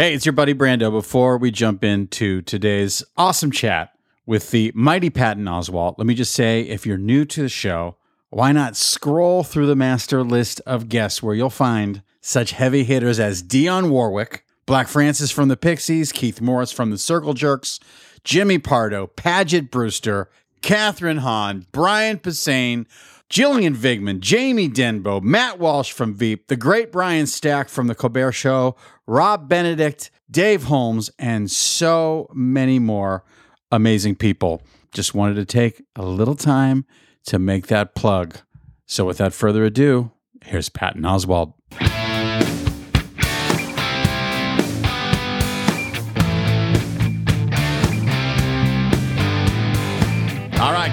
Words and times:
Hey, 0.00 0.14
it's 0.14 0.24
your 0.24 0.32
buddy 0.32 0.54
Brando. 0.54 0.90
Before 0.90 1.36
we 1.36 1.50
jump 1.50 1.84
into 1.84 2.40
today's 2.40 3.04
awesome 3.18 3.50
chat 3.50 3.92
with 4.24 4.50
the 4.50 4.72
mighty 4.74 5.10
Patton 5.10 5.44
Oswalt, 5.44 5.96
let 5.98 6.06
me 6.06 6.14
just 6.14 6.32
say 6.32 6.62
if 6.62 6.86
you're 6.86 6.96
new 6.96 7.26
to 7.26 7.42
the 7.42 7.50
show, 7.50 7.96
why 8.30 8.50
not 8.50 8.78
scroll 8.78 9.44
through 9.44 9.66
the 9.66 9.76
master 9.76 10.22
list 10.22 10.62
of 10.64 10.88
guests 10.88 11.22
where 11.22 11.34
you'll 11.34 11.50
find 11.50 12.02
such 12.22 12.52
heavy 12.52 12.82
hitters 12.82 13.20
as 13.20 13.42
Dionne 13.42 13.90
Warwick, 13.90 14.46
Black 14.64 14.88
Francis 14.88 15.30
from 15.30 15.48
the 15.48 15.56
Pixies, 15.58 16.12
Keith 16.12 16.40
Morris 16.40 16.72
from 16.72 16.90
the 16.90 16.96
Circle 16.96 17.34
Jerks, 17.34 17.78
Jimmy 18.24 18.58
Pardo, 18.58 19.06
Paget 19.06 19.70
Brewster, 19.70 20.30
Kathryn 20.62 21.18
Hahn, 21.18 21.66
Brian 21.72 22.18
Posehn, 22.18 22.86
Gillian 23.30 23.76
Vigman, 23.76 24.18
Jamie 24.18 24.68
Denbo, 24.68 25.22
Matt 25.22 25.60
Walsh 25.60 25.92
from 25.92 26.14
Veep, 26.14 26.48
the 26.48 26.56
great 26.56 26.90
Brian 26.90 27.28
Stack 27.28 27.68
from 27.68 27.86
The 27.86 27.94
Colbert 27.94 28.32
Show, 28.32 28.74
Rob 29.06 29.48
Benedict, 29.48 30.10
Dave 30.28 30.64
Holmes, 30.64 31.10
and 31.16 31.48
so 31.48 32.28
many 32.34 32.80
more 32.80 33.24
amazing 33.70 34.16
people. 34.16 34.62
Just 34.90 35.14
wanted 35.14 35.36
to 35.36 35.44
take 35.44 35.80
a 35.94 36.02
little 36.02 36.34
time 36.34 36.84
to 37.26 37.38
make 37.38 37.68
that 37.68 37.94
plug. 37.94 38.38
So 38.86 39.04
without 39.04 39.32
further 39.32 39.64
ado, 39.64 40.10
here's 40.44 40.68
Patton 40.68 41.02
Oswalt. 41.02 41.54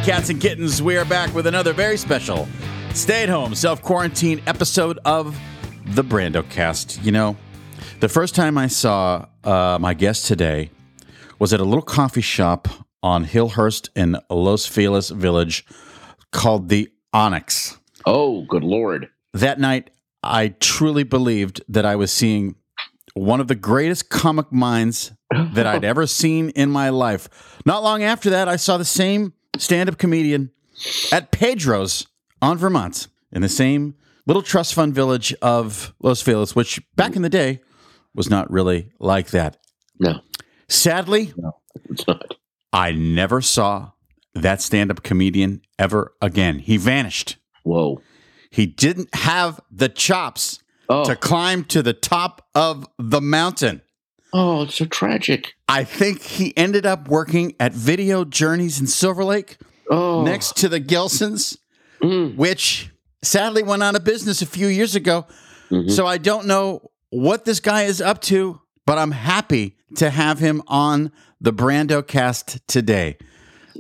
Cats 0.08 0.30
and 0.30 0.40
kittens, 0.40 0.82
we 0.82 0.96
are 0.96 1.04
back 1.04 1.36
with 1.36 1.48
another 1.48 1.74
very 1.74 1.98
special 1.98 2.48
stay 2.94 3.24
at 3.24 3.30
home, 3.30 3.54
self 3.54 3.82
quarantine 3.82 4.42
episode 4.48 4.98
of 5.04 5.38
the 5.88 6.02
Brando 6.02 6.50
cast. 6.50 7.04
You 7.04 7.12
know, 7.12 7.36
the 8.00 8.08
first 8.08 8.34
time 8.34 8.58
I 8.58 8.68
saw 8.68 9.26
uh, 9.44 9.78
my 9.82 9.94
guest 9.94 10.26
today 10.26 10.72
was 11.40 11.52
at 11.52 11.60
a 11.60 11.66
little 11.66 11.82
coffee 11.82 12.22
shop 12.22 12.70
on 13.04 13.26
Hillhurst 13.26 13.90
in 13.98 14.18
Los 14.30 14.66
Feliz 14.66 15.10
Village 15.10 15.66
called 16.32 16.70
the 16.70 16.90
Onyx. 17.12 17.78
Oh, 18.06 18.44
good 18.44 18.64
lord. 18.64 19.10
That 19.34 19.60
night, 19.60 19.90
I 20.24 20.56
truly 20.62 21.04
believed 21.04 21.62
that 21.68 21.86
I 21.86 21.98
was 21.98 22.14
seeing 22.14 22.56
one 23.14 23.42
of 23.42 23.50
the 23.50 23.56
greatest 23.56 24.10
comic 24.10 24.54
minds 24.54 25.12
that 25.52 25.68
I'd 25.68 25.84
ever 25.84 26.08
seen 26.08 26.52
in 26.52 26.70
my 26.72 26.92
life. 26.92 27.28
Not 27.66 27.84
long 27.84 28.04
after 28.04 28.30
that, 28.30 28.48
I 28.48 28.56
saw 28.56 28.78
the 28.78 28.86
same 28.86 29.34
stand 29.58 29.90
up 29.90 29.98
comedian 29.98 30.52
at 31.12 31.32
Pedro's 31.32 32.08
on 32.42 32.58
Vermont 32.58 33.08
in 33.32 33.42
the 33.42 33.50
same 33.50 33.96
little 34.26 34.42
trust 34.44 34.74
fund 34.74 34.94
village 34.94 35.34
of 35.42 35.94
Los 36.02 36.22
Feliz, 36.22 36.56
which 36.56 36.80
back 36.96 37.16
in 37.16 37.22
the 37.22 37.30
day 37.30 37.62
was 38.14 38.30
not 38.30 38.50
really 38.52 38.92
like 39.00 39.30
that. 39.32 39.58
No, 40.00 40.22
Sadly, 40.70 41.34
no, 41.38 41.54
it's 41.90 42.06
not. 42.08 42.36
I 42.74 42.92
never 42.92 43.42
saw 43.42 43.92
that 44.36 44.62
stand 44.62 44.92
up 44.92 45.02
comedian 45.02 45.62
ever 45.80 46.14
again. 46.22 46.60
He 46.60 46.78
vanished. 46.78 47.38
Whoa. 47.64 48.02
He 48.52 48.66
didn't 48.66 49.14
have 49.16 49.60
the 49.72 49.90
chops 49.90 50.60
Oh, 50.90 51.04
to 51.04 51.18
climb 51.18 51.66
to 51.66 51.84
the 51.84 51.92
top 51.94 52.48
of 52.56 52.86
the 52.98 53.20
mountain. 53.20 53.82
Oh, 54.34 54.64
it's 54.64 54.76
so 54.76 54.86
tragic. 54.86 55.54
I 55.70 55.84
think 55.84 56.22
he 56.22 56.56
ended 56.58 56.86
up 56.86 57.08
working 57.08 57.56
at 57.60 57.74
Video 57.74 58.26
Journeys 58.26 58.80
in 58.80 58.88
Silver 58.88 59.24
Lake 59.24 59.58
Oh, 59.90 60.24
next 60.24 60.58
to 60.58 60.70
the 60.70 60.80
Gilsons, 60.80 61.58
Mm. 62.02 62.36
which 62.36 62.90
sadly 63.24 63.64
went 63.64 63.82
out 63.84 63.96
of 63.96 64.04
business 64.04 64.42
a 64.42 64.46
few 64.46 64.68
years 64.68 64.96
ago. 64.96 65.26
Mhm. 65.72 65.90
So 65.90 66.06
I 66.06 66.18
don't 66.18 66.46
know 66.46 66.92
what 67.10 67.46
this 67.46 67.60
guy 67.60 67.84
is 67.84 68.02
up 68.02 68.22
to, 68.24 68.60
but 68.86 68.98
I'm 68.98 69.12
happy 69.12 69.76
to 69.96 70.10
have 70.10 70.40
him 70.40 70.62
on 70.68 71.12
the 71.40 71.54
Brando 71.54 72.06
cast 72.06 72.60
today. 72.68 73.18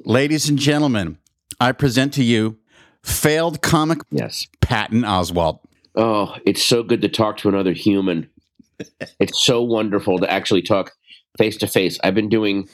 Ladies 0.05 0.47
and 0.49 0.57
gentlemen, 0.57 1.17
I 1.59 1.73
present 1.73 2.13
to 2.13 2.23
you 2.23 2.57
failed 3.03 3.61
comic 3.61 3.99
yes. 4.11 4.47
Patton 4.61 5.01
Oswalt. 5.01 5.59
Oh, 5.95 6.35
it's 6.45 6.63
so 6.63 6.83
good 6.83 7.01
to 7.01 7.09
talk 7.09 7.37
to 7.37 7.49
another 7.49 7.73
human. 7.73 8.29
It's 9.19 9.43
so 9.43 9.61
wonderful 9.61 10.19
to 10.19 10.31
actually 10.31 10.61
talk 10.61 10.91
face 11.37 11.57
to 11.57 11.67
face. 11.67 11.99
I've 12.03 12.15
been 12.15 12.29
doing 12.29 12.67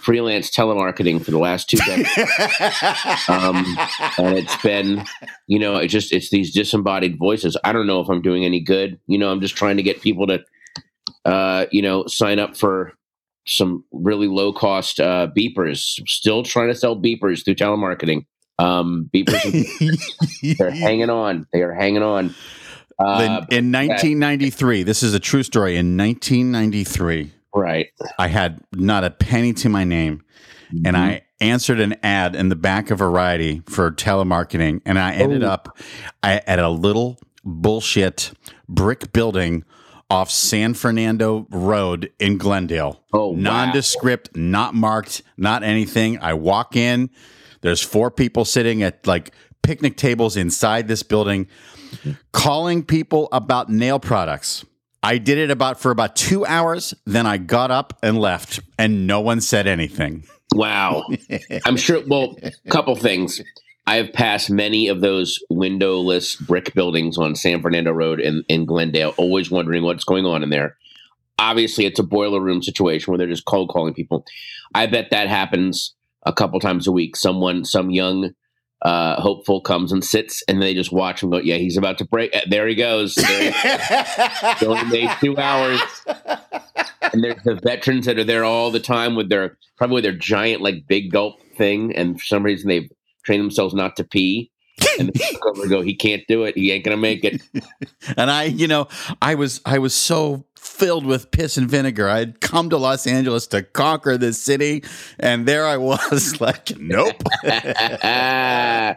freelance 0.00 0.50
telemarketing 0.50 1.22
for 1.22 1.30
the 1.30 1.38
last 1.38 1.68
two 1.68 1.76
decades. 1.78 2.08
um, 3.28 3.64
and 4.18 4.38
it's 4.38 4.56
been, 4.62 5.04
you 5.46 5.58
know, 5.58 5.76
it 5.76 5.88
just 5.88 6.12
it's 6.12 6.30
these 6.30 6.52
disembodied 6.52 7.18
voices. 7.18 7.56
I 7.64 7.72
don't 7.72 7.86
know 7.86 8.00
if 8.00 8.08
I'm 8.08 8.22
doing 8.22 8.44
any 8.44 8.60
good. 8.60 8.98
You 9.06 9.18
know, 9.18 9.30
I'm 9.30 9.40
just 9.40 9.56
trying 9.56 9.76
to 9.76 9.82
get 9.82 10.00
people 10.00 10.26
to, 10.26 10.40
uh, 11.24 11.66
you 11.70 11.82
know, 11.82 12.06
sign 12.06 12.38
up 12.38 12.56
for 12.56 12.94
some 13.46 13.84
really 13.92 14.26
low 14.26 14.52
cost 14.52 15.00
uh, 15.00 15.28
beepers. 15.36 16.00
Still 16.08 16.42
trying 16.42 16.68
to 16.68 16.74
sell 16.74 17.00
beepers 17.00 17.44
through 17.44 17.56
telemarketing. 17.56 18.24
Um, 18.58 19.08
beepers, 19.14 20.56
they're 20.58 20.70
hanging 20.70 21.10
on. 21.10 21.46
They 21.52 21.62
are 21.62 21.72
hanging 21.74 22.02
on. 22.02 22.34
Uh, 23.00 23.44
in, 23.50 23.66
in 23.66 23.72
1993, 23.72 24.82
this 24.82 25.02
is 25.02 25.14
a 25.14 25.20
true 25.20 25.42
story. 25.42 25.76
In 25.76 25.96
1993, 25.96 27.32
right. 27.54 27.86
I 28.18 28.28
had 28.28 28.60
not 28.72 29.04
a 29.04 29.10
penny 29.10 29.52
to 29.54 29.68
my 29.68 29.84
name, 29.84 30.22
and 30.84 30.96
I 30.96 31.22
answered 31.40 31.80
an 31.80 31.96
ad 32.02 32.36
in 32.36 32.48
the 32.50 32.56
back 32.56 32.90
of 32.90 32.98
Variety 32.98 33.62
for 33.68 33.90
telemarketing, 33.90 34.82
and 34.84 34.98
I 34.98 35.14
ended 35.14 35.42
Oh. 35.42 35.48
up 35.48 35.78
I, 36.22 36.42
at 36.46 36.58
a 36.58 36.68
little 36.68 37.18
bullshit 37.44 38.32
brick 38.68 39.12
building 39.12 39.64
off 40.10 40.30
San 40.30 40.74
Fernando 40.74 41.46
Road 41.50 42.12
in 42.18 42.36
Glendale. 42.36 43.00
Oh, 43.12 43.28
wow. 43.30 43.36
nondescript, 43.38 44.36
not 44.36 44.74
marked, 44.74 45.22
not 45.36 45.62
anything. 45.62 46.18
I 46.20 46.34
walk 46.34 46.76
in. 46.76 47.10
There's 47.62 47.80
four 47.80 48.10
people 48.10 48.44
sitting 48.44 48.82
at 48.82 49.06
like 49.06 49.32
picnic 49.62 49.96
tables 49.96 50.36
inside 50.36 50.88
this 50.88 51.02
building, 51.02 51.48
calling 52.32 52.82
people 52.84 53.28
about 53.32 53.68
nail 53.68 53.98
products. 53.98 54.64
I 55.02 55.18
did 55.18 55.38
it 55.38 55.50
about 55.50 55.80
for 55.80 55.90
about 55.90 56.14
two 56.14 56.44
hours. 56.44 56.94
Then 57.06 57.26
I 57.26 57.38
got 57.38 57.70
up 57.70 57.98
and 58.02 58.18
left, 58.18 58.60
and 58.78 59.06
no 59.06 59.20
one 59.20 59.40
said 59.40 59.66
anything. 59.66 60.24
Wow. 60.54 61.04
I'm 61.64 61.76
sure. 61.76 62.02
Well, 62.06 62.36
a 62.42 62.52
couple 62.70 62.94
things. 62.96 63.40
I 63.86 63.96
have 63.96 64.12
passed 64.12 64.50
many 64.50 64.88
of 64.88 65.00
those 65.00 65.38
windowless 65.48 66.36
brick 66.36 66.74
buildings 66.74 67.18
on 67.18 67.34
San 67.34 67.62
Fernando 67.62 67.92
Road 67.92 68.20
in, 68.20 68.44
in 68.48 68.66
Glendale, 68.66 69.14
always 69.16 69.50
wondering 69.50 69.82
what's 69.82 70.04
going 70.04 70.26
on 70.26 70.42
in 70.42 70.50
there. 70.50 70.76
Obviously, 71.38 71.86
it's 71.86 71.98
a 71.98 72.04
boiler 72.04 72.40
room 72.40 72.62
situation 72.62 73.10
where 73.10 73.18
they're 73.18 73.26
just 73.26 73.46
cold 73.46 73.70
calling 73.70 73.94
people. 73.94 74.24
I 74.74 74.86
bet 74.86 75.10
that 75.10 75.28
happens 75.28 75.94
a 76.24 76.32
couple 76.32 76.60
times 76.60 76.86
a 76.86 76.92
week. 76.92 77.16
Someone, 77.16 77.64
some 77.64 77.90
young 77.90 78.34
uh, 78.82 79.20
hopeful 79.20 79.60
comes 79.60 79.92
and 79.92 80.04
sits, 80.04 80.42
and 80.48 80.62
they 80.62 80.74
just 80.74 80.92
watch 80.92 81.22
him 81.22 81.30
go, 81.30 81.38
"Yeah, 81.38 81.56
he's 81.56 81.76
about 81.76 81.98
to 81.98 82.04
break. 82.04 82.34
Uh, 82.34 82.40
There 82.48 82.66
he 82.66 82.74
goes. 82.74 83.14
There 83.14 83.52
he 83.52 84.66
only 84.66 84.84
made 84.90 85.10
two 85.20 85.36
hours. 85.36 85.80
And 87.12 87.24
there's 87.24 87.42
the 87.44 87.56
veterans 87.56 88.06
that 88.06 88.18
are 88.18 88.24
there 88.24 88.44
all 88.44 88.70
the 88.70 88.80
time 88.80 89.16
with 89.16 89.28
their 89.28 89.58
probably 89.76 89.96
with 89.96 90.04
their 90.04 90.12
giant 90.12 90.62
like 90.62 90.86
big 90.86 91.10
gulp 91.10 91.36
thing, 91.56 91.94
and 91.94 92.18
for 92.18 92.24
some 92.24 92.42
reason 92.42 92.68
they've 92.68 92.90
trained 93.24 93.42
themselves 93.42 93.74
not 93.74 93.96
to 93.96 94.04
pee. 94.04 94.50
And 94.98 95.10
over 95.44 95.66
go, 95.68 95.80
he 95.82 95.94
can't 95.94 96.22
do 96.28 96.44
it. 96.44 96.56
He 96.56 96.70
ain't 96.72 96.84
gonna 96.84 96.96
make 96.96 97.24
it. 97.24 97.42
And 98.16 98.30
I, 98.30 98.44
you 98.44 98.66
know, 98.66 98.88
I 99.22 99.34
was 99.34 99.60
I 99.64 99.78
was 99.78 99.94
so 99.94 100.46
filled 100.56 101.04
with 101.06 101.30
piss 101.30 101.56
and 101.56 101.70
vinegar. 101.70 102.08
I'd 102.08 102.40
come 102.40 102.70
to 102.70 102.76
Los 102.78 103.06
Angeles 103.06 103.46
to 103.48 103.62
conquer 103.62 104.16
this 104.16 104.40
city, 104.40 104.82
and 105.18 105.46
there 105.46 105.66
I 105.66 105.76
was, 105.76 106.40
like, 106.40 106.78
nope. 106.78 107.22
oh, 107.44 108.94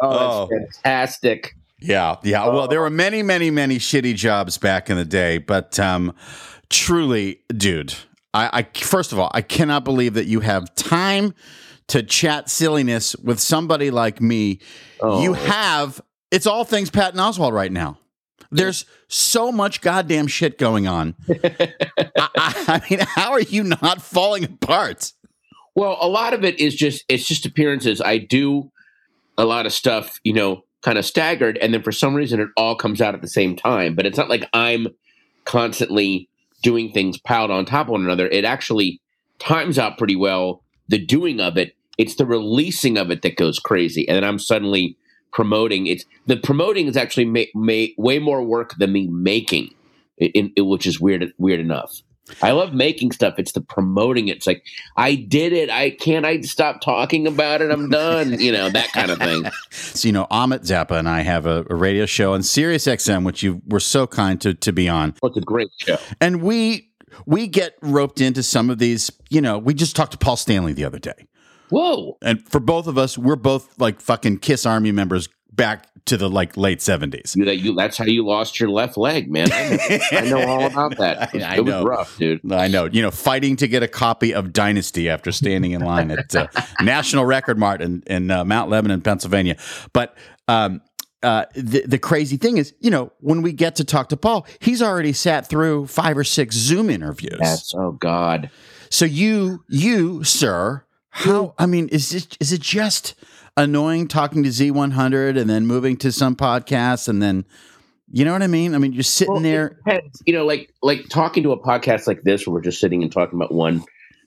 Oh. 0.00 0.48
that's 0.50 0.78
fantastic. 0.78 1.56
Yeah, 1.80 2.16
yeah. 2.22 2.46
Well, 2.46 2.68
there 2.68 2.80
were 2.80 2.90
many, 2.90 3.22
many, 3.22 3.50
many 3.50 3.78
shitty 3.78 4.14
jobs 4.14 4.58
back 4.58 4.88
in 4.90 4.96
the 4.96 5.04
day, 5.04 5.38
but 5.38 5.78
um, 5.80 6.14
truly, 6.70 7.40
dude, 7.48 7.94
I, 8.34 8.60
I 8.60 8.78
first 8.78 9.12
of 9.12 9.18
all, 9.18 9.30
I 9.34 9.42
cannot 9.42 9.84
believe 9.84 10.14
that 10.14 10.26
you 10.26 10.40
have 10.40 10.72
time 10.74 11.34
to 11.92 12.02
chat 12.02 12.48
silliness 12.48 13.14
with 13.16 13.38
somebody 13.38 13.90
like 13.90 14.18
me. 14.18 14.60
Oh. 15.00 15.22
You 15.22 15.34
have 15.34 16.00
it's 16.30 16.46
all 16.46 16.64
things 16.64 16.88
Patton 16.88 17.20
Oswalt 17.20 17.52
right 17.52 17.70
now. 17.70 17.98
There's 18.50 18.86
so 19.08 19.52
much 19.52 19.82
goddamn 19.82 20.26
shit 20.26 20.56
going 20.56 20.86
on. 20.86 21.14
I, 21.28 21.68
I, 22.16 22.64
I 22.66 22.82
mean, 22.88 23.00
how 23.00 23.32
are 23.32 23.42
you 23.42 23.62
not 23.62 24.00
falling 24.00 24.44
apart? 24.44 25.12
Well, 25.74 25.98
a 26.00 26.08
lot 26.08 26.32
of 26.32 26.44
it 26.44 26.58
is 26.58 26.74
just 26.74 27.04
it's 27.10 27.28
just 27.28 27.44
appearances. 27.44 28.00
I 28.00 28.16
do 28.16 28.72
a 29.36 29.44
lot 29.44 29.66
of 29.66 29.72
stuff, 29.74 30.18
you 30.24 30.32
know, 30.32 30.64
kind 30.80 30.96
of 30.96 31.04
staggered, 31.04 31.58
and 31.58 31.74
then 31.74 31.82
for 31.82 31.92
some 31.92 32.14
reason 32.14 32.40
it 32.40 32.48
all 32.56 32.74
comes 32.74 33.02
out 33.02 33.14
at 33.14 33.20
the 33.20 33.28
same 33.28 33.54
time. 33.54 33.94
But 33.94 34.06
it's 34.06 34.16
not 34.16 34.30
like 34.30 34.48
I'm 34.54 34.88
constantly 35.44 36.30
doing 36.62 36.90
things 36.90 37.18
piled 37.18 37.50
on 37.50 37.66
top 37.66 37.88
of 37.88 37.92
one 37.92 38.04
another. 38.04 38.28
It 38.28 38.46
actually 38.46 39.02
times 39.38 39.78
out 39.78 39.98
pretty 39.98 40.16
well. 40.16 40.62
The 40.88 40.98
doing 40.98 41.38
of 41.38 41.58
it, 41.58 41.74
it's 41.98 42.16
the 42.16 42.26
releasing 42.26 42.98
of 42.98 43.10
it 43.10 43.22
that 43.22 43.36
goes 43.36 43.58
crazy, 43.58 44.08
and 44.08 44.16
then 44.16 44.24
I'm 44.24 44.38
suddenly 44.38 44.96
promoting. 45.32 45.86
It's 45.86 46.04
the 46.26 46.36
promoting 46.36 46.86
is 46.86 46.96
actually 46.96 47.52
way 47.96 48.18
more 48.18 48.42
work 48.42 48.74
than 48.78 48.92
me 48.92 49.08
making, 49.08 49.74
in, 50.18 50.52
in, 50.56 50.66
which 50.66 50.86
is 50.86 51.00
weird 51.00 51.32
weird 51.38 51.60
enough. 51.60 52.02
I 52.40 52.52
love 52.52 52.72
making 52.72 53.12
stuff. 53.12 53.34
It's 53.38 53.52
the 53.52 53.60
promoting 53.60 54.28
it. 54.28 54.36
It's 54.36 54.46
like 54.46 54.64
I 54.96 55.16
did 55.16 55.52
it. 55.52 55.70
I 55.70 55.90
can't. 55.90 56.24
I 56.24 56.40
stop 56.42 56.80
talking 56.80 57.26
about 57.26 57.60
it. 57.60 57.70
I'm 57.70 57.90
done. 57.90 58.38
You 58.40 58.52
know 58.52 58.70
that 58.70 58.92
kind 58.92 59.10
of 59.10 59.18
thing. 59.18 59.44
so 59.70 60.06
you 60.06 60.12
know, 60.12 60.26
Ahmet 60.30 60.62
Zappa 60.62 60.92
and 60.92 61.08
I 61.08 61.22
have 61.22 61.46
a, 61.46 61.66
a 61.68 61.74
radio 61.74 62.06
show 62.06 62.34
on 62.34 62.42
Sirius 62.42 62.86
XM, 62.86 63.24
which 63.24 63.42
you 63.42 63.60
were 63.66 63.80
so 63.80 64.06
kind 64.06 64.40
to 64.40 64.54
to 64.54 64.72
be 64.72 64.88
on. 64.88 65.14
Oh, 65.22 65.28
it's 65.28 65.36
a 65.36 65.40
great 65.40 65.70
show. 65.76 65.98
And 66.20 66.42
we 66.42 66.90
we 67.26 67.48
get 67.48 67.74
roped 67.82 68.20
into 68.20 68.42
some 68.42 68.70
of 68.70 68.78
these. 68.78 69.10
You 69.28 69.40
know, 69.40 69.58
we 69.58 69.74
just 69.74 69.96
talked 69.96 70.12
to 70.12 70.18
Paul 70.18 70.36
Stanley 70.36 70.72
the 70.72 70.84
other 70.84 71.00
day. 71.00 71.26
Whoa! 71.72 72.18
And 72.22 72.46
for 72.46 72.60
both 72.60 72.86
of 72.86 72.98
us, 72.98 73.16
we're 73.16 73.36
both 73.36 73.78
like 73.78 74.00
fucking 74.00 74.38
Kiss 74.38 74.66
Army 74.66 74.92
members 74.92 75.28
back 75.52 75.86
to 76.04 76.16
the 76.16 76.28
like 76.28 76.56
late 76.56 76.82
seventies. 76.82 77.34
You, 77.36 77.44
you, 77.50 77.74
that's 77.74 77.96
how 77.96 78.04
you 78.04 78.26
lost 78.26 78.60
your 78.60 78.68
left 78.68 78.96
leg, 78.96 79.30
man. 79.30 79.50
I 79.52 79.70
know, 79.70 79.98
I 80.12 80.20
know 80.28 80.48
all 80.48 80.66
about 80.66 80.98
that. 80.98 81.34
It 81.34 81.34
was, 81.34 81.42
I, 81.42 81.52
I 81.52 81.56
it 81.56 81.64
was 81.64 81.84
rough, 81.84 82.18
dude. 82.18 82.52
I 82.52 82.68
know. 82.68 82.84
You 82.84 83.02
know, 83.02 83.10
fighting 83.10 83.56
to 83.56 83.68
get 83.68 83.82
a 83.82 83.88
copy 83.88 84.34
of 84.34 84.52
Dynasty 84.52 85.08
after 85.08 85.32
standing 85.32 85.72
in 85.72 85.82
line 85.82 86.10
at 86.10 86.34
uh, 86.34 86.48
National 86.82 87.24
Record 87.24 87.58
Mart 87.58 87.80
in, 87.80 88.02
in 88.06 88.30
uh, 88.30 88.44
Mount 88.44 88.68
Lebanon, 88.70 89.00
Pennsylvania. 89.00 89.56
But 89.92 90.16
um, 90.48 90.82
uh, 91.22 91.46
the 91.54 91.84
the 91.86 91.98
crazy 91.98 92.36
thing 92.36 92.58
is, 92.58 92.74
you 92.80 92.90
know, 92.90 93.12
when 93.20 93.42
we 93.42 93.52
get 93.52 93.76
to 93.76 93.84
talk 93.84 94.08
to 94.08 94.16
Paul, 94.16 94.46
he's 94.58 94.82
already 94.82 95.12
sat 95.12 95.48
through 95.48 95.86
five 95.86 96.18
or 96.18 96.24
six 96.24 96.56
Zoom 96.56 96.90
interviews. 96.90 97.38
Yes. 97.40 97.72
Oh 97.74 97.92
God. 97.92 98.50
So 98.90 99.06
you, 99.06 99.64
you, 99.68 100.22
sir, 100.22 100.84
how? 101.12 101.54
I 101.58 101.66
mean, 101.66 101.88
is 101.88 102.12
it 102.14 102.36
is 102.40 102.52
it 102.52 102.60
just? 102.60 103.14
annoying 103.56 104.08
talking 104.08 104.42
to 104.42 104.48
Z100 104.48 105.38
and 105.38 105.48
then 105.48 105.66
moving 105.66 105.96
to 105.98 106.10
some 106.10 106.34
podcasts 106.36 107.08
and 107.08 107.22
then 107.22 107.44
you 108.14 108.26
know 108.26 108.32
what 108.32 108.42
I 108.42 108.46
mean? 108.46 108.74
I 108.74 108.78
mean, 108.78 108.92
you're 108.92 109.02
sitting 109.02 109.32
well, 109.32 109.42
there. 109.42 109.78
You 110.26 110.34
know, 110.34 110.44
like 110.44 110.70
like 110.82 111.08
talking 111.08 111.42
to 111.44 111.52
a 111.52 111.58
podcast 111.58 112.06
like 112.06 112.22
this, 112.24 112.46
where 112.46 112.52
we're 112.52 112.60
just 112.60 112.78
sitting 112.78 113.02
and 113.02 113.10
talking 113.10 113.38
about 113.38 113.54
one 113.54 113.82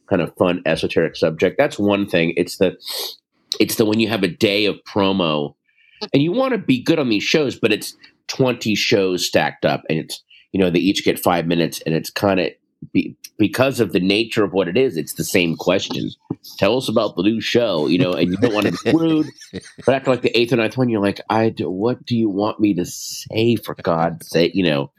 kind 0.10 0.24
of 0.24 0.36
fun 0.38 0.64
esoteric 0.66 1.16
subject. 1.16 1.56
That's 1.60 1.78
one 1.78 2.08
thing. 2.08 2.34
It's 2.36 2.58
the 2.58 2.76
it's 3.60 3.76
the 3.76 3.86
when 3.86 4.00
you 4.00 4.08
have 4.10 4.24
a 4.24 4.28
day 4.28 4.66
of 4.66 4.78
promo, 4.88 5.54
and 6.12 6.24
you 6.24 6.32
want 6.32 6.54
to 6.54 6.58
be 6.58 6.82
good 6.82 6.98
on 6.98 7.10
these 7.10 7.22
shows, 7.22 7.60
but 7.60 7.72
it's 7.72 7.96
twenty 8.28 8.74
shows 8.74 9.24
stacked 9.24 9.66
up, 9.66 9.84
and 9.88 10.00
it's 10.00 10.24
you 10.52 10.60
know 10.60 10.72
they 10.72 10.80
each 10.80 11.06
get 11.06 11.20
five 11.20 11.46
minutes, 11.46 11.80
and 11.86 11.94
it's 11.94 12.10
kind 12.10 12.40
of 12.40 12.50
be, 12.92 13.16
because 13.38 13.80
of 13.80 13.92
the 13.92 14.00
nature 14.00 14.44
of 14.44 14.54
what 14.54 14.68
it 14.68 14.78
is, 14.78 14.98
it's 14.98 15.14
the 15.14 15.24
same 15.24 15.56
question. 15.56 16.10
Tell 16.58 16.78
us 16.78 16.90
about 16.90 17.16
the 17.16 17.24
new 17.24 17.42
show, 17.42 17.88
you 17.88 17.98
know, 17.98 18.14
and 18.14 18.32
you 18.32 18.38
don't 18.38 18.54
want 18.54 18.68
to 18.68 18.84
be 18.84 18.92
rude. 18.98 19.28
But 19.86 19.96
after 19.96 20.12
like 20.12 20.22
the 20.22 20.38
eighth 20.38 20.54
or 20.54 20.58
ninth 20.58 20.78
one, 20.78 20.90
you're 20.90 21.02
like, 21.02 21.22
I 21.30 21.50
do, 21.50 21.70
what 21.70 22.06
do 22.06 22.16
you 22.16 22.30
want 22.30 22.60
me 22.60 22.74
to 22.76 22.86
say 22.86 23.56
for 23.56 23.76
God's 23.76 24.30
sake, 24.30 24.54
you 24.56 24.64
know? 24.64 24.92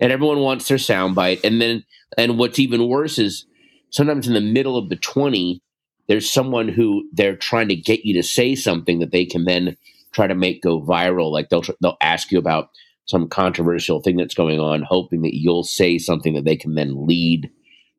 And 0.00 0.10
everyone 0.12 0.40
wants 0.40 0.68
their 0.68 0.78
soundbite. 0.78 1.44
And 1.44 1.60
then, 1.60 1.84
and 2.18 2.38
what's 2.38 2.58
even 2.58 2.88
worse 2.88 3.18
is 3.18 3.46
sometimes 3.90 4.26
in 4.26 4.34
the 4.34 4.40
middle 4.40 4.76
of 4.76 4.88
the 4.88 4.96
20, 4.96 5.62
there's 6.08 6.30
someone 6.30 6.68
who 6.68 7.08
they're 7.12 7.36
trying 7.36 7.68
to 7.68 7.76
get 7.76 8.04
you 8.04 8.14
to 8.14 8.22
say 8.22 8.54
something 8.54 8.98
that 8.98 9.12
they 9.12 9.24
can 9.24 9.44
then 9.44 9.76
try 10.12 10.26
to 10.26 10.34
make 10.34 10.62
go 10.62 10.80
viral. 10.80 11.30
Like 11.30 11.48
they'll, 11.48 11.64
they'll 11.80 11.96
ask 12.00 12.30
you 12.30 12.38
about 12.38 12.70
some 13.06 13.28
controversial 13.28 14.00
thing 14.00 14.16
that's 14.16 14.34
going 14.34 14.60
on, 14.60 14.82
hoping 14.82 15.22
that 15.22 15.36
you'll 15.36 15.64
say 15.64 15.98
something 15.98 16.34
that 16.34 16.44
they 16.44 16.56
can 16.56 16.74
then 16.74 17.06
lead 17.06 17.50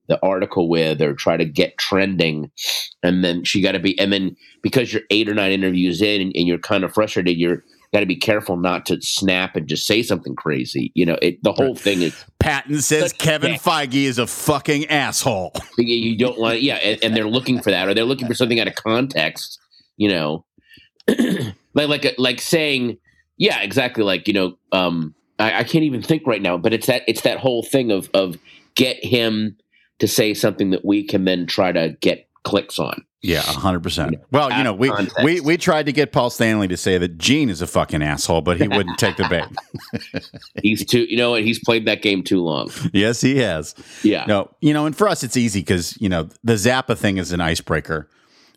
the 0.07 0.19
article 0.23 0.69
with 0.69 1.01
or 1.01 1.13
try 1.13 1.37
to 1.37 1.45
get 1.45 1.77
trending. 1.77 2.51
And 3.03 3.23
then 3.23 3.43
she 3.43 3.61
got 3.61 3.73
to 3.73 3.79
be, 3.79 3.97
and 3.99 4.13
then 4.13 4.35
because 4.61 4.93
you're 4.93 5.03
eight 5.09 5.29
or 5.29 5.33
nine 5.33 5.51
interviews 5.51 6.01
in 6.01 6.21
and, 6.21 6.31
and 6.35 6.47
you're 6.47 6.57
kind 6.57 6.83
of 6.83 6.93
frustrated, 6.93 7.37
you're 7.37 7.63
got 7.95 8.01
to 8.01 8.05
be 8.05 8.15
careful 8.15 8.57
not 8.57 8.85
to 8.85 9.01
snap 9.01 9.55
and 9.55 9.67
just 9.67 9.87
say 9.87 10.03
something 10.03 10.35
crazy. 10.35 10.91
You 10.95 11.05
know, 11.05 11.17
it, 11.21 11.41
the 11.43 11.53
whole 11.53 11.75
thing 11.75 12.01
is. 12.01 12.25
Patton 12.39 12.81
says 12.81 13.13
Kevin 13.13 13.53
Feige 13.53 14.03
is 14.03 14.19
a 14.19 14.27
fucking 14.27 14.87
asshole. 14.87 15.53
You 15.77 16.17
don't 16.17 16.39
want, 16.39 16.61
yeah, 16.61 16.75
and, 16.75 17.03
and, 17.03 17.15
they're 17.15 17.27
looking 17.27 17.61
for 17.61 17.69
that, 17.69 17.87
or 17.87 17.93
they're 17.93 18.05
looking 18.05 18.27
for 18.27 18.33
something 18.33 18.59
out 18.59 18.67
of 18.67 18.75
context. 18.75 19.59
You 19.97 20.09
know, 20.09 20.45
like 21.73 21.89
like 21.89 22.15
like 22.17 22.41
saying 22.41 22.97
yeah, 23.37 23.61
exactly. 23.61 24.03
Like 24.03 24.27
you 24.27 24.33
know, 24.33 24.57
um, 24.71 25.13
I, 25.39 25.59
I 25.59 25.63
can't 25.63 25.83
even 25.83 26.01
think 26.01 26.25
right 26.25 26.41
now, 26.41 26.57
but 26.57 26.73
it's 26.73 26.87
that 26.87 27.03
it's 27.07 27.21
that 27.21 27.39
whole 27.39 27.63
thing 27.63 27.91
of 27.91 28.09
of 28.13 28.37
get 28.75 29.03
him 29.03 29.57
to 29.99 30.07
say 30.07 30.33
something 30.33 30.71
that 30.71 30.83
we 30.83 31.03
can 31.03 31.25
then 31.25 31.45
try 31.45 31.71
to 31.71 31.95
get 32.01 32.27
clicks 32.43 32.79
on. 32.79 33.03
Yeah, 33.25 33.41
hundred 33.41 33.81
percent. 33.81 34.17
Well, 34.29 34.55
you 34.55 34.63
know, 34.63 34.73
we, 34.73 34.91
we 35.23 35.41
we 35.41 35.57
tried 35.57 35.87
to 35.87 35.91
get 35.91 36.11
Paul 36.11 36.29
Stanley 36.29 36.67
to 36.67 36.77
say 36.77 36.99
that 36.99 37.17
Gene 37.17 37.49
is 37.49 37.59
a 37.59 37.65
fucking 37.65 38.03
asshole, 38.03 38.41
but 38.41 38.61
he 38.61 38.67
wouldn't 38.67 38.99
take 38.99 39.17
the 39.17 39.27
bait. 39.27 40.21
he's 40.61 40.85
too, 40.85 41.05
you 41.09 41.17
know, 41.17 41.31
what? 41.31 41.41
he's 41.41 41.57
played 41.57 41.87
that 41.87 42.03
game 42.03 42.21
too 42.21 42.39
long. 42.43 42.69
Yes, 42.93 43.21
he 43.21 43.37
has. 43.37 43.73
Yeah. 44.03 44.25
No, 44.27 44.51
you 44.61 44.75
know, 44.75 44.85
and 44.85 44.95
for 44.95 45.07
us, 45.07 45.23
it's 45.23 45.35
easy 45.35 45.61
because 45.61 45.99
you 45.99 46.07
know 46.07 46.29
the 46.43 46.53
Zappa 46.53 46.95
thing 46.95 47.17
is 47.17 47.31
an 47.31 47.41
icebreaker. 47.41 48.07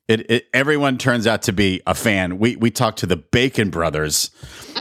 It, 0.09 0.31
it, 0.31 0.47
everyone 0.55 0.97
turns 0.97 1.27
out 1.27 1.43
to 1.43 1.53
be 1.53 1.83
a 1.87 1.95
fan. 1.95 2.39
We 2.39 2.57
we 2.57 2.71
talked 2.71 3.01
to 3.01 3.07
the 3.07 3.17
Bacon 3.17 3.71
brothers, 3.71 4.31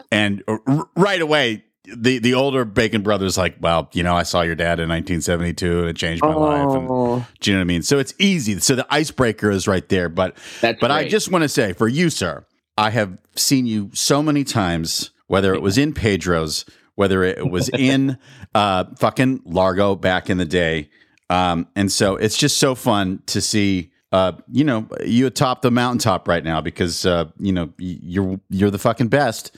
and 0.09 0.41
r- 0.47 0.89
right 0.95 1.21
away 1.21 1.65
the 1.95 2.19
the 2.19 2.33
older 2.33 2.65
Bacon 2.65 3.01
brothers 3.01 3.37
like, 3.37 3.55
well, 3.59 3.89
you 3.93 4.03
know, 4.03 4.15
I 4.15 4.23
saw 4.23 4.41
your 4.41 4.55
dad 4.55 4.79
in 4.79 4.89
1972 4.89 5.79
and 5.79 5.89
it 5.89 5.95
changed 5.95 6.23
my 6.23 6.33
oh. 6.33 6.39
life. 6.39 6.77
And, 6.77 6.87
oh. 6.89 7.27
do 7.39 7.51
you 7.51 7.55
know 7.55 7.59
what 7.59 7.65
I 7.65 7.65
mean? 7.65 7.83
So 7.83 7.99
it's 7.99 8.13
easy. 8.19 8.59
So 8.59 8.75
the 8.75 8.87
icebreaker 8.89 9.49
is 9.49 9.67
right 9.67 9.87
there. 9.89 10.09
But 10.09 10.35
That's 10.61 10.79
but 10.79 10.87
great. 10.87 11.05
I 11.05 11.07
just 11.07 11.31
want 11.31 11.43
to 11.43 11.49
say 11.49 11.73
for 11.73 11.87
you, 11.87 12.09
sir, 12.09 12.45
I 12.77 12.89
have 12.89 13.19
seen 13.35 13.65
you 13.65 13.91
so 13.93 14.21
many 14.21 14.43
times, 14.43 15.11
whether 15.27 15.53
it 15.53 15.61
was 15.61 15.77
in 15.77 15.93
Pedro's, 15.93 16.65
whether 16.95 17.23
it 17.23 17.49
was 17.49 17.69
in 17.69 18.17
uh, 18.55 18.85
fucking 18.97 19.41
Largo 19.45 19.95
back 19.95 20.29
in 20.29 20.37
the 20.37 20.45
day. 20.45 20.89
Um, 21.29 21.67
and 21.75 21.91
so 21.91 22.15
it's 22.15 22.37
just 22.37 22.57
so 22.57 22.75
fun 22.75 23.21
to 23.27 23.41
see 23.41 23.91
uh, 24.11 24.33
you 24.51 24.63
know, 24.63 24.87
you 25.05 25.27
atop 25.27 25.61
the 25.61 25.71
mountaintop 25.71 26.27
right 26.27 26.43
now 26.43 26.61
because 26.61 27.05
uh, 27.05 27.25
you 27.39 27.51
know 27.51 27.73
you're 27.77 28.39
you're 28.49 28.71
the 28.71 28.79
fucking 28.79 29.09
best, 29.09 29.55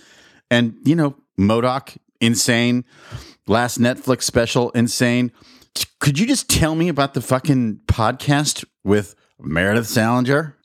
and 0.49 0.75
you 0.83 0.95
know 0.95 1.15
Modoc 1.37 1.93
insane, 2.19 2.83
last 3.47 3.79
Netflix 3.79 4.23
special, 4.23 4.71
insane. 4.71 5.31
Could 5.99 6.17
you 6.17 6.25
just 6.25 6.49
tell 6.49 6.75
me 6.75 6.89
about 6.89 7.13
the 7.13 7.21
fucking 7.21 7.81
podcast 7.85 8.65
with 8.83 9.15
Meredith 9.39 9.87
Salenger? 9.87 10.55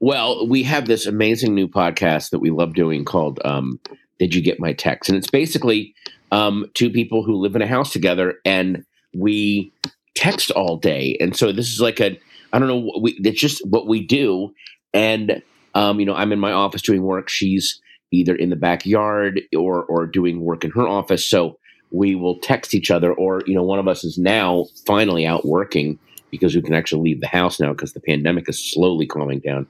Well, 0.00 0.46
we 0.48 0.62
have 0.64 0.86
this 0.86 1.06
amazing 1.06 1.54
new 1.54 1.68
podcast 1.68 2.30
that 2.30 2.40
we 2.40 2.50
love 2.50 2.74
doing 2.74 3.04
called 3.04 3.38
um, 3.44 3.80
"Did 4.18 4.34
You 4.34 4.40
Get 4.40 4.58
My 4.58 4.72
Text?" 4.72 5.10
and 5.10 5.18
it's 5.18 5.30
basically 5.30 5.94
um, 6.32 6.70
two 6.72 6.88
people 6.88 7.22
who 7.22 7.36
live 7.36 7.54
in 7.54 7.60
a 7.60 7.66
house 7.66 7.92
together 7.92 8.36
and 8.46 8.84
we 9.14 9.72
text 10.14 10.50
all 10.52 10.78
day, 10.78 11.18
and 11.20 11.36
so 11.36 11.52
this 11.52 11.70
is 11.70 11.82
like 11.82 12.00
a 12.00 12.18
I 12.54 12.58
don't 12.60 12.68
know. 12.68 12.92
We, 13.00 13.18
it's 13.24 13.40
just 13.40 13.66
what 13.66 13.88
we 13.88 14.06
do. 14.06 14.54
And, 14.92 15.42
um, 15.74 15.98
you 15.98 16.06
know, 16.06 16.14
I'm 16.14 16.32
in 16.32 16.38
my 16.38 16.52
office 16.52 16.82
doing 16.82 17.02
work. 17.02 17.28
She's 17.28 17.80
either 18.12 18.34
in 18.34 18.50
the 18.50 18.56
backyard 18.56 19.40
or, 19.56 19.82
or 19.84 20.06
doing 20.06 20.40
work 20.40 20.64
in 20.64 20.70
her 20.70 20.86
office. 20.86 21.28
So 21.28 21.58
we 21.90 22.14
will 22.14 22.38
text 22.38 22.72
each 22.72 22.92
other 22.92 23.12
or, 23.12 23.42
you 23.46 23.54
know, 23.54 23.64
one 23.64 23.80
of 23.80 23.88
us 23.88 24.04
is 24.04 24.16
now 24.16 24.66
finally 24.86 25.26
out 25.26 25.44
working 25.44 25.98
because 26.30 26.54
we 26.54 26.62
can 26.62 26.74
actually 26.74 27.02
leave 27.02 27.20
the 27.20 27.26
house 27.26 27.58
now 27.58 27.72
because 27.72 27.92
the 27.92 28.00
pandemic 28.00 28.48
is 28.48 28.72
slowly 28.72 29.06
calming 29.06 29.40
down. 29.40 29.66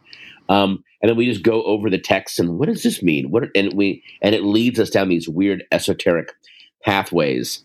Um, 0.51 0.85
and 1.01 1.09
then 1.09 1.17
we 1.17 1.27
just 1.27 1.43
go 1.43 1.63
over 1.65 1.89
the 1.89 1.99
text 1.99 2.39
and 2.39 2.59
what 2.59 2.69
does 2.69 2.83
this 2.83 3.03
mean? 3.03 3.31
What 3.31 3.45
and 3.55 3.73
we 3.73 4.03
and 4.21 4.35
it 4.35 4.45
leads 4.45 4.79
us 4.79 4.91
down 4.91 5.09
these 5.09 5.29
weird 5.29 5.65
esoteric 5.73 6.33
pathways. 6.83 7.63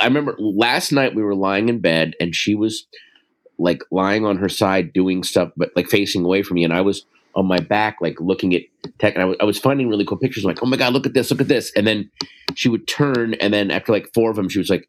I 0.00 0.04
remember 0.04 0.34
last 0.38 0.90
night 0.90 1.14
we 1.14 1.22
were 1.22 1.34
lying 1.34 1.68
in 1.68 1.80
bed 1.80 2.14
and 2.20 2.34
she 2.34 2.54
was 2.54 2.86
like 3.58 3.82
lying 3.90 4.24
on 4.24 4.36
her 4.36 4.48
side 4.48 4.92
doing 4.92 5.22
stuff, 5.22 5.50
but 5.56 5.70
like 5.76 5.88
facing 5.88 6.24
away 6.24 6.42
from 6.42 6.56
me. 6.56 6.64
And 6.64 6.72
I 6.72 6.80
was 6.80 7.06
on 7.34 7.46
my 7.46 7.58
back, 7.58 7.98
like 8.00 8.20
looking 8.20 8.54
at 8.54 8.62
tech. 8.98 9.14
And 9.14 9.22
I, 9.22 9.26
w- 9.26 9.38
I 9.40 9.44
was 9.44 9.58
finding 9.58 9.88
really 9.88 10.04
cool 10.04 10.18
pictures. 10.18 10.44
I'm 10.44 10.48
like, 10.48 10.62
oh 10.62 10.66
my 10.66 10.76
God, 10.76 10.92
look 10.92 11.06
at 11.06 11.14
this, 11.14 11.30
look 11.30 11.40
at 11.40 11.48
this. 11.48 11.72
And 11.76 11.86
then 11.86 12.10
she 12.54 12.68
would 12.68 12.86
turn. 12.86 13.34
And 13.34 13.52
then 13.52 13.70
after 13.70 13.92
like 13.92 14.12
four 14.14 14.30
of 14.30 14.36
them, 14.36 14.48
she 14.48 14.58
was 14.58 14.70
like, 14.70 14.88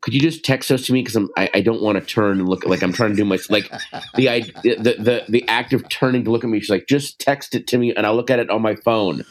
could 0.00 0.14
you 0.14 0.20
just 0.20 0.44
text 0.44 0.68
those 0.68 0.86
to 0.86 0.92
me? 0.92 1.04
Cause 1.04 1.14
I'm, 1.14 1.30
I, 1.36 1.48
I 1.54 1.60
don't 1.60 1.80
want 1.80 1.96
to 1.96 2.04
turn 2.04 2.40
and 2.40 2.48
look 2.48 2.64
like 2.66 2.82
I'm 2.82 2.92
trying 2.92 3.10
to 3.10 3.16
do 3.16 3.24
my, 3.24 3.38
like 3.50 3.70
the, 4.16 4.28
I, 4.28 4.40
the, 4.62 4.74
the, 4.76 5.24
the 5.28 5.48
act 5.48 5.72
of 5.72 5.88
turning 5.88 6.24
to 6.24 6.30
look 6.30 6.42
at 6.42 6.50
me. 6.50 6.58
She's 6.58 6.70
like, 6.70 6.86
just 6.88 7.20
text 7.20 7.54
it 7.54 7.68
to 7.68 7.78
me 7.78 7.94
and 7.94 8.04
I'll 8.04 8.16
look 8.16 8.30
at 8.30 8.40
it 8.40 8.50
on 8.50 8.62
my 8.62 8.74
phone. 8.74 9.22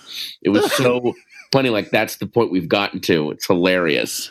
It 0.41 0.49
was 0.49 0.71
so 0.73 1.13
funny. 1.51 1.69
Like 1.69 1.91
that's 1.91 2.17
the 2.17 2.27
point 2.27 2.51
we've 2.51 2.69
gotten 2.69 2.99
to. 3.01 3.31
It's 3.31 3.47
hilarious. 3.47 4.29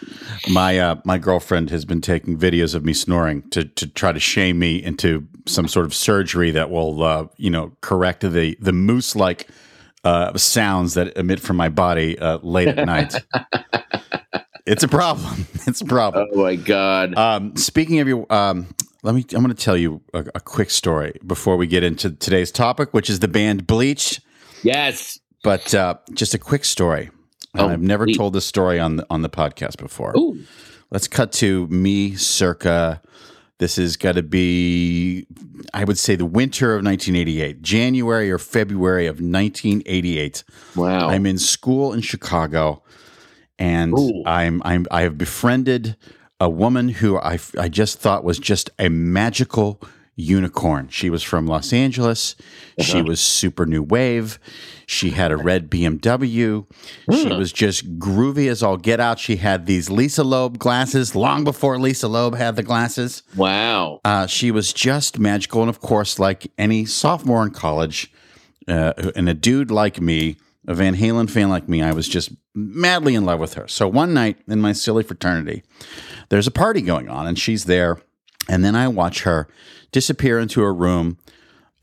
My 0.49 0.79
uh, 0.79 0.97
my 1.05 1.19
girlfriend 1.19 1.71
has 1.71 1.85
been 1.85 2.01
taking 2.01 2.39
videos 2.39 2.75
of 2.75 2.85
me 2.85 2.93
snoring 2.93 3.49
to 3.51 3.65
to 3.65 3.87
try 3.87 4.13
to 4.13 4.21
shame 4.21 4.59
me 4.59 4.83
into 4.83 5.27
some 5.47 5.69
sort 5.69 5.87
of 5.87 5.95
surgery 5.95 6.51
that 6.53 6.71
will 6.71 7.03
uh, 7.03 7.27
you 7.37 7.51
know 7.51 7.73
correct 7.81 8.21
the 8.23 8.57
the 8.61 8.73
moose 8.73 9.15
like 9.15 9.49
uh, 10.05 10.37
sounds 10.37 10.95
that 10.95 11.17
emit 11.17 11.41
from 11.41 11.57
my 11.57 11.69
body 11.69 12.19
uh, 12.19 12.39
late 12.43 12.69
at 12.69 12.87
night. 12.87 13.15
it's 14.67 14.83
a 14.83 14.89
problem. 14.89 15.47
It's 15.67 15.83
a 15.83 15.85
problem. 15.85 16.27
Oh 16.33 16.43
my 16.43 16.57
god. 16.57 17.17
Um, 17.17 17.55
speaking 17.55 18.01
of 18.01 18.09
your. 18.09 18.27
Um, 18.33 18.75
let 19.05 19.15
me. 19.15 19.25
I'm 19.35 19.45
going 19.45 19.55
to 19.55 19.63
tell 19.63 19.77
you 19.77 20.01
a, 20.13 20.25
a 20.35 20.41
quick 20.41 20.71
story 20.71 21.17
before 21.25 21.57
we 21.57 21.69
get 21.69 21.85
into 21.85 22.11
today's 22.11 22.51
topic, 22.51 22.93
which 22.93 23.09
is 23.09 23.21
the 23.21 23.29
band 23.29 23.67
Bleach. 23.69 24.21
Yes. 24.65 25.20
But 25.43 25.75
uh, 25.75 25.97
just 26.13 26.35
a 26.35 26.39
quick 26.39 26.65
story. 26.65 27.11
Oh, 27.57 27.69
I've 27.69 27.81
never 27.81 28.07
neat. 28.07 28.17
told 28.17 28.35
this 28.35 28.47
story 28.47 28.79
on 28.79 28.97
the 28.97 29.07
on 29.11 29.23
the 29.23 29.31
podcast 29.31 29.79
before. 29.79 30.17
Ooh. 30.17 30.45
let's 30.91 31.09
cut 31.09 31.33
to 31.33 31.67
me 31.69 32.15
circa. 32.15 33.01
This 33.59 33.77
is 33.77 33.99
got 33.99 34.15
to 34.15 34.23
be, 34.23 35.27
I 35.75 35.85
would 35.85 35.99
say, 35.99 36.17
the 36.17 36.25
winter 36.25 36.75
of 36.75 36.83
1988, 36.83 37.61
January 37.61 38.31
or 38.31 38.39
February 38.39 39.07
of 39.07 39.17
1988. 39.17 40.45
Wow. 40.77 41.11
I'm 41.11 41.27
in 41.27 41.37
school 41.37 41.93
in 41.93 42.01
Chicago, 42.01 42.83
and 43.59 43.93
Ooh. 43.99 44.23
I'm 44.25 44.63
I'm 44.65 44.87
I 44.91 45.03
have 45.03 45.19
befriended 45.19 45.97
a 46.39 46.49
woman 46.49 46.89
who 46.89 47.19
I 47.19 47.39
I 47.59 47.69
just 47.69 47.99
thought 47.99 48.25
was 48.25 48.39
just 48.39 48.71
a 48.79 48.89
magical 48.89 49.83
unicorn. 50.21 50.89
She 50.91 51.11
was 51.11 51.23
from 51.23 51.47
Los 51.47 51.73
Angeles. 51.73 52.37
She 52.79 52.99
Uh-huh. 52.99 53.05
was 53.09 53.21
super 53.21 53.67
new 53.67 53.83
wave. 53.83 54.39
She 54.87 55.11
had 55.11 55.31
a 55.33 55.37
red 55.37 55.71
BMW. 55.71 56.67
She 57.13 57.29
Hmm. 57.29 57.37
was 57.39 57.53
just 57.53 57.99
groovy 57.99 58.49
as 58.49 58.63
all 58.63 58.77
get 58.77 59.01
out. 59.01 59.19
She 59.19 59.37
had 59.37 59.67
these 59.67 59.89
Lisa 59.91 60.25
Loeb 60.25 60.59
glasses 60.59 61.15
long 61.15 61.45
before 61.45 61.79
Lisa 61.79 62.09
Loeb 62.09 62.35
had 62.37 62.57
the 62.57 62.63
glasses. 62.63 63.23
wow. 63.37 64.01
Uh, 64.05 64.27
she 64.27 64.51
was 64.51 64.73
just 64.73 65.19
magical. 65.19 65.61
And 65.63 65.71
of 65.71 65.81
course, 65.81 66.19
like 66.19 66.51
any 66.59 66.85
sophomore 66.87 67.43
in 67.45 67.51
college, 67.51 68.13
uh, 68.69 68.93
and 69.17 69.29
a 69.29 69.35
dude 69.35 69.71
like 69.71 70.01
me, 70.01 70.37
a 70.69 70.75
Van 70.75 70.95
Halen 70.97 71.31
fan 71.31 71.49
like 71.49 71.69
me, 71.69 71.83
I 71.83 71.93
was 71.93 72.07
just 72.09 72.31
madly 72.55 73.15
in 73.15 73.25
love 73.25 73.39
with 73.41 73.55
her. 73.55 73.67
So 73.69 73.89
one 73.89 74.13
night 74.13 74.39
in 74.49 74.61
my 74.61 74.73
silly 74.73 75.03
fraternity, 75.03 75.63
there's 76.29 76.47
a 76.47 76.51
party 76.53 76.81
going 76.83 77.09
on, 77.09 77.27
and 77.27 77.39
she's 77.39 77.65
there. 77.65 77.99
And 78.51 78.65
then 78.65 78.75
I 78.75 78.89
watch 78.89 79.23
her 79.23 79.47
disappear 79.93 80.41
into 80.41 80.65
a 80.65 80.73
room 80.73 81.19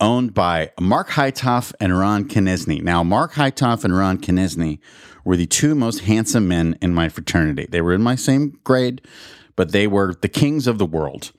owned 0.01 0.33
by 0.33 0.71
Mark 0.77 1.11
Hytoff 1.11 1.73
and 1.79 1.97
Ron 1.97 2.27
Kinesny. 2.27 2.83
Now, 2.83 3.03
Mark 3.03 3.33
Hytoff 3.33 3.85
and 3.85 3.97
Ron 3.97 4.17
Kinesny 4.17 4.79
were 5.23 5.37
the 5.37 5.45
two 5.45 5.75
most 5.75 6.01
handsome 6.01 6.45
men 6.45 6.77
in 6.81 6.93
my 6.93 7.07
fraternity. 7.07 7.67
They 7.69 7.79
were 7.79 7.93
in 7.93 8.03
my 8.03 8.15
same 8.15 8.59
grade, 8.65 9.01
but 9.55 9.71
they 9.71 9.87
were 9.87 10.13
the 10.13 10.27
kings 10.27 10.67
of 10.67 10.77
the 10.77 10.85
world 10.85 11.31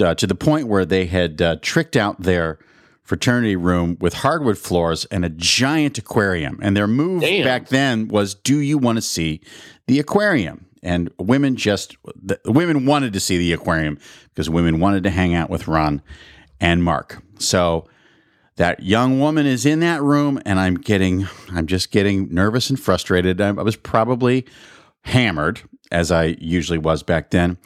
uh, 0.00 0.16
to 0.16 0.26
the 0.26 0.34
point 0.34 0.66
where 0.66 0.84
they 0.84 1.06
had 1.06 1.40
uh, 1.40 1.56
tricked 1.62 1.94
out 1.94 2.22
their 2.22 2.58
fraternity 3.04 3.54
room 3.54 3.96
with 4.00 4.14
hardwood 4.14 4.58
floors 4.58 5.04
and 5.06 5.24
a 5.24 5.28
giant 5.28 5.98
aquarium. 5.98 6.58
And 6.60 6.76
their 6.76 6.88
move 6.88 7.22
Damn. 7.22 7.44
back 7.44 7.68
then 7.68 8.08
was, 8.08 8.34
"Do 8.34 8.58
you 8.58 8.76
want 8.76 8.96
to 8.96 9.02
see 9.02 9.40
the 9.86 10.00
aquarium?" 10.00 10.66
And 10.84 11.10
women 11.18 11.56
just 11.56 11.96
the 12.14 12.38
women 12.44 12.86
wanted 12.86 13.12
to 13.14 13.20
see 13.20 13.38
the 13.38 13.52
aquarium 13.52 13.98
because 14.28 14.50
women 14.50 14.78
wanted 14.78 15.02
to 15.04 15.10
hang 15.10 15.34
out 15.34 15.50
with 15.50 15.66
Ron 15.66 16.02
and 16.60 16.84
Mark. 16.84 17.22
So 17.38 17.88
that 18.56 18.82
young 18.82 19.18
woman 19.18 19.46
is 19.46 19.66
in 19.66 19.80
that 19.80 20.02
room, 20.02 20.40
and 20.44 20.60
I'm 20.60 20.76
getting, 20.76 21.26
I'm 21.52 21.66
just 21.66 21.90
getting 21.90 22.32
nervous 22.32 22.70
and 22.70 22.78
frustrated. 22.78 23.40
I, 23.40 23.48
I 23.48 23.52
was 23.52 23.76
probably 23.76 24.46
hammered, 25.02 25.62
as 25.90 26.12
I 26.12 26.36
usually 26.38 26.78
was 26.78 27.02
back 27.02 27.30
then, 27.30 27.58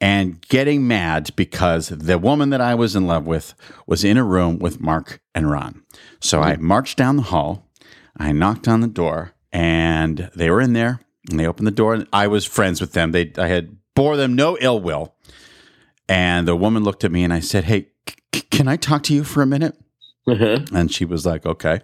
and 0.00 0.40
getting 0.48 0.86
mad 0.88 1.30
because 1.36 1.88
the 1.88 2.18
woman 2.18 2.50
that 2.50 2.60
I 2.60 2.74
was 2.74 2.96
in 2.96 3.06
love 3.06 3.26
with 3.26 3.54
was 3.86 4.04
in 4.04 4.16
a 4.16 4.24
room 4.24 4.58
with 4.58 4.80
Mark 4.80 5.20
and 5.34 5.50
Ron. 5.50 5.82
So 6.20 6.42
I 6.42 6.54
hmm. 6.54 6.66
marched 6.66 6.98
down 6.98 7.16
the 7.16 7.22
hall, 7.22 7.68
I 8.16 8.32
knocked 8.32 8.68
on 8.68 8.80
the 8.80 8.88
door, 8.88 9.32
and 9.52 10.30
they 10.34 10.50
were 10.50 10.60
in 10.60 10.72
there. 10.72 11.00
And 11.30 11.38
they 11.38 11.46
opened 11.46 11.66
the 11.66 11.72
door, 11.72 11.94
and 11.94 12.06
I 12.12 12.26
was 12.26 12.44
friends 12.44 12.80
with 12.80 12.92
them. 12.92 13.12
They, 13.12 13.32
I 13.38 13.46
had 13.46 13.76
bore 13.94 14.16
them 14.16 14.34
no 14.34 14.56
ill 14.60 14.80
will. 14.80 15.14
And 16.08 16.48
the 16.48 16.56
woman 16.56 16.82
looked 16.82 17.04
at 17.04 17.12
me, 17.12 17.22
and 17.24 17.32
I 17.32 17.40
said, 17.40 17.64
"Hey, 17.64 17.88
c- 18.34 18.42
can 18.50 18.68
I 18.68 18.76
talk 18.76 19.02
to 19.04 19.14
you 19.14 19.24
for 19.24 19.42
a 19.42 19.46
minute?" 19.46 19.76
Uh-huh. 20.26 20.60
And 20.72 20.92
she 20.92 21.04
was 21.04 21.26
like, 21.26 21.44
okay. 21.46 21.80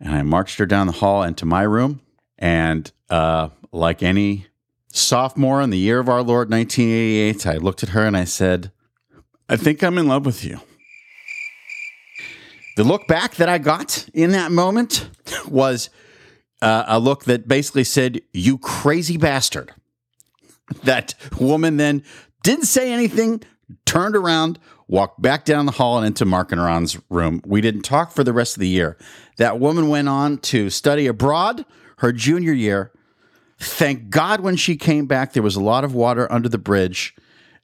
And 0.00 0.14
I 0.14 0.22
marched 0.22 0.58
her 0.58 0.66
down 0.66 0.86
the 0.86 0.94
hall 0.94 1.22
into 1.22 1.44
my 1.44 1.62
room. 1.62 2.00
And 2.38 2.90
uh, 3.10 3.50
like 3.72 4.02
any 4.02 4.46
sophomore 4.88 5.60
in 5.60 5.70
the 5.70 5.78
year 5.78 5.98
of 5.98 6.08
our 6.08 6.22
Lord, 6.22 6.50
1988, 6.50 7.46
I 7.46 7.56
looked 7.58 7.82
at 7.82 7.90
her 7.90 8.06
and 8.06 8.16
I 8.16 8.24
said, 8.24 8.72
I 9.48 9.56
think 9.56 9.82
I'm 9.82 9.98
in 9.98 10.08
love 10.08 10.24
with 10.24 10.44
you. 10.44 10.60
The 12.76 12.84
look 12.84 13.06
back 13.06 13.34
that 13.34 13.48
I 13.48 13.58
got 13.58 14.08
in 14.14 14.30
that 14.30 14.52
moment 14.52 15.10
was 15.48 15.90
uh, 16.62 16.84
a 16.86 16.98
look 16.98 17.24
that 17.24 17.48
basically 17.48 17.84
said, 17.84 18.20
You 18.32 18.58
crazy 18.58 19.16
bastard. 19.16 19.72
That 20.84 21.14
woman 21.38 21.76
then 21.76 22.04
didn't 22.42 22.66
say 22.66 22.92
anything, 22.92 23.42
turned 23.86 24.16
around, 24.16 24.58
walked 24.86 25.20
back 25.22 25.44
down 25.44 25.66
the 25.66 25.72
hall 25.72 25.98
and 25.98 26.06
into 26.06 26.24
Mark 26.24 26.52
and 26.52 26.62
Ron's 26.62 26.98
room. 27.10 27.42
We 27.46 27.60
didn't 27.60 27.82
talk 27.82 28.12
for 28.12 28.24
the 28.24 28.32
rest 28.32 28.56
of 28.56 28.60
the 28.60 28.68
year. 28.68 28.96
That 29.36 29.58
woman 29.58 29.88
went 29.88 30.08
on 30.08 30.38
to 30.38 30.70
study 30.70 31.06
abroad 31.06 31.64
her 31.98 32.12
junior 32.12 32.52
year. 32.52 32.92
Thank 33.58 34.10
God 34.10 34.40
when 34.40 34.56
she 34.56 34.76
came 34.76 35.06
back, 35.06 35.32
there 35.32 35.42
was 35.42 35.56
a 35.56 35.62
lot 35.62 35.84
of 35.84 35.94
water 35.94 36.30
under 36.32 36.48
the 36.48 36.58
bridge, 36.58 37.14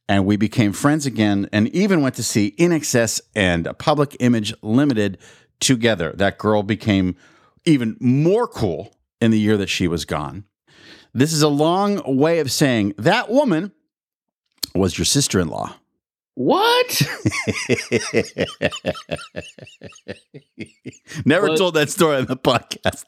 and 0.08 0.26
we 0.26 0.36
became 0.36 0.72
friends 0.72 1.06
again 1.06 1.48
and 1.52 1.68
even 1.68 2.02
went 2.02 2.14
to 2.16 2.22
see 2.22 2.54
INXS 2.58 3.20
and 3.34 3.66
Public 3.78 4.16
Image 4.20 4.54
Limited 4.62 5.18
together. 5.58 6.12
That 6.14 6.38
girl 6.38 6.62
became 6.62 7.16
even 7.66 7.96
more 8.00 8.46
cool 8.48 8.94
in 9.20 9.30
the 9.30 9.38
year 9.38 9.56
that 9.56 9.68
she 9.68 9.88
was 9.88 10.04
gone. 10.04 10.44
This 11.12 11.32
is 11.32 11.42
a 11.42 11.48
long 11.48 12.02
way 12.16 12.38
of 12.40 12.50
saying 12.52 12.94
that 12.98 13.30
woman 13.30 13.72
was 14.74 14.98
your 14.98 15.04
sister 15.04 15.40
in 15.40 15.48
law. 15.48 15.74
What? 16.34 17.02
Never 21.24 21.48
What? 21.48 21.58
told 21.58 21.74
that 21.74 21.88
story 21.90 22.16
on 22.16 22.26
the 22.26 22.36
podcast 22.36 23.04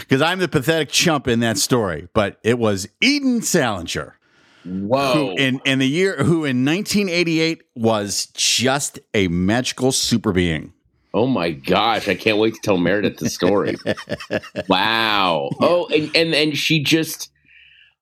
because 0.00 0.20
I'm 0.20 0.38
the 0.40 0.48
pathetic 0.48 0.88
chump 0.88 1.28
in 1.28 1.40
that 1.40 1.58
story. 1.58 2.08
But 2.12 2.38
it 2.42 2.58
was 2.58 2.88
Eden 3.00 3.42
Salenger, 3.42 4.18
Whoa. 4.64 5.12
who 5.12 5.30
in, 5.36 5.60
in 5.64 5.78
the 5.78 5.86
year 5.88 6.16
who 6.16 6.44
in 6.44 6.64
1988 6.64 7.62
was 7.76 8.26
just 8.34 8.98
a 9.14 9.28
magical 9.28 9.92
super 9.92 10.32
being. 10.32 10.72
Oh 11.16 11.26
my 11.26 11.50
gosh, 11.50 12.08
I 12.08 12.14
can't 12.14 12.36
wait 12.36 12.52
to 12.56 12.60
tell 12.60 12.76
Meredith 12.76 13.16
the 13.16 13.30
story. 13.30 13.74
wow. 14.68 15.48
Oh, 15.60 15.86
and, 15.86 16.14
and 16.14 16.34
and 16.34 16.54
she 16.54 16.82
just 16.82 17.30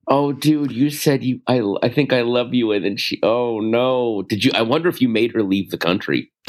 Oh 0.08 0.32
dude, 0.32 0.72
you 0.72 0.90
said 0.90 1.22
you 1.22 1.40
I 1.46 1.62
I 1.80 1.90
think 1.90 2.12
I 2.12 2.22
love 2.22 2.54
you 2.54 2.72
and 2.72 2.84
then 2.84 2.96
she 2.96 3.20
Oh 3.22 3.60
no. 3.60 4.22
Did 4.22 4.42
you 4.42 4.50
I 4.52 4.62
wonder 4.62 4.88
if 4.88 5.00
you 5.00 5.08
made 5.08 5.30
her 5.30 5.44
leave 5.44 5.70
the 5.70 5.78
country. 5.78 6.32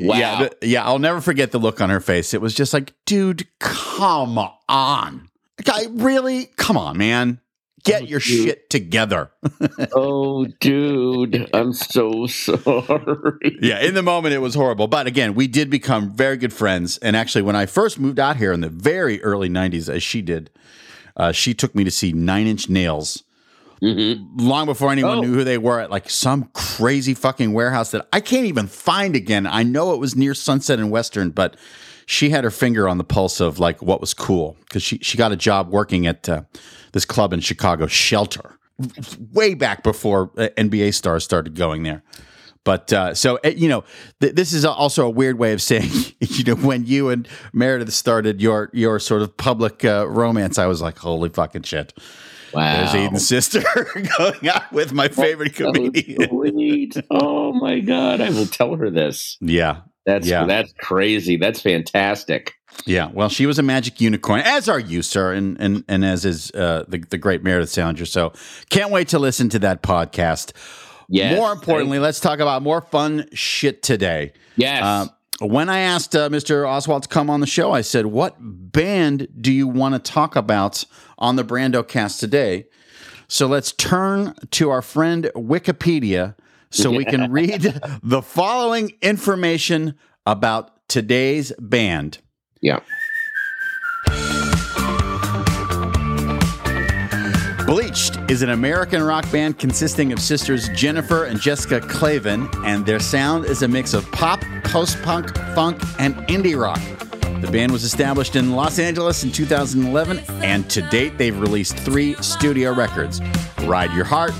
wow. 0.00 0.16
Yeah, 0.16 0.48
yeah, 0.62 0.84
I'll 0.84 0.98
never 0.98 1.20
forget 1.20 1.52
the 1.52 1.58
look 1.58 1.82
on 1.82 1.90
her 1.90 2.00
face. 2.00 2.32
It 2.32 2.40
was 2.40 2.54
just 2.54 2.72
like, 2.72 2.94
dude, 3.04 3.46
come 3.58 4.38
on. 4.66 5.28
Guy, 5.62 5.86
really? 5.90 6.46
Come 6.56 6.78
on, 6.78 6.96
man. 6.96 7.40
Get 7.86 8.02
Oh, 8.02 8.04
your 8.04 8.20
dude. 8.20 8.44
shit 8.48 8.70
together. 8.70 9.30
oh 9.94 10.46
dude, 10.60 11.48
I'm 11.54 11.72
so 11.72 12.26
sorry. 12.26 13.58
yeah, 13.62 13.80
in 13.80 13.94
the 13.94 14.02
moment 14.02 14.34
it 14.34 14.38
was 14.38 14.54
horrible. 14.54 14.88
But 14.88 15.06
again, 15.06 15.34
we 15.34 15.46
did 15.46 15.70
become 15.70 16.10
very 16.14 16.36
good 16.36 16.52
friends. 16.52 16.98
And 16.98 17.16
actually, 17.16 17.42
when 17.42 17.56
I 17.56 17.66
first 17.66 17.98
moved 17.98 18.18
out 18.18 18.36
here 18.36 18.52
in 18.52 18.60
the 18.60 18.68
very 18.68 19.22
early 19.22 19.48
90s, 19.48 19.88
as 19.88 20.02
she 20.02 20.20
did, 20.22 20.50
uh, 21.16 21.32
she 21.32 21.54
took 21.54 21.74
me 21.74 21.84
to 21.84 21.90
see 21.90 22.12
Nine 22.12 22.46
Inch 22.46 22.68
Nails 22.68 23.22
Mhm. 23.82 24.28
long 24.40 24.66
before 24.66 24.90
anyone 24.90 25.18
Oh. 25.18 25.20
knew 25.20 25.34
who 25.34 25.44
they 25.44 25.58
were 25.58 25.80
at 25.80 25.90
like 25.90 26.08
some 26.10 26.48
crazy 26.54 27.12
fucking 27.14 27.52
warehouse 27.52 27.90
that 27.90 28.08
I 28.12 28.20
can't 28.20 28.46
even 28.46 28.66
find 28.68 29.14
again. 29.14 29.46
I 29.46 29.62
know 29.64 29.92
it 29.92 30.00
was 30.00 30.16
near 30.16 30.34
Sunset 30.34 30.78
and 30.78 30.90
Western, 30.90 31.28
but 31.30 31.56
she 32.06 32.30
had 32.30 32.44
her 32.44 32.50
finger 32.50 32.88
on 32.88 32.98
the 32.98 33.04
pulse 33.04 33.40
of 33.40 33.58
like 33.58 33.82
what 33.82 34.00
was 34.00 34.14
cool 34.14 34.56
because 34.60 34.82
she, 34.82 34.98
she 34.98 35.18
got 35.18 35.32
a 35.32 35.36
job 35.36 35.70
working 35.70 36.06
at 36.06 36.28
uh, 36.28 36.42
this 36.92 37.04
club 37.04 37.32
in 37.32 37.40
Chicago, 37.40 37.86
Shelter, 37.86 38.58
way 39.32 39.54
back 39.54 39.82
before 39.82 40.30
uh, 40.36 40.48
NBA 40.56 40.94
stars 40.94 41.24
started 41.24 41.54
going 41.54 41.82
there. 41.82 42.02
But 42.62 42.92
uh, 42.92 43.14
so 43.14 43.38
uh, 43.44 43.48
you 43.48 43.68
know, 43.68 43.84
th- 44.20 44.34
this 44.34 44.52
is 44.52 44.64
also 44.64 45.06
a 45.06 45.10
weird 45.10 45.38
way 45.38 45.52
of 45.52 45.60
saying, 45.60 45.90
you 46.20 46.44
know, 46.44 46.54
when 46.54 46.86
you 46.86 47.10
and 47.10 47.28
Meredith 47.52 47.92
started 47.92 48.40
your 48.40 48.70
your 48.72 48.98
sort 49.00 49.22
of 49.22 49.36
public 49.36 49.84
uh, 49.84 50.06
romance, 50.08 50.58
I 50.58 50.66
was 50.66 50.80
like, 50.80 50.98
holy 50.98 51.28
fucking 51.28 51.62
shit. 51.62 51.92
Wow. 52.52 52.90
There's 52.92 53.10
Aiden's 53.10 53.28
sister 53.28 53.62
going 54.18 54.48
out 54.48 54.72
with 54.72 54.92
my 54.92 55.08
favorite 55.08 55.54
comedian. 55.56 56.28
Oh 57.10 57.52
my 57.52 57.80
god, 57.80 58.20
I 58.20 58.30
will 58.30 58.46
tell 58.46 58.76
her 58.76 58.90
this. 58.90 59.36
Yeah, 59.40 59.82
That's 60.06 60.26
Yeah. 60.26 60.46
that's 60.46 60.72
crazy. 60.78 61.36
That's 61.36 61.60
fantastic. 61.60 62.54
yeah. 62.86 63.10
Well, 63.12 63.28
she 63.28 63.44
was 63.46 63.58
a 63.58 63.62
magic 63.62 64.00
unicorn, 64.00 64.40
as 64.40 64.68
are 64.68 64.78
you, 64.78 65.02
sir, 65.02 65.32
and 65.32 65.56
and 65.60 65.84
and 65.88 66.04
as 66.04 66.24
is 66.24 66.50
uh, 66.52 66.84
the 66.88 66.98
the 66.98 67.18
great 67.18 67.42
Meredith 67.42 67.70
Salenger. 67.70 68.06
So 68.06 68.32
can't 68.70 68.90
wait 68.90 69.08
to 69.08 69.18
listen 69.18 69.48
to 69.50 69.58
that 69.60 69.82
podcast. 69.82 70.52
Yes. 71.08 71.36
More 71.36 71.52
importantly, 71.52 71.98
let's 71.98 72.18
talk 72.20 72.38
about 72.40 72.62
more 72.62 72.80
fun 72.80 73.28
shit 73.32 73.82
today. 73.82 74.32
Yes. 74.56 74.82
Uh, 74.82 75.06
when 75.44 75.68
I 75.68 75.80
asked 75.80 76.16
uh, 76.16 76.28
Mr. 76.30 76.64
Oswalt 76.64 77.02
to 77.02 77.08
come 77.08 77.28
on 77.30 77.40
the 77.40 77.46
show, 77.46 77.70
I 77.72 77.82
said, 77.82 78.06
"What 78.06 78.36
band 78.40 79.28
do 79.40 79.52
you 79.52 79.68
want 79.68 79.94
to 79.94 79.98
talk 80.12 80.34
about 80.36 80.84
on 81.18 81.36
the 81.36 81.44
Brando 81.44 81.86
Cast 81.86 82.20
today?" 82.20 82.66
So 83.28 83.46
let's 83.46 83.72
turn 83.72 84.34
to 84.52 84.70
our 84.70 84.82
friend 84.82 85.30
Wikipedia 85.34 86.34
so 86.70 86.90
we 86.90 87.04
can 87.04 87.30
read 87.38 87.80
the 88.02 88.22
following 88.22 88.92
information 89.02 89.94
about 90.26 90.88
today's 90.88 91.52
band. 91.58 92.18
yeah. 92.60 92.80
Bleached 97.66 98.16
is 98.30 98.42
an 98.42 98.50
American 98.50 99.02
rock 99.02 99.28
band 99.32 99.58
consisting 99.58 100.12
of 100.12 100.20
sisters 100.20 100.68
Jennifer 100.68 101.24
and 101.24 101.40
Jessica 101.40 101.80
Clavin, 101.80 102.48
and 102.64 102.86
their 102.86 103.00
sound 103.00 103.44
is 103.44 103.62
a 103.62 103.68
mix 103.68 103.92
of 103.92 104.10
pop, 104.12 104.40
post 104.62 105.02
punk, 105.02 105.36
funk, 105.56 105.80
and 105.98 106.14
indie 106.28 106.56
rock. 106.56 106.78
The 107.40 107.50
band 107.50 107.72
was 107.72 107.82
established 107.82 108.36
in 108.36 108.52
Los 108.52 108.78
Angeles 108.78 109.24
in 109.24 109.32
2011, 109.32 110.20
and 110.44 110.70
to 110.70 110.80
date, 110.90 111.18
they've 111.18 111.38
released 111.38 111.76
three 111.78 112.14
studio 112.22 112.72
records 112.72 113.20
Ride 113.64 113.92
Your 113.92 114.04
Heart, 114.04 114.32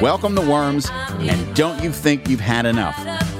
Welcome 0.00 0.34
the 0.34 0.40
Worms, 0.40 0.88
and 1.18 1.54
Don't 1.54 1.84
You 1.84 1.92
Think 1.92 2.26
You've 2.26 2.40
Had 2.40 2.64
Enough. 2.64 2.96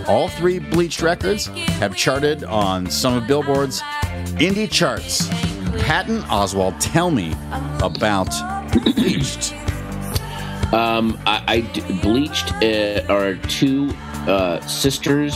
All 0.07 0.29
three 0.29 0.59
Bleached 0.59 1.00
records 1.00 1.47
have 1.47 1.97
charted 1.97 2.45
on 2.45 2.90
some 2.90 3.14
of 3.14 3.26
Billboard's 3.26 3.81
indie 4.37 4.71
charts. 4.71 5.26
Patton 5.79 6.21
Oswalt, 6.25 6.76
tell 6.79 7.11
me 7.11 7.33
about 7.83 8.29
Bleached. 8.95 9.55
Um, 10.75 11.19
I, 11.25 11.43
I 11.49 12.00
Bleached 12.02 12.52
uh, 12.62 13.07
are 13.09 13.37
two 13.37 13.90
uh, 14.29 14.61
sisters 14.67 15.35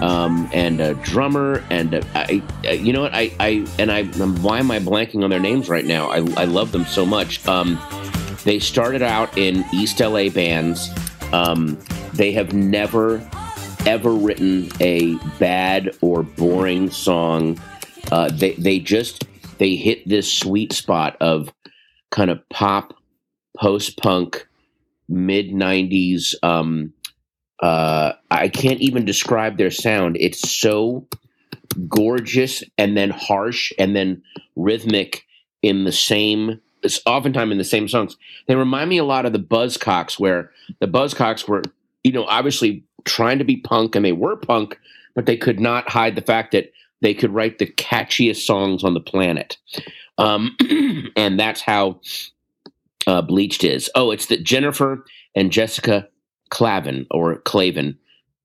um, 0.00 0.48
and 0.54 0.80
a 0.80 0.94
drummer 0.94 1.62
and 1.68 1.92
a, 1.92 2.06
I, 2.14 2.42
I, 2.64 2.70
you 2.72 2.94
know 2.94 3.02
what 3.02 3.14
I, 3.14 3.32
I 3.38 3.66
and 3.78 3.92
I 3.92 4.04
why 4.04 4.60
am 4.60 4.70
I 4.70 4.78
blanking 4.78 5.24
on 5.24 5.30
their 5.30 5.40
names 5.40 5.68
right 5.68 5.84
now? 5.84 6.08
I, 6.08 6.18
I 6.36 6.44
love 6.46 6.72
them 6.72 6.86
so 6.86 7.04
much. 7.04 7.46
Um, 7.46 7.78
they 8.44 8.58
started 8.58 9.02
out 9.02 9.36
in 9.36 9.64
East 9.72 10.00
LA 10.00 10.28
bands. 10.28 10.90
Um, 11.32 11.78
they 12.14 12.32
have 12.32 12.52
never 12.52 13.28
ever 13.86 14.12
written 14.12 14.68
a 14.80 15.14
bad 15.38 15.90
or 16.00 16.22
boring 16.22 16.90
song. 16.90 17.58
Uh, 18.10 18.28
they 18.30 18.52
they 18.54 18.78
just 18.78 19.24
they 19.58 19.76
hit 19.76 20.08
this 20.08 20.32
sweet 20.32 20.72
spot 20.72 21.16
of 21.20 21.52
kind 22.10 22.30
of 22.30 22.46
pop, 22.48 22.94
post 23.56 23.96
punk, 23.98 24.46
mid 25.08 25.50
'90s. 25.50 26.34
Um, 26.42 26.92
uh, 27.60 28.12
I 28.30 28.48
can't 28.48 28.80
even 28.80 29.04
describe 29.04 29.56
their 29.56 29.70
sound. 29.70 30.16
It's 30.20 30.48
so 30.50 31.06
gorgeous 31.88 32.62
and 32.76 32.96
then 32.96 33.10
harsh 33.10 33.72
and 33.78 33.94
then 33.94 34.22
rhythmic 34.56 35.24
in 35.62 35.84
the 35.84 35.92
same. 35.92 36.60
It's 36.82 37.00
oftentimes 37.06 37.52
in 37.52 37.58
the 37.58 37.64
same 37.64 37.88
songs. 37.88 38.16
They 38.46 38.54
remind 38.54 38.90
me 38.90 38.98
a 38.98 39.04
lot 39.04 39.26
of 39.26 39.32
the 39.32 39.38
Buzzcocks, 39.38 40.18
where 40.18 40.50
the 40.80 40.86
Buzzcocks 40.86 41.48
were, 41.48 41.62
you 42.04 42.12
know, 42.12 42.24
obviously 42.24 42.84
trying 43.04 43.38
to 43.38 43.44
be 43.44 43.56
punk 43.56 43.94
and 43.94 44.04
they 44.04 44.12
were 44.12 44.36
punk, 44.36 44.78
but 45.14 45.26
they 45.26 45.36
could 45.36 45.60
not 45.60 45.88
hide 45.88 46.14
the 46.14 46.22
fact 46.22 46.52
that 46.52 46.72
they 47.00 47.14
could 47.14 47.32
write 47.32 47.58
the 47.58 47.66
catchiest 47.66 48.44
songs 48.44 48.84
on 48.84 48.94
the 48.94 49.00
planet. 49.00 49.56
Um, 50.18 50.56
and 51.16 51.38
that's 51.38 51.60
how 51.60 52.00
uh, 53.06 53.22
Bleached 53.22 53.64
is. 53.64 53.90
Oh, 53.94 54.10
it's 54.10 54.26
that 54.26 54.44
Jennifer 54.44 55.04
and 55.34 55.52
Jessica 55.52 56.08
Clavin 56.50 57.06
or 57.10 57.40
Clavin. 57.42 57.96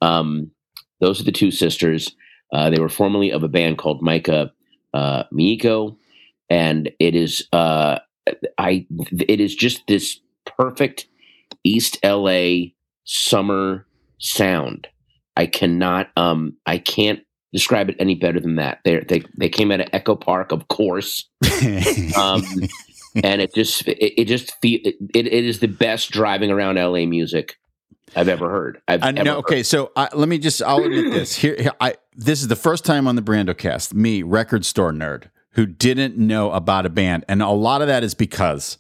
Um, 0.02 0.52
those 1.00 1.20
are 1.20 1.26
the 1.26 1.32
two 1.32 1.52
sisters. 1.52 2.16
Uh, 2.52 2.70
they 2.70 2.80
were 2.80 2.90
formerly 2.90 3.32
of 3.32 3.44
a 3.44 3.48
band 3.48 3.78
called 3.78 4.02
Micah 4.02 4.54
uh, 4.94 5.24
Miko, 5.32 5.98
and 6.50 6.92
it 7.00 7.16
is 7.16 7.48
uh, 7.52 8.00
I. 8.58 8.86
It 9.12 9.40
is 9.40 9.56
just 9.56 9.86
this 9.88 10.20
perfect 10.46 11.08
East 11.64 11.98
LA 12.04 12.72
summer 13.04 13.86
sound. 14.18 14.88
I 15.36 15.46
cannot. 15.46 16.10
Um, 16.16 16.58
I 16.66 16.78
can't 16.78 17.22
describe 17.52 17.90
it 17.90 17.96
any 18.00 18.16
better 18.16 18.40
than 18.40 18.56
that. 18.56 18.80
They 18.84 19.00
they 19.00 19.24
they 19.38 19.50
came 19.50 19.72
out 19.72 19.82
of 19.82 19.88
Echo 19.94 20.16
Park, 20.16 20.52
of 20.52 20.68
course, 20.68 21.30
um, 22.18 22.44
and 23.24 23.42
it 23.42 23.54
just 23.54 23.88
it, 23.88 24.22
it 24.22 24.26
just 24.26 24.60
feel 24.62 24.80
it, 24.84 24.96
it 25.14 25.28
is 25.28 25.60
the 25.60 25.68
best 25.68 26.12
driving 26.12 26.52
around 26.52 26.76
LA 26.76 27.06
music 27.06 27.58
I've 28.16 28.28
ever 28.28 28.50
heard. 28.50 28.82
I've 28.88 29.04
I 29.04 29.12
know. 29.12 29.38
Okay, 29.38 29.58
heard. 29.58 29.66
so 29.66 29.92
uh, 29.96 30.08
let 30.14 30.30
me 30.30 30.38
just. 30.38 30.62
I'll 30.62 30.84
admit 30.84 31.14
this. 31.14 31.36
Here, 31.36 31.56
here, 31.58 31.72
I. 31.80 31.96
This 32.16 32.42
is 32.42 32.48
the 32.48 32.56
first 32.56 32.86
time 32.86 33.08
on 33.08 33.16
the 33.16 33.22
Brandocast, 33.22 33.94
me, 33.94 34.24
record 34.24 34.66
store 34.66 34.92
nerd, 34.92 35.30
who 35.54 35.66
didn't 35.66 36.18
know 36.18 36.52
about 36.52 36.86
a 36.86 36.90
band, 36.90 37.26
and 37.28 37.42
a 37.42 37.50
lot 37.50 37.82
of 37.82 37.88
that 37.88 38.04
is 38.04 38.14
because 38.14 38.78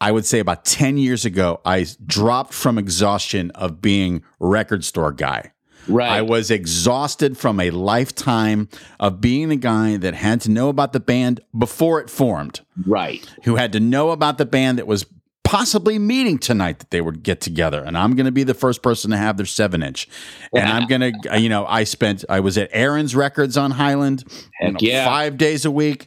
I 0.00 0.12
would 0.12 0.24
say 0.24 0.38
about 0.38 0.64
ten 0.64 0.96
years 0.96 1.24
ago, 1.24 1.60
I 1.64 1.86
dropped 2.06 2.54
from 2.54 2.78
exhaustion 2.78 3.50
of 3.52 3.82
being 3.82 4.22
record 4.38 4.84
store 4.84 5.12
guy. 5.12 5.52
Right. 5.88 6.10
I 6.10 6.22
was 6.22 6.50
exhausted 6.50 7.36
from 7.36 7.58
a 7.58 7.70
lifetime 7.70 8.68
of 8.98 9.20
being 9.20 9.48
the 9.48 9.56
guy 9.56 9.96
that 9.96 10.14
had 10.14 10.40
to 10.42 10.50
know 10.50 10.68
about 10.68 10.92
the 10.92 11.00
band 11.00 11.40
before 11.56 12.00
it 12.00 12.10
formed. 12.10 12.60
Right. 12.86 13.26
Who 13.44 13.56
had 13.56 13.72
to 13.72 13.80
know 13.80 14.10
about 14.10 14.38
the 14.38 14.44
band 14.44 14.78
that 14.78 14.86
was 14.86 15.06
possibly 15.50 15.98
meeting 15.98 16.38
tonight 16.38 16.78
that 16.78 16.90
they 16.90 17.00
would 17.00 17.24
get 17.24 17.40
together. 17.40 17.82
And 17.82 17.98
i'm 17.98 18.14
going 18.14 18.26
to 18.26 18.32
be 18.32 18.44
the 18.44 18.54
first 18.54 18.84
person 18.84 19.10
to 19.10 19.16
have 19.16 19.36
their 19.36 19.46
seven 19.46 19.82
inch. 19.82 20.08
And 20.54 20.68
i'm 20.68 20.86
going 20.86 21.00
to 21.00 21.40
you 21.40 21.48
know 21.48 21.66
i 21.66 21.82
spent 21.82 22.24
i 22.28 22.38
was 22.38 22.56
at 22.56 22.70
Aron's 22.72 23.16
records 23.16 23.56
on 23.56 23.72
highland 23.72 24.22
you 24.60 24.70
know, 24.70 24.78
yeah. 24.80 25.04
five 25.04 25.36
days 25.36 25.64
a 25.64 25.70
week. 25.70 26.06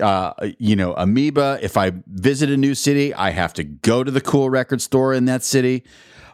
Uh, 0.00 0.32
you 0.58 0.74
know 0.74 0.94
amoeba 0.94 1.58
if 1.62 1.76
i 1.76 1.92
visit 2.06 2.48
a 2.48 2.56
new 2.56 2.74
city 2.74 3.12
i 3.12 3.30
have 3.30 3.52
to 3.52 3.62
go 3.64 4.02
to 4.02 4.10
the 4.10 4.20
cool 4.20 4.48
record 4.50 4.82
store 4.82 5.14
in 5.14 5.26
that 5.26 5.44
city. 5.44 5.84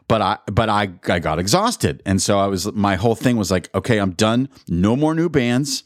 But 0.08 0.22
I 0.22 0.38
but 0.46 0.70
I 0.70 0.88
I 1.08 1.18
got 1.18 1.38
exhausted. 1.38 2.00
And 2.06 2.22
so 2.22 2.38
I 2.38 2.46
was 2.46 2.72
my 2.72 2.96
whole 2.96 3.16
thing 3.16 3.36
was 3.36 3.50
like 3.50 3.68
okay 3.74 3.98
I'm 3.98 4.12
done. 4.12 4.48
No 4.66 4.96
more 4.96 5.14
new 5.14 5.28
bands 5.28 5.84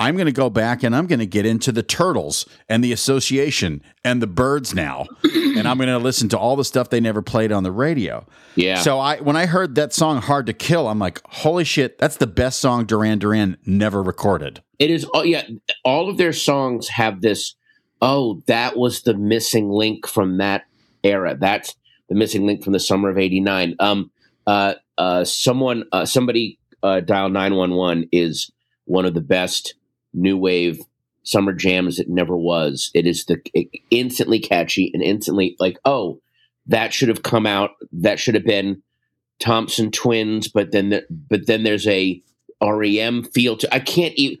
I'm 0.00 0.16
going 0.16 0.26
to 0.26 0.32
go 0.32 0.50
back 0.50 0.82
and 0.82 0.94
I'm 0.94 1.06
going 1.06 1.20
to 1.20 1.26
get 1.26 1.46
into 1.46 1.70
the 1.70 1.82
Turtles 1.82 2.46
and 2.68 2.82
the 2.82 2.92
Association 2.92 3.80
and 4.04 4.20
the 4.20 4.26
Byrds 4.26 4.74
now, 4.74 5.06
and 5.24 5.68
I'm 5.68 5.76
going 5.76 5.88
to 5.88 5.98
listen 5.98 6.28
to 6.30 6.38
all 6.38 6.56
the 6.56 6.64
stuff 6.64 6.90
they 6.90 7.00
never 7.00 7.22
played 7.22 7.52
on 7.52 7.62
the 7.62 7.70
radio. 7.70 8.26
Yeah. 8.56 8.80
So 8.80 8.98
I 8.98 9.20
when 9.20 9.36
I 9.36 9.46
heard 9.46 9.76
that 9.76 9.92
song 9.92 10.20
"Hard 10.20 10.46
to 10.46 10.52
Kill," 10.52 10.88
I'm 10.88 10.98
like, 10.98 11.20
holy 11.26 11.64
shit, 11.64 11.98
that's 11.98 12.16
the 12.16 12.26
best 12.26 12.58
song 12.58 12.86
Duran 12.86 13.18
Duran 13.20 13.56
never 13.64 14.02
recorded. 14.02 14.62
It 14.78 14.90
is. 14.90 15.06
Oh 15.14 15.22
yeah, 15.22 15.44
all 15.84 16.10
of 16.10 16.16
their 16.16 16.32
songs 16.32 16.88
have 16.88 17.20
this. 17.20 17.54
Oh, 18.02 18.42
that 18.46 18.76
was 18.76 19.02
the 19.02 19.14
missing 19.14 19.70
link 19.70 20.08
from 20.08 20.38
that 20.38 20.64
era. 21.04 21.36
That's 21.38 21.76
the 22.08 22.16
missing 22.16 22.46
link 22.46 22.64
from 22.64 22.72
the 22.72 22.80
summer 22.80 23.10
of 23.10 23.18
'89. 23.18 23.76
Um. 23.78 24.10
Uh. 24.46 24.74
Uh. 24.98 25.24
Someone. 25.24 25.84
Uh. 25.92 26.04
Somebody. 26.04 26.58
Uh. 26.82 26.98
Dial 26.98 27.28
nine 27.28 27.54
one 27.54 27.74
one 27.74 28.08
is 28.10 28.50
one 28.86 29.06
of 29.06 29.14
the 29.14 29.20
best 29.20 29.74
new 30.14 30.36
wave 30.36 30.80
summer 31.24 31.52
jams 31.52 31.98
it 31.98 32.08
never 32.08 32.36
was. 32.36 32.90
It 32.94 33.06
is 33.06 33.24
the 33.24 33.40
it, 33.52 33.68
instantly 33.90 34.38
catchy 34.38 34.90
and 34.94 35.02
instantly 35.02 35.56
like, 35.58 35.78
oh, 35.84 36.20
that 36.66 36.92
should 36.92 37.08
have 37.08 37.22
come 37.22 37.46
out. 37.46 37.70
That 37.92 38.18
should 38.18 38.34
have 38.34 38.44
been 38.44 38.82
Thompson 39.40 39.90
Twins, 39.90 40.48
but 40.48 40.70
then 40.70 40.90
the, 40.90 41.06
but 41.10 41.46
then 41.46 41.64
there's 41.64 41.86
a 41.86 42.22
REM 42.62 43.24
feel 43.24 43.56
to. 43.56 43.74
I 43.74 43.80
can't 43.80 44.14
even 44.14 44.38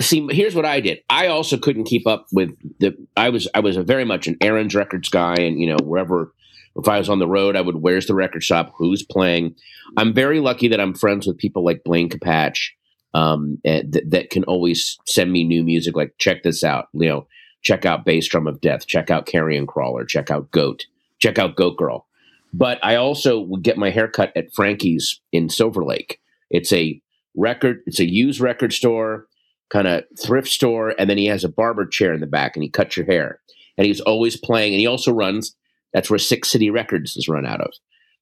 see. 0.00 0.26
Here's 0.30 0.54
what 0.54 0.64
I 0.64 0.80
did. 0.80 1.00
I 1.10 1.26
also 1.26 1.58
couldn't 1.58 1.84
keep 1.84 2.06
up 2.06 2.26
with 2.32 2.56
the. 2.80 2.96
I 3.16 3.28
was 3.28 3.48
I 3.54 3.60
was 3.60 3.76
very 3.76 4.04
much 4.04 4.26
an 4.26 4.36
Aron's 4.40 4.74
Records 4.74 5.08
guy, 5.08 5.34
and 5.34 5.60
you 5.60 5.66
know 5.66 5.78
wherever. 5.82 6.32
If 6.76 6.88
I 6.88 6.98
was 6.98 7.08
on 7.08 7.20
the 7.20 7.28
road, 7.28 7.54
I 7.54 7.60
would. 7.60 7.76
Where's 7.76 8.06
the 8.06 8.16
record 8.16 8.42
shop? 8.42 8.72
Who's 8.76 9.04
playing? 9.04 9.54
I'm 9.96 10.12
very 10.12 10.40
lucky 10.40 10.66
that 10.68 10.80
I'm 10.80 10.92
friends 10.92 11.24
with 11.24 11.38
people 11.38 11.64
like 11.64 11.84
Blaine 11.84 12.08
Capatch 12.08 12.70
um, 13.14 13.58
th- 13.64 14.04
that 14.08 14.30
can 14.30 14.44
always 14.44 14.98
send 15.06 15.32
me 15.32 15.44
new 15.44 15.64
music. 15.64 15.96
Like, 15.96 16.14
check 16.18 16.42
this 16.42 16.62
out, 16.62 16.88
you 16.92 17.08
know, 17.08 17.26
check 17.62 17.86
out 17.86 18.04
Bass 18.04 18.28
Drum 18.28 18.46
of 18.46 18.60
Death, 18.60 18.86
check 18.86 19.10
out 19.10 19.26
Carrion 19.26 19.66
Crawler, 19.66 20.04
check 20.04 20.30
out 20.30 20.50
Goat, 20.50 20.86
check 21.18 21.38
out 21.38 21.56
Goat 21.56 21.76
Girl. 21.76 22.06
But 22.52 22.78
I 22.84 22.96
also 22.96 23.40
would 23.40 23.62
get 23.62 23.78
my 23.78 23.90
haircut 23.90 24.32
at 24.36 24.52
Frankie's 24.54 25.20
in 25.32 25.48
Silver 25.48 25.84
Lake. 25.84 26.20
It's 26.50 26.72
a 26.72 27.00
record, 27.36 27.82
it's 27.86 28.00
a 28.00 28.08
used 28.08 28.40
record 28.40 28.72
store, 28.72 29.26
kind 29.70 29.88
of 29.88 30.04
thrift 30.22 30.48
store, 30.48 30.94
and 30.98 31.08
then 31.08 31.18
he 31.18 31.26
has 31.26 31.42
a 31.42 31.48
barber 31.48 31.86
chair 31.86 32.12
in 32.12 32.20
the 32.20 32.26
back, 32.26 32.54
and 32.54 32.62
he 32.62 32.68
cuts 32.68 32.96
your 32.96 33.06
hair. 33.06 33.40
And 33.76 33.86
he's 33.86 34.00
always 34.00 34.36
playing, 34.36 34.72
and 34.72 34.80
he 34.80 34.86
also 34.86 35.12
runs. 35.12 35.56
That's 35.92 36.10
where 36.10 36.18
Six 36.18 36.50
City 36.50 36.70
Records 36.70 37.16
is 37.16 37.28
run 37.28 37.46
out 37.46 37.60
of. 37.60 37.72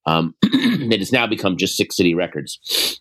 Um, 0.07 0.35
it 0.43 0.99
has 0.99 1.13
now 1.13 1.27
become 1.27 1.57
just 1.57 1.77
Six 1.77 1.97
City 1.97 2.15
Records 2.15 3.01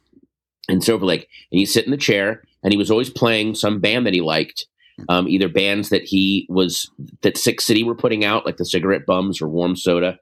in 0.69 0.81
Silver 0.81 1.05
Lake, 1.05 1.27
and 1.51 1.59
you 1.59 1.65
sit 1.65 1.85
in 1.85 1.91
the 1.91 1.97
chair, 1.97 2.43
and 2.63 2.73
he 2.73 2.77
was 2.77 2.91
always 2.91 3.09
playing 3.09 3.55
some 3.55 3.79
band 3.79 4.05
that 4.05 4.13
he 4.13 4.21
liked, 4.21 4.65
um, 5.09 5.27
either 5.27 5.49
bands 5.49 5.89
that 5.89 6.03
he 6.03 6.45
was 6.49 6.89
that 7.21 7.37
Six 7.37 7.65
City 7.65 7.83
were 7.83 7.95
putting 7.95 8.23
out, 8.23 8.45
like 8.45 8.57
the 8.57 8.65
Cigarette 8.65 9.05
Bums 9.05 9.41
or 9.41 9.47
Warm 9.47 9.75
Soda. 9.75 10.19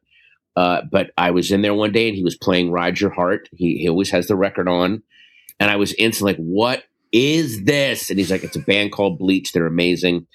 Uh, 0.56 0.82
but 0.91 1.12
I 1.17 1.32
was 1.32 1.52
in 1.52 1.62
there 1.62 1.73
one 1.73 1.91
day, 1.91 2.08
and 2.08 2.15
he 2.15 2.23
was 2.23 2.38
playing 2.38 2.71
"Ride 2.71 2.99
Your 2.99 3.12
Heart." 3.12 3.49
He, 3.54 3.78
he 3.78 3.89
always 3.89 4.12
has 4.12 4.28
the 4.28 4.36
record 4.36 4.67
on, 4.67 5.04
and 5.60 5.69
I 5.69 5.75
was 5.75 5.93
instantly 5.93 6.34
like, 6.34 6.41
"What 6.41 6.84
is 7.12 7.63
this?" 7.63 8.10
And 8.10 8.19
he's 8.19 8.32
like, 8.32 8.43
"It's 8.43 8.56
a 8.56 8.62
band 8.62 8.91
called 8.91 9.19
Bleach. 9.19 9.52
They're 9.52 9.65
amazing." 9.65 10.28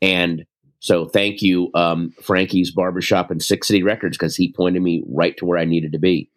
And 0.00 0.46
so, 0.80 1.06
thank 1.06 1.42
you, 1.42 1.70
um, 1.74 2.12
Frankie's 2.22 2.70
Barbershop 2.70 3.32
and 3.32 3.42
Six 3.42 3.66
City 3.66 3.82
Records, 3.82 4.16
because 4.16 4.36
he 4.36 4.52
pointed 4.52 4.80
me 4.80 5.02
right 5.08 5.36
to 5.38 5.44
where 5.44 5.58
I 5.58 5.64
needed 5.64 5.92
to 5.92 5.98
be 5.98 6.30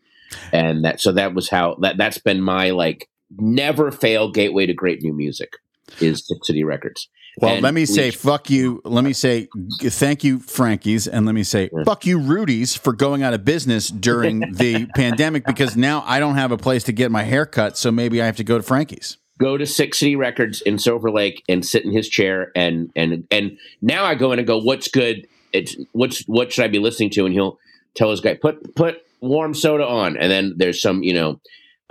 and 0.52 0.86
that 0.86 1.00
so 1.00 1.12
that 1.12 1.34
was 1.34 1.50
how 1.50 1.76
that 1.82 1.98
that's 1.98 2.18
been 2.18 2.42
my 2.42 2.72
like 2.72 3.10
never 3.38 3.92
fail 3.92 4.32
gateway 4.32 4.66
to 4.66 4.74
great 4.74 5.02
new 5.02 5.14
music 5.14 5.54
is 6.00 6.26
Six 6.26 6.48
City 6.48 6.64
Records. 6.64 7.10
Well, 7.38 7.54
And 7.54 7.64
let 7.64 7.74
me 7.74 7.86
say 7.86 8.12
fuck 8.12 8.50
you. 8.50 8.82
Let 8.84 9.06
me 9.06 9.14
say 9.14 9.48
thank 9.80 10.24
you, 10.24 10.40
Frankie's, 10.40 11.08
and 11.08 11.26
let 11.26 11.34
me 11.34 11.44
say 11.44 11.70
fuck 11.86 12.06
you, 12.06 12.20
Rudy's, 12.20 12.76
for 12.76 12.92
going 12.92 13.24
out 13.24 13.34
of 13.34 13.46
business 13.46 13.88
during 13.88 14.40
the 14.54 14.88
pandemic 14.96 15.46
because 15.46 15.78
now 15.78 16.04
I 16.06 16.20
don't 16.20 16.36
have 16.36 16.52
a 16.52 16.58
place 16.58 16.84
to 16.86 16.92
get 16.92 17.10
my 17.10 17.24
hair 17.24 17.46
cut, 17.46 17.78
so 17.78 17.90
maybe 17.90 18.22
I 18.22 18.26
have 18.26 18.36
to 18.38 18.44
go 18.44 18.58
to 18.58 18.64
Frankie's. 18.64 19.18
go 19.40 19.58
to 19.58 19.66
Six 19.66 20.00
City 20.00 20.18
Records 20.18 20.62
in 20.62 20.78
Silver 20.78 21.10
Lake 21.10 21.42
and 21.48 21.66
sit 21.66 21.86
in 21.86 21.94
his 21.94 22.10
chair 22.10 22.52
and 22.54 22.92
and 22.98 23.26
and 23.32 23.58
now 23.82 24.04
I 24.04 24.16
go 24.16 24.34
in 24.34 24.40
and 24.40 24.48
go, 24.48 24.58
what's 24.58 24.90
good? 24.90 25.26
It's 25.54 25.78
what's 25.94 26.24
what 26.28 26.52
should 26.52 26.66
I 26.66 26.68
be 26.68 26.80
listening 26.80 27.12
to? 27.12 27.26
And 27.26 27.34
he'll 27.34 27.60
tell 27.96 28.12
his 28.12 28.20
guy, 28.20 28.34
put 28.36 28.76
put 28.76 29.06
warm 29.22 29.54
soda 29.54 29.88
on, 29.88 30.18
and 30.18 30.30
then 30.30 30.56
there's 30.58 30.82
some 30.82 31.02
you 31.02 31.14
know. 31.14 31.40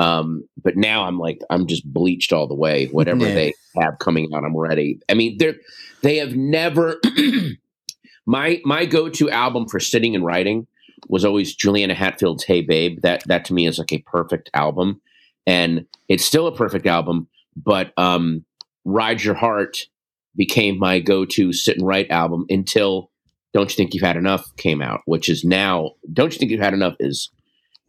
Um, 0.01 0.45
but 0.63 0.77
now 0.77 1.05
I'm 1.05 1.19
like 1.19 1.41
I'm 1.51 1.67
just 1.67 1.85
bleached 1.93 2.33
all 2.33 2.49
the 2.49 2.55
way. 2.55 2.87
Whatever 2.87 3.29
Yeah. 3.29 3.35
they 3.35 3.55
have 3.77 3.99
coming 3.99 4.29
out, 4.35 4.45
I'm 4.45 4.57
ready. 4.57 4.99
I 5.09 5.15
mean, 5.15 5.37
they're 5.39 5.57
they 6.03 6.17
have 6.17 6.35
never. 6.35 7.01
my 8.27 8.61
my 8.65 8.87
go 8.87 9.09
to 9.11 9.31
album 9.31 9.69
for 9.69 9.81
sitting 9.81 10.15
and 10.15 10.25
writing 10.25 10.67
was 11.09 11.25
always 11.25 11.55
Juliana 11.55 11.95
Hatfield's 11.95 12.45
"Hey 12.45 12.63
Babe." 12.63 12.99
That 13.03 13.23
that 13.27 13.45
to 13.47 13.55
me 13.55 13.67
is 13.67 13.79
like 13.79 13.93
a 13.93 13.99
perfect 13.99 14.51
album, 14.55 15.01
and 15.47 15.87
it's 16.09 16.25
still 16.25 16.47
a 16.47 16.55
perfect 16.57 16.87
album 16.87 17.29
but 17.57 17.93
um, 17.99 18.45
Ride 18.85 19.23
Your 19.25 19.35
Heart 19.35 19.79
became 20.37 20.79
my 20.79 21.01
go-to 21.01 21.53
sit 21.53 21.77
and 21.77 21.87
write 21.87 22.09
album 22.11 22.47
until 22.49 23.11
Don't 23.53 23.69
You 23.69 23.75
Think 23.77 23.93
You've 23.93 24.05
Had 24.05 24.17
Enough 24.17 24.55
came 24.57 24.81
out, 24.81 25.01
which 25.07 25.29
is 25.29 25.45
now 25.45 25.91
Don't 26.13 26.33
You 26.33 26.39
Think 26.39 26.53
You've 26.53 26.61
Had 26.61 26.75
Enough 26.75 26.95
is 27.01 27.29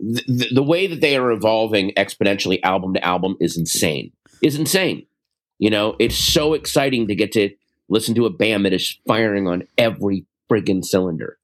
the, 0.01 0.49
the, 0.51 0.63
way 0.63 0.87
that 0.87 0.99
they 1.01 1.15
are 1.15 1.31
evolving 1.31 1.91
exponentially 1.95 2.59
album 2.63 2.93
to 2.95 3.05
album 3.05 3.37
is 3.39 3.57
insane. 3.57 4.11
Is 4.41 4.57
insane. 4.57 5.05
You 5.59 5.69
know, 5.69 5.95
it's 5.99 6.17
so 6.17 6.53
exciting 6.53 7.07
to 7.07 7.15
get 7.15 7.31
to 7.33 7.51
listen 7.87 8.15
to 8.15 8.25
a 8.25 8.29
band 8.29 8.65
that 8.65 8.73
is 8.73 8.97
firing 9.05 9.47
on 9.47 9.67
every 9.77 10.25
friggin' 10.49 10.83
cylinder. 10.83 11.37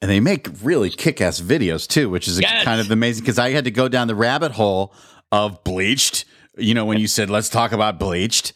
And 0.00 0.10
they 0.10 0.20
make 0.20 0.48
really 0.62 0.90
kick-ass 0.90 1.40
videos 1.40 1.88
too, 1.88 2.08
which 2.08 2.28
is 2.28 2.40
Yes. 2.40 2.64
kind 2.64 2.80
of 2.80 2.90
amazing 2.90 3.24
because 3.24 3.38
I 3.38 3.50
had 3.50 3.64
to 3.64 3.70
go 3.70 3.88
down 3.88 4.08
the 4.08 4.14
rabbit 4.14 4.52
hole 4.52 4.94
of 5.32 5.64
Bleached. 5.64 6.24
You 6.56 6.74
know, 6.74 6.84
when 6.84 6.98
you 6.98 7.08
said 7.08 7.28
let's 7.28 7.48
talk 7.48 7.72
about 7.72 7.98
Bleached, 7.98 8.52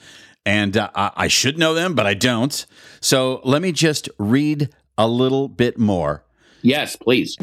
and 0.46 0.76
uh, 0.76 0.90
I, 0.94 1.10
I 1.16 1.28
should 1.28 1.58
know 1.58 1.74
them, 1.74 1.94
but 1.94 2.06
I 2.06 2.14
don't. 2.14 2.64
So 3.00 3.40
let 3.42 3.62
me 3.62 3.72
just 3.72 4.08
read 4.18 4.68
a 4.96 5.08
little 5.08 5.48
bit 5.48 5.78
more. 5.78 6.24
Yes, 6.62 6.94
please. 6.94 7.36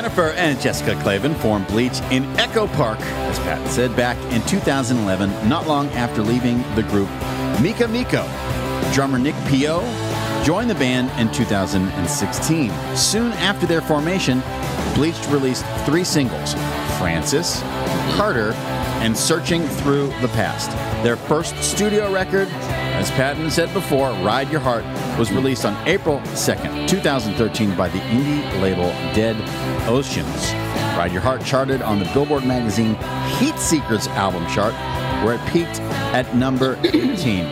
Jennifer 0.00 0.30
and 0.30 0.58
Jessica 0.58 0.94
Clavin 0.94 1.36
formed 1.40 1.66
Bleach 1.66 2.00
in 2.10 2.24
Echo 2.38 2.66
Park, 2.68 2.98
as 3.00 3.38
Pat 3.40 3.68
said, 3.68 3.94
back 3.94 4.16
in 4.32 4.40
2011, 4.46 5.46
not 5.46 5.66
long 5.66 5.88
after 5.90 6.22
leaving 6.22 6.62
the 6.74 6.82
group 6.84 7.10
Mika 7.60 7.86
Miko. 7.86 8.26
Drummer 8.94 9.18
Nick 9.18 9.34
Pio 9.44 9.82
joined 10.42 10.70
the 10.70 10.74
band 10.76 11.10
in 11.20 11.30
2016. 11.34 12.72
Soon 12.96 13.32
after 13.32 13.66
their 13.66 13.82
formation, 13.82 14.42
Bleach 14.94 15.18
released 15.26 15.66
three 15.84 16.04
singles 16.04 16.54
Francis, 16.96 17.60
Carter, 18.16 18.54
and 19.00 19.16
Searching 19.16 19.66
Through 19.66 20.08
the 20.20 20.28
Past. 20.28 20.70
Their 21.02 21.16
first 21.16 21.56
studio 21.62 22.12
record, 22.12 22.48
as 22.48 23.10
Patton 23.12 23.50
said 23.50 23.72
before, 23.72 24.10
Ride 24.24 24.50
Your 24.50 24.60
Heart, 24.60 24.84
was 25.18 25.32
released 25.32 25.64
on 25.64 25.74
April 25.88 26.20
2nd, 26.20 26.86
2013 26.88 27.74
by 27.76 27.88
the 27.88 27.98
indie 27.98 28.60
label 28.62 28.84
Dead 29.14 29.36
Oceans. 29.88 30.52
Ride 30.98 31.12
Your 31.12 31.22
Heart 31.22 31.44
charted 31.44 31.80
on 31.82 31.98
the 31.98 32.04
Billboard 32.12 32.44
magazine 32.44 32.94
Heat 33.38 33.58
Seekers 33.58 34.06
album 34.08 34.46
chart, 34.48 34.74
where 35.24 35.34
it 35.34 35.46
peaked 35.50 35.80
at 36.12 36.34
number 36.36 36.78
18. 36.84 37.46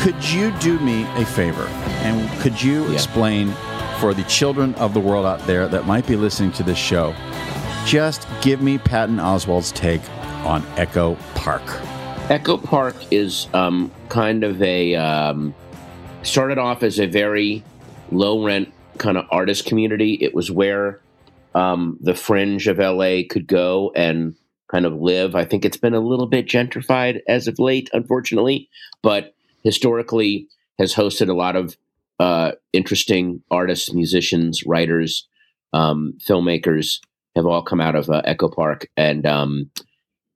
Could 0.00 0.28
you 0.28 0.50
do 0.58 0.78
me 0.80 1.04
a 1.16 1.24
favor? 1.24 1.66
And 2.02 2.28
could 2.40 2.60
you 2.60 2.84
Yeah. 2.88 2.94
explain 2.94 3.54
for 4.00 4.12
the 4.12 4.24
children 4.24 4.74
of 4.74 4.92
the 4.92 5.00
world 5.00 5.24
out 5.24 5.38
there 5.46 5.68
that 5.68 5.86
might 5.86 6.04
be 6.06 6.16
listening 6.16 6.50
to 6.52 6.62
this 6.64 6.76
show, 6.76 7.14
just 7.86 8.26
give 8.42 8.60
me 8.60 8.76
Patton 8.76 9.16
Oswalt's 9.20 9.70
take 9.70 10.02
on 10.44 10.64
Echo 10.76 11.16
Park. 11.34 11.62
Echo 12.30 12.56
Park 12.56 12.96
is 13.10 13.48
um, 13.52 13.90
kind 14.08 14.44
of 14.44 14.62
a 14.62 14.94
um, 14.94 15.54
started 16.22 16.58
off 16.58 16.82
as 16.82 16.98
a 16.98 17.06
very 17.06 17.62
low 18.10 18.44
rent 18.44 18.72
kind 18.98 19.18
of 19.18 19.26
artist 19.30 19.66
community. 19.66 20.14
It 20.20 20.34
was 20.34 20.50
where 20.50 21.00
um, 21.54 21.98
the 22.00 22.14
fringe 22.14 22.66
of 22.66 22.78
LA 22.78 23.20
could 23.28 23.46
go 23.46 23.92
and 23.94 24.34
kind 24.70 24.86
of 24.86 24.94
live. 24.94 25.34
I 25.34 25.44
think 25.44 25.64
it's 25.64 25.76
been 25.76 25.94
a 25.94 26.00
little 26.00 26.26
bit 26.26 26.46
gentrified 26.46 27.20
as 27.28 27.46
of 27.46 27.58
late, 27.58 27.90
unfortunately, 27.92 28.68
but 29.02 29.34
historically 29.62 30.48
has 30.78 30.94
hosted 30.94 31.28
a 31.28 31.34
lot 31.34 31.56
of 31.56 31.76
uh, 32.18 32.52
interesting 32.72 33.42
artists, 33.50 33.92
musicians, 33.92 34.64
writers, 34.64 35.28
um, 35.72 36.14
filmmakers 36.26 37.00
have 37.36 37.46
all 37.46 37.62
come 37.62 37.80
out 37.80 37.96
of 37.96 38.08
uh, 38.08 38.22
Echo 38.24 38.48
Park, 38.48 38.86
and 38.96 39.26
um, 39.26 39.70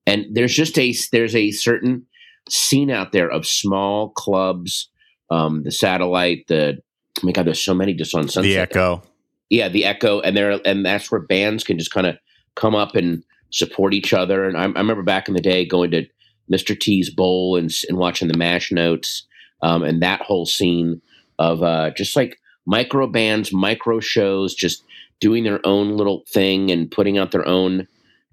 and 0.08 0.26
there's 0.32 0.54
just 0.54 0.78
a 0.78 0.94
there's 1.12 1.36
a 1.36 1.50
certain 1.50 2.06
scene 2.48 2.90
out 2.90 3.12
there 3.12 3.30
of 3.30 3.46
small 3.46 4.08
clubs, 4.10 4.88
um, 5.30 5.62
the 5.64 5.70
satellite, 5.70 6.46
the 6.48 6.78
oh 6.78 7.26
my 7.26 7.32
god, 7.32 7.46
there's 7.46 7.62
so 7.62 7.74
many 7.74 7.92
just 7.92 8.14
on 8.14 8.22
Sunset. 8.22 8.42
The 8.42 8.58
Echo. 8.58 9.02
yeah, 9.50 9.68
the 9.68 9.84
Echo, 9.84 10.20
and 10.20 10.34
there 10.34 10.58
and 10.64 10.84
that's 10.84 11.12
where 11.12 11.20
bands 11.20 11.62
can 11.62 11.78
just 11.78 11.92
kind 11.92 12.06
of 12.06 12.16
come 12.54 12.74
up 12.74 12.96
and 12.96 13.22
support 13.50 13.92
each 13.92 14.14
other. 14.14 14.44
And 14.44 14.56
I, 14.56 14.62
I 14.62 14.66
remember 14.66 15.02
back 15.02 15.28
in 15.28 15.34
the 15.34 15.42
day 15.42 15.66
going 15.66 15.90
to 15.90 16.06
Mr. 16.50 16.78
T's 16.78 17.10
Bowl 17.10 17.56
and 17.56 17.70
and 17.90 17.98
watching 17.98 18.28
the 18.28 18.38
Mash 18.38 18.72
Notes, 18.72 19.26
um, 19.62 19.82
and 19.82 20.02
that 20.02 20.22
whole 20.22 20.46
scene 20.46 21.02
of 21.38 21.62
uh, 21.62 21.90
just 21.90 22.16
like 22.16 22.40
micro 22.64 23.06
bands, 23.06 23.52
micro 23.52 24.00
shows, 24.00 24.54
just 24.54 24.82
doing 25.20 25.44
their 25.44 25.60
own 25.66 25.98
little 25.98 26.24
thing 26.28 26.70
and 26.70 26.90
putting 26.90 27.18
out 27.18 27.30
their 27.30 27.46
own 27.46 27.86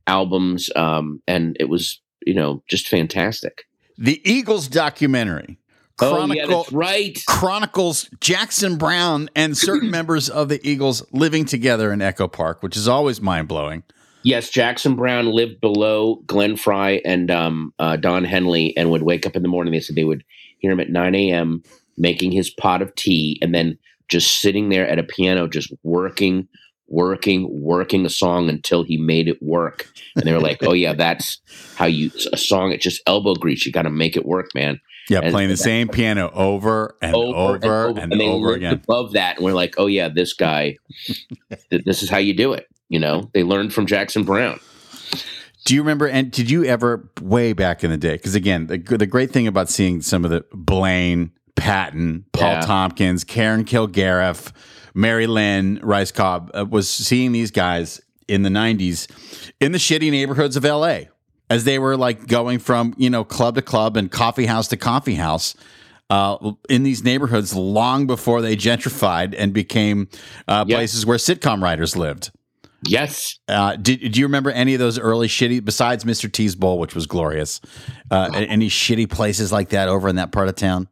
albums. 0.07 0.69
Um, 0.75 1.21
and 1.27 1.55
it 1.59 1.69
was, 1.69 2.01
you 2.25 2.33
know, 2.33 2.63
just 2.67 2.87
fantastic. 2.87 3.65
The 3.97 4.21
Eagles 4.29 4.67
documentary. 4.67 5.57
Oh, 6.01 6.25
yeah, 6.33 6.45
that's 6.45 6.73
right. 6.73 7.17
chronicles 7.25 8.09
Jackson 8.19 8.77
Browne 8.77 9.29
and 9.33 9.57
certain 9.57 9.89
members 9.91 10.29
of 10.29 10.49
the 10.49 10.59
Eagles 10.67 11.05
living 11.13 11.45
together 11.45 11.93
in 11.93 12.01
Echo 12.01 12.27
Park, 12.27 12.61
which 12.61 12.75
is 12.75 12.87
always 12.87 13.21
mind 13.21 13.47
blowing. 13.47 13.83
Yes, 14.23 14.49
Jackson 14.49 14.95
Browne 14.95 15.27
lived 15.27 15.61
below 15.61 16.15
Glenn 16.25 16.57
Frey 16.57 16.99
and 17.05 17.31
um, 17.31 17.73
uh, 17.79 17.95
Don 17.95 18.25
Henley 18.25 18.75
and 18.75 18.89
would 18.89 19.03
wake 19.03 19.25
up 19.25 19.35
in 19.35 19.43
the 19.43 19.47
morning. 19.47 19.71
They 19.71 19.79
said 19.79 19.95
they 19.95 20.03
would 20.03 20.25
hear 20.57 20.71
him 20.71 20.79
at 20.79 20.89
9 20.89 21.15
a.m. 21.15 21.63
making 21.95 22.31
his 22.31 22.49
pot 22.49 22.81
of 22.81 22.93
tea 22.95 23.37
and 23.41 23.53
then 23.53 23.77
just 24.09 24.39
sitting 24.39 24.69
there 24.69 24.87
at 24.87 24.99
a 24.99 25.03
piano, 25.03 25.47
just 25.47 25.71
working, 25.83 26.47
working, 26.87 27.47
working 27.61 28.05
a 28.05 28.09
song 28.09 28.49
until 28.49 28.83
he 28.83 28.97
made 28.97 29.27
it 29.27 29.41
work. 29.41 29.87
And 30.15 30.23
they 30.25 30.33
were 30.33 30.39
like, 30.39 30.63
oh, 30.63 30.73
yeah, 30.73 30.93
that's 30.93 31.39
how 31.75 31.85
you, 31.85 32.11
a 32.31 32.37
song, 32.37 32.71
it's 32.71 32.83
just 32.83 33.01
elbow 33.07 33.33
grease. 33.35 33.65
You 33.65 33.71
got 33.71 33.83
to 33.83 33.89
make 33.89 34.15
it 34.15 34.25
work, 34.25 34.49
man. 34.55 34.79
Yeah, 35.09 35.19
And 35.21 35.31
playing 35.31 35.49
the 35.49 35.57
same 35.57 35.87
piano 35.87 36.31
over 36.33 36.95
and 37.01 37.13
over 37.15 37.55
and 37.55 37.65
over, 37.65 38.07
they 38.07 38.29
lived 38.29 38.57
again. 38.57 38.73
above 38.73 39.13
that. 39.13 39.35
And 39.37 39.45
we're 39.45 39.53
like, 39.53 39.75
oh, 39.77 39.85
yeah, 39.85 40.09
this 40.09 40.33
guy, 40.33 40.77
th- 41.69 41.83
this 41.85 42.01
is 42.01 42.09
how 42.09 42.17
you 42.17 42.33
do 42.33 42.53
it. 42.53 42.67
You 42.89 42.99
know, 42.99 43.29
they 43.33 43.43
learned 43.43 43.73
from 43.73 43.85
Jackson 43.87 44.23
Browne. 44.23 44.59
Do 45.65 45.73
you 45.73 45.81
remember? 45.81 46.07
And 46.07 46.31
did 46.31 46.49
you 46.49 46.63
ever, 46.65 47.09
way 47.21 47.53
back 47.53 47.83
in 47.83 47.89
the 47.89 47.97
day? 47.97 48.13
Because 48.13 48.35
again, 48.35 48.67
the, 48.67 48.77
the 48.77 49.07
great 49.07 49.31
thing 49.31 49.47
about 49.47 49.69
seeing 49.69 50.01
some 50.01 50.23
of 50.23 50.29
the 50.31 50.45
Blaine, 50.53 51.31
Patton, 51.55 52.25
Paul 52.33 52.53
Yeah. 52.53 52.61
Tompkins, 52.61 53.23
Karen 53.23 53.65
Kilgariff, 53.65 54.51
Mary 54.95 55.27
Lynn 55.27 55.79
Rajskub 55.83 56.49
uh, 56.57 56.65
was 56.65 56.89
seeing 56.89 57.31
these 57.33 57.51
guys 57.51 58.01
in 58.27 58.41
the 58.41 58.49
90s 58.49 59.07
in 59.59 59.71
the 59.71 59.77
shitty 59.77 60.09
neighborhoods 60.09 60.55
of 60.55 60.63
LA 60.63 61.01
as 61.49 61.63
they 61.65 61.77
were 61.77 61.95
like 61.95 62.25
going 62.27 62.57
from, 62.57 62.95
you 62.97 63.09
know, 63.09 63.23
club 63.23 63.53
to 63.55 63.61
club 63.61 63.95
and 63.97 64.09
coffee 64.11 64.45
house 64.47 64.67
to 64.69 64.77
coffee 64.77 65.15
house. 65.15 65.53
Uh, 66.09 66.51
in 66.69 66.83
these 66.83 67.03
neighborhoods 67.03 67.55
long 67.55 68.05
before 68.05 68.39
they 68.39 68.55
gentrified 68.55 69.33
and 69.35 69.53
became 69.53 70.07
uh, 70.47 70.63
Yeah. 70.67 70.77
places 70.77 71.03
where 71.03 71.17
sitcom 71.17 71.63
writers 71.63 71.95
lived. 71.95 72.29
Yes. 72.87 73.39
Uh, 73.47 73.75
did, 73.75 74.11
do 74.11 74.19
you 74.19 74.27
remember 74.27 74.51
any 74.51 74.75
of 74.75 74.79
those 74.79 74.99
early 74.99 75.27
shitty, 75.27 75.65
besides 75.65 76.03
Mr. 76.03 76.31
T's 76.31 76.55
Bowl, 76.55 76.77
which 76.77 76.93
was 76.93 77.07
glorious? 77.07 77.59
Uh, 78.11 78.29
a- 78.33 78.37
any 78.37 78.69
shitty 78.69 79.09
places 79.09 79.51
like 79.51 79.69
that 79.69 79.89
over 79.89 80.07
in 80.07 80.17
that 80.17 80.31
part 80.31 80.47
of 80.47 80.53
town? 80.55 80.87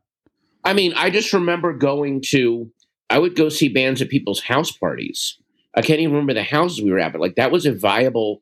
I 0.64 0.74
mean, 0.74 0.94
I 0.96 1.12
just 1.12 1.32
remember 1.32 1.74
going 1.74 2.24
to, 2.30 2.72
I 3.10 3.20
would 3.20 3.36
go 3.36 3.50
see 3.50 3.68
bands 3.68 4.02
at 4.02 4.10
people's 4.10 4.42
house 4.42 4.72
parties. 4.72 5.38
I 5.76 5.82
can't 5.82 6.00
even 6.00 6.14
remember 6.14 6.34
the 6.34 6.44
houses 6.44 6.82
we 6.82 6.92
were 6.92 7.00
at, 7.00 7.12
but 7.12 7.22
like 7.22 7.36
that 7.36 7.52
was 7.52 7.66
a 7.66 7.74
viable 7.74 8.42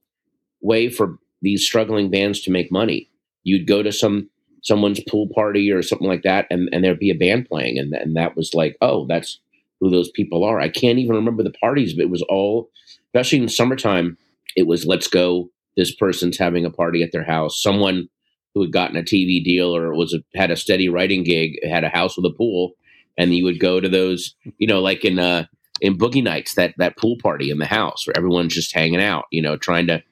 way 0.61 0.89
for 0.89 1.17
these 1.41 1.65
struggling 1.65 2.09
bands 2.09 2.41
to 2.41 2.51
make 2.51 2.71
money. 2.71 3.09
You'd 3.43 3.67
go 3.67 3.81
to 3.83 3.91
some 3.91 4.29
someone's 4.63 4.99
pool 5.09 5.27
party 5.33 5.71
or 5.71 5.81
something 5.81 6.07
like 6.07 6.23
that, 6.23 6.45
and, 6.51 6.69
and 6.71 6.83
there'd 6.83 6.99
be 6.99 7.09
a 7.09 7.15
band 7.15 7.47
playing, 7.47 7.79
and 7.79 7.93
and 7.93 8.15
that 8.15 8.35
was 8.35 8.53
like, 8.53 8.77
oh, 8.81 9.05
that's 9.07 9.39
who 9.79 9.89
those 9.89 10.11
people 10.11 10.43
are. 10.43 10.59
I 10.59 10.69
can't 10.69 10.99
even 10.99 11.15
remember 11.15 11.43
the 11.43 11.51
parties, 11.51 11.93
but 11.93 12.03
it 12.03 12.09
was 12.09 12.23
all, 12.29 12.69
especially 13.07 13.39
in 13.39 13.49
summertime, 13.49 14.17
it 14.55 14.67
was 14.67 14.85
let's 14.85 15.07
go. 15.07 15.49
This 15.77 15.93
person's 15.95 16.37
having 16.37 16.65
a 16.65 16.69
party 16.69 17.01
at 17.01 17.11
their 17.11 17.23
house. 17.23 17.61
Someone 17.61 18.09
who 18.53 18.61
had 18.61 18.73
gotten 18.73 18.97
a 18.97 19.03
TV 19.03 19.43
deal 19.43 19.75
or 19.75 19.93
was 19.93 20.13
a, 20.13 20.19
had 20.37 20.51
a 20.51 20.57
steady 20.57 20.89
writing 20.89 21.23
gig, 21.23 21.57
had 21.65 21.83
a 21.83 21.89
house 21.89 22.17
with 22.17 22.25
a 22.25 22.35
pool, 22.35 22.73
and 23.21 23.35
you 23.35 23.43
would 23.43 23.59
go 23.59 23.79
to 23.79 23.87
those, 23.87 24.35
you 24.57 24.67
know, 24.67 24.81
like 24.81 25.05
in 25.05 25.19
uh 25.19 25.45
in 25.79 25.97
boogie 25.97 26.23
nights, 26.23 26.55
that 26.55 26.73
that 26.77 26.97
pool 26.97 27.17
party 27.21 27.51
in 27.51 27.59
the 27.59 27.65
house 27.65 28.05
where 28.05 28.17
everyone's 28.17 28.53
just 28.53 28.73
hanging 28.73 29.01
out, 29.01 29.25
you 29.31 29.41
know, 29.41 29.57
trying 29.57 29.87
to. 29.87 30.03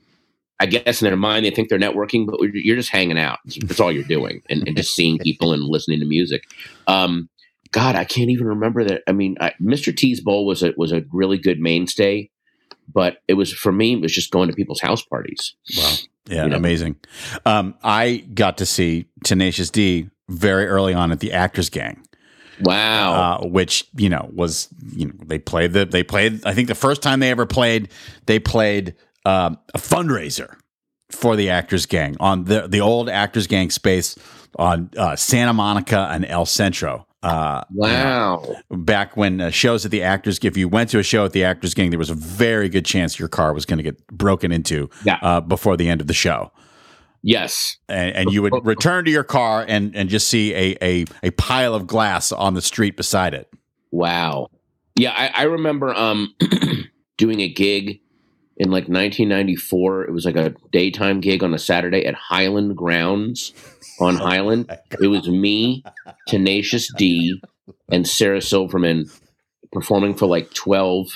I 0.62 0.66
guess 0.66 1.02
in 1.02 1.06
their 1.06 1.16
mind 1.16 1.46
they 1.46 1.52
think 1.52 1.70
they're 1.70 1.80
networking, 1.80 2.26
but 2.26 2.38
you're 2.42 2.76
just 2.76 2.90
hanging 2.90 3.18
out. 3.18 3.40
That's 3.62 3.80
all 3.80 3.94
you're 3.94 4.04
doing, 4.04 4.42
and, 4.50 4.68
and 4.68 4.76
just 4.76 4.94
seeing 4.94 5.18
people 5.18 5.54
and 5.54 5.64
listening 5.64 6.02
to 6.02 6.06
music. 6.06 6.44
Um, 6.86 7.30
God, 7.72 7.96
I 7.96 8.04
can't 8.04 8.30
even 8.30 8.46
remember 8.46 8.84
that. 8.84 9.04
I 9.08 9.14
mean, 9.14 9.38
I, 9.40 9.54
Mr. 9.62 9.96
T's 9.96 10.20
Bowl 10.20 10.46
was 10.46 10.62
a 10.62 10.74
was 10.76 10.92
a 10.92 11.06
really 11.14 11.38
good 11.38 11.62
mainstay, 11.62 12.30
but 12.92 13.20
it 13.30 13.36
was 13.36 13.54
for 13.54 13.72
me. 13.72 13.94
It 13.94 14.02
was 14.02 14.12
just 14.12 14.32
going 14.32 14.50
to 14.50 14.54
people's 14.54 14.82
house 14.82 15.02
parties. 15.02 15.56
Wow, 15.78 15.94
yeah, 16.28 16.44
you 16.44 16.50
know? 16.50 16.58
amazing. 16.58 16.98
Um, 17.46 17.76
I 17.82 18.26
got 18.34 18.58
to 18.58 18.66
see 18.66 19.06
Tenacious 19.24 19.70
D 19.70 20.10
very 20.28 20.68
early 20.68 20.94
on 20.94 21.14
at 21.14 21.22
the 21.22 21.32
Actors 21.32 21.70
Gang. 21.70 22.04
Wow, 22.62 23.14
uh, 23.42 23.48
which 23.48 23.88
you 23.96 24.10
know 24.10 24.30
was 24.34 24.68
you 24.94 25.08
know 25.08 25.14
they 25.26 25.40
played 25.40 25.74
the 25.74 25.86
they 25.86 26.04
played. 26.04 26.46
I 26.46 26.54
think 26.54 26.68
the 26.68 26.76
first 26.76 27.02
time 27.02 27.20
they 27.20 27.32
ever 27.32 27.46
played, 27.46 27.90
they 28.26 28.40
played 28.40 28.96
uh, 29.26 29.56
a 29.74 29.78
fundraiser 29.78 30.56
for 31.12 31.36
the 31.36 31.50
Actors 31.50 31.86
Gang 31.86 32.18
on 32.20 32.46
the 32.46 32.68
the 32.68 32.82
old 32.82 33.10
Actors 33.10 33.48
Gang 33.48 33.70
space 33.70 34.18
on 34.58 34.90
uh, 34.98 35.16
Santa 35.16 35.54
Monica 35.54 36.10
and 36.12 36.26
El 36.26 36.46
Centro. 36.46 37.06
Uh, 37.22 37.64
wow! 37.72 38.42
You 38.42 38.54
know, 38.54 38.78
back 38.78 39.18
when 39.18 39.42
uh, 39.42 39.50
shows 39.50 39.84
at 39.84 39.92
the 39.92 40.04
Actors, 40.04 40.40
if 40.42 40.56
you 40.56 40.70
went 40.70 40.90
to 40.92 41.00
a 41.00 41.04
show 41.04 41.26
at 41.26 41.34
the 41.34 41.44
Actors 41.44 41.74
Gang, 41.74 41.90
there 41.90 42.00
was 42.00 42.10
a 42.10 42.16
very 42.16 42.70
good 42.70 42.86
chance 42.86 43.20
your 43.20 43.28
car 43.28 43.54
was 43.54 43.66
going 43.66 43.78
to 43.78 43.84
get 43.84 44.06
broken 44.08 44.52
into 44.52 44.90
yeah. 45.04 45.20
uh, 45.22 45.42
before 45.42 45.76
the 45.76 45.90
end 45.90 46.00
of 46.00 46.08
the 46.08 46.14
show. 46.14 46.52
Yes, 47.22 47.78
and, 47.90 48.16
and, 48.16 48.32
you 48.32 48.42
would 48.42 48.66
return 48.66 49.04
to 49.06 49.12
your 49.12 49.26
car 49.26 49.66
and 49.68 49.94
and 49.96 50.10
just 50.10 50.30
see 50.30 50.54
a 50.54 50.78
a, 50.82 51.06
a 51.22 51.32
pile 51.32 51.76
of 51.76 51.86
glass 51.86 52.32
on 52.32 52.54
the 52.54 52.62
street 52.62 52.96
beside 52.96 53.34
it. 53.34 53.52
Wow. 53.92 54.50
Yeah, 54.96 55.14
I, 55.16 55.32
I 55.34 55.44
remember 55.44 55.94
um, 55.94 56.34
doing 57.18 57.42
a 57.42 57.50
gig 57.50 58.00
in 58.58 58.70
like 58.70 58.84
1994. 58.90 60.06
It 60.06 60.12
was 60.12 60.26
like 60.26 60.36
a 60.36 60.54
daytime 60.72 61.22
gig 61.22 61.44
on 61.44 61.54
a 61.54 61.60
Saturday 61.60 62.06
at 62.06 62.16
Highland 62.16 62.76
Grounds 62.76 63.54
on 64.00 64.16
oh 64.22 64.26
Highland. 64.26 64.70
It 65.02 65.08
was 65.08 65.28
me, 65.28 65.84
Tenacious 66.28 66.90
D, 66.98 67.42
and 67.90 68.08
Sarah 68.08 68.42
Silverman 68.42 69.10
performing 69.72 70.16
for 70.16 70.26
like 70.26 70.54
12, 70.54 71.08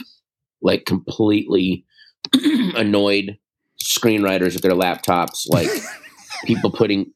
like 0.62 0.86
completely 0.86 1.86
annoyed 2.76 3.38
screenwriters 3.84 4.54
with 4.54 4.62
their 4.62 4.72
laptops, 4.72 5.48
like 5.50 5.70
people 6.46 6.72
putting 6.72 7.12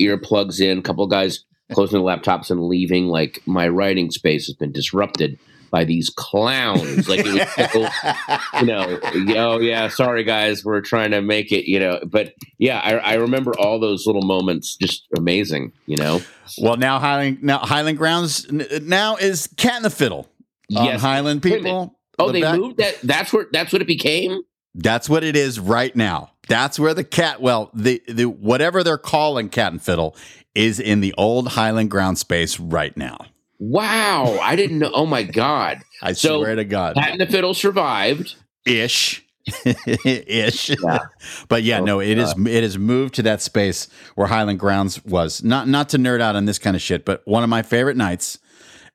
earplugs 0.00 0.60
in, 0.60 0.78
a 0.78 0.82
couple 0.82 1.04
of 1.04 1.10
guys 1.10 1.44
closing 1.72 2.02
their 2.02 2.16
laptops 2.16 2.50
and 2.50 2.66
leaving. 2.66 3.06
Like 3.06 3.40
my 3.46 3.68
writing 3.68 4.10
space 4.10 4.46
has 4.46 4.56
been 4.56 4.72
disrupted 4.72 5.38
by 5.72 5.84
these 5.84 6.10
clowns. 6.10 7.08
Like 7.08 7.24
it 7.24 7.32
was, 7.56 7.72
so, 7.72 8.60
you 8.60 8.66
know, 8.66 9.00
oh 9.36 9.58
yeah, 9.58 9.88
sorry 9.88 10.22
guys, 10.22 10.64
we're 10.64 10.82
trying 10.82 11.10
to 11.10 11.22
make 11.22 11.50
it, 11.50 11.68
you 11.68 11.80
know. 11.80 11.98
But 12.06 12.34
yeah, 12.58 12.78
I, 12.78 12.96
I, 12.98 13.14
remember 13.14 13.52
all 13.58 13.80
those 13.80 14.06
little 14.06 14.22
moments, 14.22 14.76
just 14.76 15.06
amazing, 15.16 15.72
you 15.86 15.96
know. 15.96 16.20
Well, 16.58 16.76
now 16.76 17.00
Highland 17.00 17.42
now 17.42 17.58
Highland 17.58 17.98
Grounds 17.98 18.52
now 18.52 19.16
is 19.16 19.48
Cat 19.56 19.76
and 19.76 19.84
the 19.84 19.90
Fiddle. 19.90 20.28
Yes, 20.68 21.00
Highland 21.00 21.42
people. 21.42 21.98
Oh, 22.18 22.26
the 22.28 22.34
they 22.34 22.40
back. 22.42 22.58
moved 22.58 22.76
that. 22.76 23.00
That's 23.02 23.32
where. 23.32 23.46
That's 23.50 23.72
what 23.72 23.82
it 23.82 23.88
became. 23.88 24.42
That's 24.74 25.08
what 25.08 25.22
it 25.24 25.36
is 25.36 25.60
right 25.60 25.94
now. 25.94 26.30
That's 26.48 26.78
where 26.78 26.94
the 26.94 27.04
cat, 27.04 27.40
well, 27.40 27.70
the, 27.74 28.02
the 28.08 28.24
whatever 28.24 28.82
they're 28.82 28.98
calling 28.98 29.48
cat 29.48 29.72
and 29.72 29.82
fiddle 29.82 30.16
is 30.54 30.80
in 30.80 31.00
the 31.00 31.14
old 31.16 31.48
Highland 31.48 31.90
ground 31.90 32.18
space 32.18 32.58
right 32.58 32.96
now. 32.96 33.18
Wow, 33.58 34.38
I 34.42 34.56
didn't 34.56 34.80
know. 34.80 34.90
Oh 34.92 35.06
my 35.06 35.22
god! 35.22 35.78
I 36.02 36.14
so, 36.14 36.42
swear 36.42 36.56
to 36.56 36.64
God, 36.64 36.96
Cat 36.96 37.12
and 37.12 37.20
the 37.20 37.28
Fiddle 37.28 37.54
survived 37.54 38.34
ish. 38.66 39.24
ish. 40.04 40.70
Yeah. 40.70 40.98
but 41.48 41.62
yeah, 41.62 41.78
oh, 41.78 41.84
no, 41.84 42.00
it 42.00 42.18
is 42.18 42.34
it 42.36 42.62
has 42.64 42.76
moved 42.76 43.14
to 43.14 43.22
that 43.22 43.40
space 43.40 43.86
where 44.16 44.26
Highland 44.26 44.58
Grounds 44.58 45.04
was. 45.04 45.44
Not 45.44 45.68
not 45.68 45.90
to 45.90 45.98
nerd 45.98 46.20
out 46.20 46.34
on 46.34 46.44
this 46.44 46.58
kind 46.58 46.74
of 46.74 46.82
shit, 46.82 47.04
but 47.04 47.22
one 47.24 47.44
of 47.44 47.48
my 47.48 47.62
favorite 47.62 47.96
nights. 47.96 48.40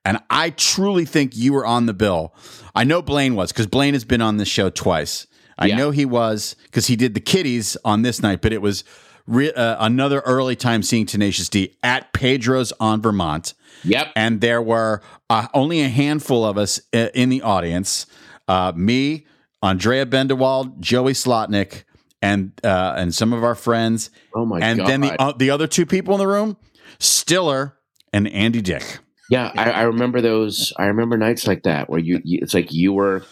And 0.04 0.18
I 0.28 0.50
truly 0.50 1.06
think 1.06 1.34
you 1.34 1.54
were 1.54 1.64
on 1.66 1.86
the 1.86 1.94
bill. 1.94 2.34
I 2.74 2.84
know 2.84 3.00
Blaine 3.00 3.36
was 3.36 3.52
because 3.52 3.66
Blaine 3.66 3.94
has 3.94 4.04
been 4.04 4.20
on 4.20 4.36
this 4.36 4.48
show 4.48 4.68
twice. 4.68 5.26
I 5.58 5.66
yeah. 5.66 5.76
know 5.76 5.90
he 5.90 6.04
was 6.04 6.56
because 6.64 6.86
he 6.86 6.96
did 6.96 7.14
the 7.14 7.20
Kitties 7.20 7.76
on 7.84 8.02
this 8.02 8.22
night, 8.22 8.40
but 8.40 8.52
it 8.52 8.62
was 8.62 8.84
re- 9.26 9.52
uh, 9.52 9.84
another 9.84 10.20
early 10.20 10.56
time 10.56 10.82
seeing 10.82 11.06
Tenacious 11.06 11.48
D 11.48 11.76
at 11.82 12.12
Pedro's 12.12 12.72
on 12.80 13.02
Vermont. 13.02 13.54
Yep. 13.84 14.08
And 14.16 14.40
there 14.40 14.62
were 14.62 15.02
uh, 15.30 15.48
only 15.54 15.80
a 15.80 15.88
handful 15.88 16.44
of 16.44 16.58
us 16.58 16.80
uh, 16.92 17.08
in 17.14 17.28
the 17.28 17.42
audience 17.42 18.06
uh, 18.48 18.72
me, 18.74 19.26
Andrea 19.62 20.06
Bendewald, 20.06 20.80
Joey 20.80 21.12
Slotnick, 21.12 21.84
and 22.20 22.52
uh, 22.64 22.94
and 22.96 23.14
some 23.14 23.32
of 23.32 23.44
our 23.44 23.54
friends. 23.54 24.10
Oh 24.34 24.44
my 24.44 24.58
and 24.60 24.78
god! 24.78 24.90
And 24.90 25.02
then 25.04 25.10
the 25.12 25.22
uh, 25.22 25.32
the 25.32 25.50
other 25.50 25.66
two 25.66 25.86
people 25.86 26.14
in 26.14 26.18
the 26.18 26.26
room, 26.26 26.56
Stiller 26.98 27.76
and 28.12 28.26
Andy 28.28 28.62
Dick. 28.62 28.98
Yeah, 29.30 29.52
I, 29.54 29.70
I, 29.70 29.82
remember 29.82 30.22
those. 30.22 30.72
I 30.78 30.86
remember 30.86 31.18
nights 31.18 31.46
like 31.46 31.64
that 31.64 31.90
where 31.90 32.00
you, 32.00 32.18
you, 32.24 32.38
it's 32.40 32.54
like 32.54 32.72
you 32.72 32.94
were 32.94 33.26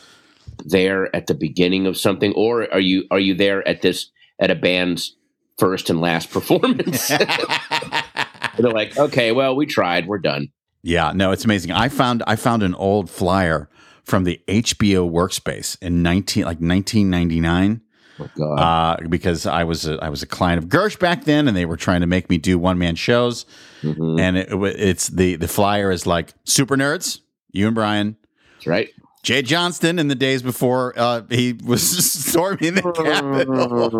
there 0.64 1.14
at 1.14 1.26
the 1.26 1.34
beginning 1.34 1.86
of 1.86 1.96
something, 1.96 2.32
or 2.34 2.72
are 2.72 2.80
you 2.80 3.04
are 3.10 3.20
you 3.20 3.34
there 3.34 3.66
at 3.66 3.82
this 3.82 4.10
at 4.40 4.50
a 4.50 4.54
band's 4.54 5.16
first 5.58 5.90
and 5.90 6.00
last 6.00 6.30
performance? 6.32 7.08
They're 8.58 8.70
like, 8.70 8.96
okay, 8.96 9.32
well, 9.32 9.54
we 9.54 9.66
tried, 9.66 10.06
we're 10.06 10.18
done. 10.18 10.48
Yeah, 10.82 11.12
no, 11.14 11.32
it's 11.32 11.44
amazing. 11.44 11.72
I 11.72 11.88
found 11.88 12.22
I 12.26 12.36
found 12.36 12.62
an 12.62 12.74
old 12.74 13.10
flyer 13.10 13.68
from 14.04 14.24
the 14.24 14.40
HBO 14.46 15.10
workspace 15.10 15.76
in 15.82 16.02
nineteen 16.02 16.44
like 16.44 16.60
nineteen 16.60 17.10
ninety 17.10 17.40
nine. 17.40 17.82
Oh, 18.18 18.54
uh, 18.54 18.96
because 19.08 19.46
I 19.46 19.64
was 19.64 19.86
a, 19.86 19.98
I 20.02 20.08
was 20.08 20.22
a 20.22 20.26
client 20.26 20.62
of 20.62 20.70
Gersh 20.70 20.98
back 20.98 21.24
then, 21.24 21.48
and 21.48 21.56
they 21.56 21.66
were 21.66 21.76
trying 21.76 22.00
to 22.00 22.06
make 22.06 22.30
me 22.30 22.38
do 22.38 22.58
one 22.58 22.78
man 22.78 22.94
shows, 22.94 23.44
mm-hmm. 23.82 24.18
and 24.18 24.38
it, 24.38 24.48
it's 24.52 25.08
the 25.08 25.36
the 25.36 25.48
flyer 25.48 25.90
is 25.90 26.06
like 26.06 26.32
super 26.44 26.76
nerds, 26.76 27.20
you 27.50 27.66
and 27.66 27.74
Brian, 27.74 28.16
That's 28.54 28.66
right, 28.66 28.88
Jay 29.26 29.42
Johnston 29.42 29.98
in 29.98 30.06
the 30.06 30.14
days 30.14 30.40
before 30.40 30.94
uh, 30.96 31.22
he 31.28 31.52
was 31.54 31.82
storming 32.12 32.74
the 32.74 32.82
Capitol. 32.92 33.90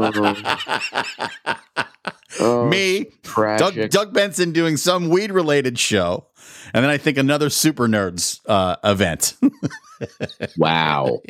oh, 2.41 2.69
Me, 2.69 3.11
Doug, 3.35 3.91
Doug, 3.91 4.15
Benson 4.15 4.53
doing 4.53 4.77
some 4.77 5.09
weed 5.09 5.33
related 5.33 5.81
show, 5.81 6.29
and 6.73 6.85
then 6.85 6.93
I 6.93 6.97
think 6.97 7.19
another 7.19 7.51
Super 7.51 7.89
Nerds 7.89 8.39
uh, 8.47 8.77
event. 8.85 9.35
wow. 10.59 11.21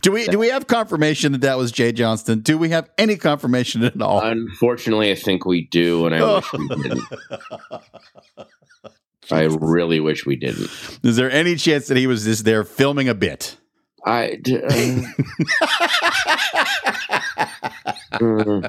do 0.00 0.10
we 0.10 0.26
do 0.26 0.38
we 0.38 0.48
have 0.48 0.66
confirmation 0.66 1.32
that 1.32 1.42
that 1.42 1.58
was 1.58 1.70
Jay 1.70 1.92
Johnston? 1.92 2.40
Do 2.40 2.56
we 2.56 2.70
have 2.70 2.88
any 2.96 3.16
confirmation 3.16 3.84
at 3.84 4.00
all? 4.00 4.22
Unfortunately, 4.22 5.10
I 5.10 5.16
think 5.16 5.44
we 5.44 5.66
do, 5.66 6.06
and 6.06 6.14
I 6.14 6.36
wish 6.36 6.50
we 6.50 6.66
didn't. 6.66 7.02
I 9.30 9.42
really 9.44 10.00
wish 10.00 10.26
we 10.26 10.36
didn't. 10.36 10.70
Is 11.02 11.16
there 11.16 11.30
any 11.30 11.56
chance 11.56 11.88
that 11.88 11.96
he 11.96 12.06
was 12.06 12.24
just 12.24 12.44
there 12.44 12.64
filming 12.64 13.08
a 13.08 13.14
bit? 13.14 13.56
I. 14.04 14.38
Uh, 18.12 18.68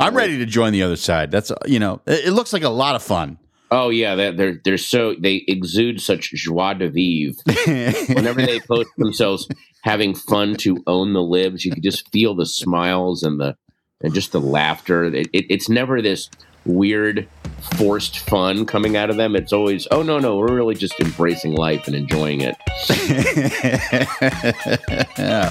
I'm 0.00 0.14
ready 0.14 0.38
to 0.38 0.46
join 0.46 0.72
the 0.72 0.82
other 0.82 0.96
side. 0.96 1.30
That's 1.30 1.52
you 1.66 1.78
know, 1.78 2.00
it, 2.06 2.32
looks 2.32 2.52
like 2.52 2.62
a 2.62 2.68
lot 2.68 2.96
of 2.96 3.02
fun. 3.02 3.38
Oh 3.70 3.90
yeah, 3.90 4.16
they're 4.16 4.32
they're, 4.32 4.60
they're 4.64 4.78
so 4.78 5.14
they 5.14 5.44
exude 5.46 6.00
such 6.00 6.32
joie 6.32 6.74
de 6.74 6.88
vivre. 6.88 7.34
Whenever 8.14 8.42
they 8.44 8.58
post 8.60 8.90
themselves 8.96 9.48
having 9.82 10.14
fun 10.14 10.56
to 10.56 10.82
own 10.86 11.12
the 11.12 11.22
libs, 11.22 11.64
you 11.64 11.72
can 11.72 11.82
just 11.82 12.10
feel 12.10 12.34
the 12.34 12.46
smiles 12.46 13.22
and 13.22 13.38
the 13.38 13.56
and 14.02 14.14
just 14.14 14.32
the 14.32 14.40
laughter. 14.40 15.04
It, 15.04 15.28
it, 15.32 15.46
it's 15.48 15.68
never 15.68 16.02
this 16.02 16.28
weird 16.64 17.28
forced 17.60 18.20
fun 18.20 18.66
coming 18.66 18.96
out 18.96 19.10
of 19.10 19.16
them. 19.16 19.36
It's 19.36 19.52
always, 19.52 19.86
oh 19.90 20.02
no, 20.02 20.18
no, 20.18 20.36
we're 20.36 20.54
really 20.54 20.74
just 20.74 20.98
embracing 21.00 21.54
life 21.54 21.86
and 21.86 21.96
enjoying 21.96 22.40
it. 22.40 22.56
yeah. 25.18 25.50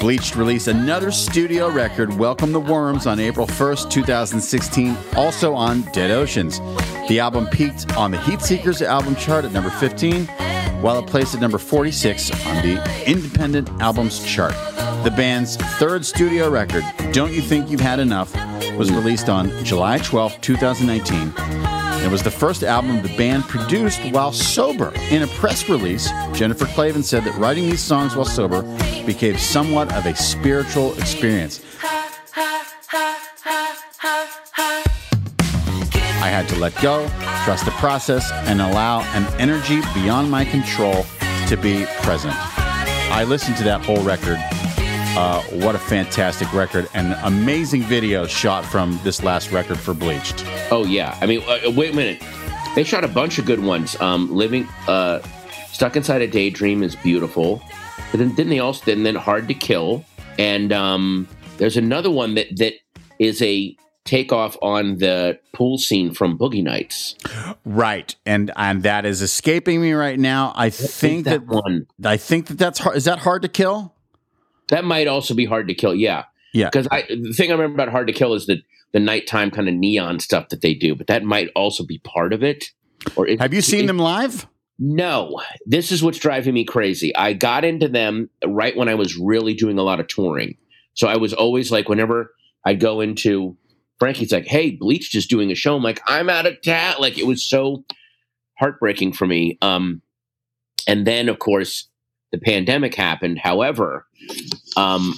Bleached 0.00 0.36
released 0.36 0.68
another 0.68 1.10
studio 1.10 1.68
record, 1.68 2.16
Welcome 2.16 2.52
the 2.52 2.60
Worms, 2.60 3.08
on 3.08 3.18
April 3.18 3.44
1st, 3.44 3.90
2016, 3.90 4.96
also 5.16 5.52
on 5.52 5.80
Dead 5.92 6.12
Oceans. 6.12 6.60
The 7.08 7.18
album 7.18 7.48
peaked 7.48 7.96
on 7.96 8.12
the 8.12 8.18
Heatseekers 8.18 8.82
album 8.82 9.16
chart 9.16 9.44
at 9.44 9.50
number 9.50 9.70
15, 9.70 10.26
while 10.80 11.00
it 11.00 11.08
placed 11.08 11.34
at 11.34 11.40
number 11.40 11.58
46 11.58 12.30
on 12.46 12.62
the 12.62 13.10
Independent 13.10 13.68
Albums 13.80 14.24
chart. 14.24 14.54
The 15.06 15.12
band's 15.12 15.54
third 15.78 16.04
studio 16.04 16.50
record, 16.50 16.82
Don't 17.12 17.32
You 17.32 17.40
Think 17.40 17.70
You've 17.70 17.78
Had 17.78 18.00
Enough, 18.00 18.34
was 18.76 18.90
released 18.90 19.28
on 19.28 19.64
July 19.64 19.98
12, 19.98 20.40
2019, 20.40 21.32
It 22.04 22.10
was 22.10 22.24
the 22.24 22.30
first 22.32 22.64
album 22.64 23.00
the 23.02 23.16
band 23.16 23.44
produced 23.44 24.00
while 24.10 24.32
sober. 24.32 24.92
In 25.12 25.22
a 25.22 25.28
press 25.28 25.68
release, 25.68 26.10
Jennifer 26.32 26.64
Clavin 26.64 27.04
said 27.04 27.22
that 27.22 27.38
writing 27.38 27.70
these 27.70 27.80
songs 27.80 28.16
while 28.16 28.24
sober 28.24 28.62
became 29.06 29.38
somewhat 29.38 29.92
of 29.94 30.06
a 30.06 30.16
spiritual 30.16 30.92
experience. 30.98 31.64
I 36.20 36.28
had 36.28 36.48
to 36.48 36.56
let 36.56 36.74
go, 36.82 37.08
trust 37.44 37.64
the 37.64 37.70
process, 37.78 38.32
and 38.32 38.60
allow 38.60 39.02
an 39.14 39.24
energy 39.40 39.82
beyond 39.94 40.32
my 40.32 40.44
control 40.44 41.06
to 41.46 41.56
be 41.56 41.86
present. 42.02 42.34
I 42.34 43.22
listened 43.22 43.56
to 43.58 43.64
that 43.64 43.84
whole 43.84 44.02
record. 44.02 44.40
Uh, 45.16 45.40
what 45.44 45.74
a 45.74 45.78
fantastic 45.78 46.52
record 46.52 46.86
and 46.92 47.16
amazing 47.22 47.82
video 47.82 48.26
shot 48.26 48.66
from 48.66 49.00
this 49.02 49.22
last 49.22 49.50
record 49.50 49.78
for 49.78 49.94
Bleached. 49.94 50.44
Oh 50.70 50.84
yeah, 50.84 51.16
I 51.22 51.26
mean, 51.26 51.42
uh, 51.48 51.70
wait 51.70 51.94
a 51.94 51.96
minute. 51.96 52.22
They 52.74 52.84
shot 52.84 53.02
a 53.02 53.08
bunch 53.08 53.38
of 53.38 53.46
good 53.46 53.60
ones. 53.60 53.98
Um, 53.98 54.30
Living, 54.30 54.68
uh, 54.86 55.20
Stuck 55.72 55.96
Inside 55.96 56.20
a 56.20 56.26
Daydream 56.26 56.82
is 56.82 56.94
beautiful, 56.96 57.62
but 58.10 58.18
then 58.18 58.34
didn't 58.34 58.50
they 58.50 58.58
also? 58.58 58.84
Did, 58.84 58.98
and 58.98 59.06
then 59.06 59.14
Hard 59.14 59.48
to 59.48 59.54
Kill, 59.54 60.04
and 60.38 60.70
um, 60.70 61.26
there's 61.56 61.78
another 61.78 62.10
one 62.10 62.34
that 62.34 62.54
that 62.56 62.74
is 63.18 63.40
a 63.40 63.74
takeoff 64.04 64.58
on 64.60 64.98
the 64.98 65.38
pool 65.54 65.78
scene 65.78 66.12
from 66.12 66.36
Boogie 66.36 66.62
Nights. 66.62 67.16
Right, 67.64 68.14
and 68.26 68.52
and 68.54 68.82
that 68.82 69.06
is 69.06 69.22
escaping 69.22 69.80
me 69.80 69.94
right 69.94 70.18
now. 70.18 70.52
I 70.54 70.68
think 70.68 71.24
that, 71.24 71.46
that 71.46 71.54
one. 71.54 71.86
I 72.04 72.18
think 72.18 72.48
that 72.48 72.58
that's 72.58 72.80
hard. 72.80 72.98
Is 72.98 73.06
that 73.06 73.20
hard 73.20 73.40
to 73.40 73.48
kill? 73.48 73.94
That 74.68 74.84
might 74.84 75.06
also 75.06 75.34
be 75.34 75.44
hard 75.44 75.68
to 75.68 75.74
kill. 75.74 75.94
Yeah, 75.94 76.24
Yeah. 76.52 76.66
because 76.70 76.88
I 76.90 77.02
the 77.08 77.32
thing 77.36 77.50
I 77.50 77.54
remember 77.54 77.74
about 77.82 77.90
Hard 77.92 78.06
to 78.08 78.12
Kill 78.12 78.34
is 78.34 78.46
the 78.46 78.62
the 78.92 79.00
nighttime 79.00 79.50
kind 79.50 79.68
of 79.68 79.74
neon 79.74 80.20
stuff 80.20 80.48
that 80.48 80.60
they 80.62 80.74
do, 80.74 80.94
but 80.94 81.06
that 81.08 81.22
might 81.24 81.50
also 81.54 81.84
be 81.84 81.98
part 81.98 82.32
of 82.32 82.42
it. 82.42 82.66
Or 83.14 83.26
it, 83.26 83.40
Have 83.40 83.52
you 83.54 83.60
seen 83.62 83.84
it- 83.84 83.86
them 83.88 83.98
live? 83.98 84.46
No, 84.78 85.40
this 85.64 85.90
is 85.90 86.02
what's 86.02 86.18
driving 86.18 86.52
me 86.54 86.64
crazy. 86.64 87.14
I 87.16 87.32
got 87.32 87.64
into 87.64 87.88
them 87.88 88.28
right 88.44 88.76
when 88.76 88.88
I 88.90 88.94
was 88.94 89.16
really 89.16 89.54
doing 89.54 89.78
a 89.78 89.82
lot 89.82 90.00
of 90.00 90.06
touring. 90.08 90.56
So 90.94 91.08
I 91.08 91.16
was 91.16 91.32
always 91.32 91.72
like, 91.72 91.88
whenever 91.88 92.34
I'd 92.64 92.78
go 92.80 93.00
into 93.00 93.56
Frankie's 93.98 94.32
like, 94.32 94.44
hey, 94.46 94.72
Bleached 94.72 95.14
is 95.14 95.26
doing 95.26 95.50
a 95.50 95.54
show. 95.54 95.76
I'm 95.76 95.82
like, 95.82 96.02
I'm 96.06 96.28
out 96.28 96.44
of 96.44 96.60
town. 96.60 96.96
Like 96.98 97.16
it 97.16 97.26
was 97.26 97.42
so 97.42 97.84
heartbreaking 98.58 99.12
for 99.14 99.26
me. 99.26 99.56
Um, 99.62 100.02
and 100.86 101.06
then 101.06 101.28
of 101.30 101.38
course 101.38 101.88
the 102.32 102.38
pandemic 102.38 102.94
happened. 102.94 103.38
However, 103.38 104.06
um, 104.76 105.14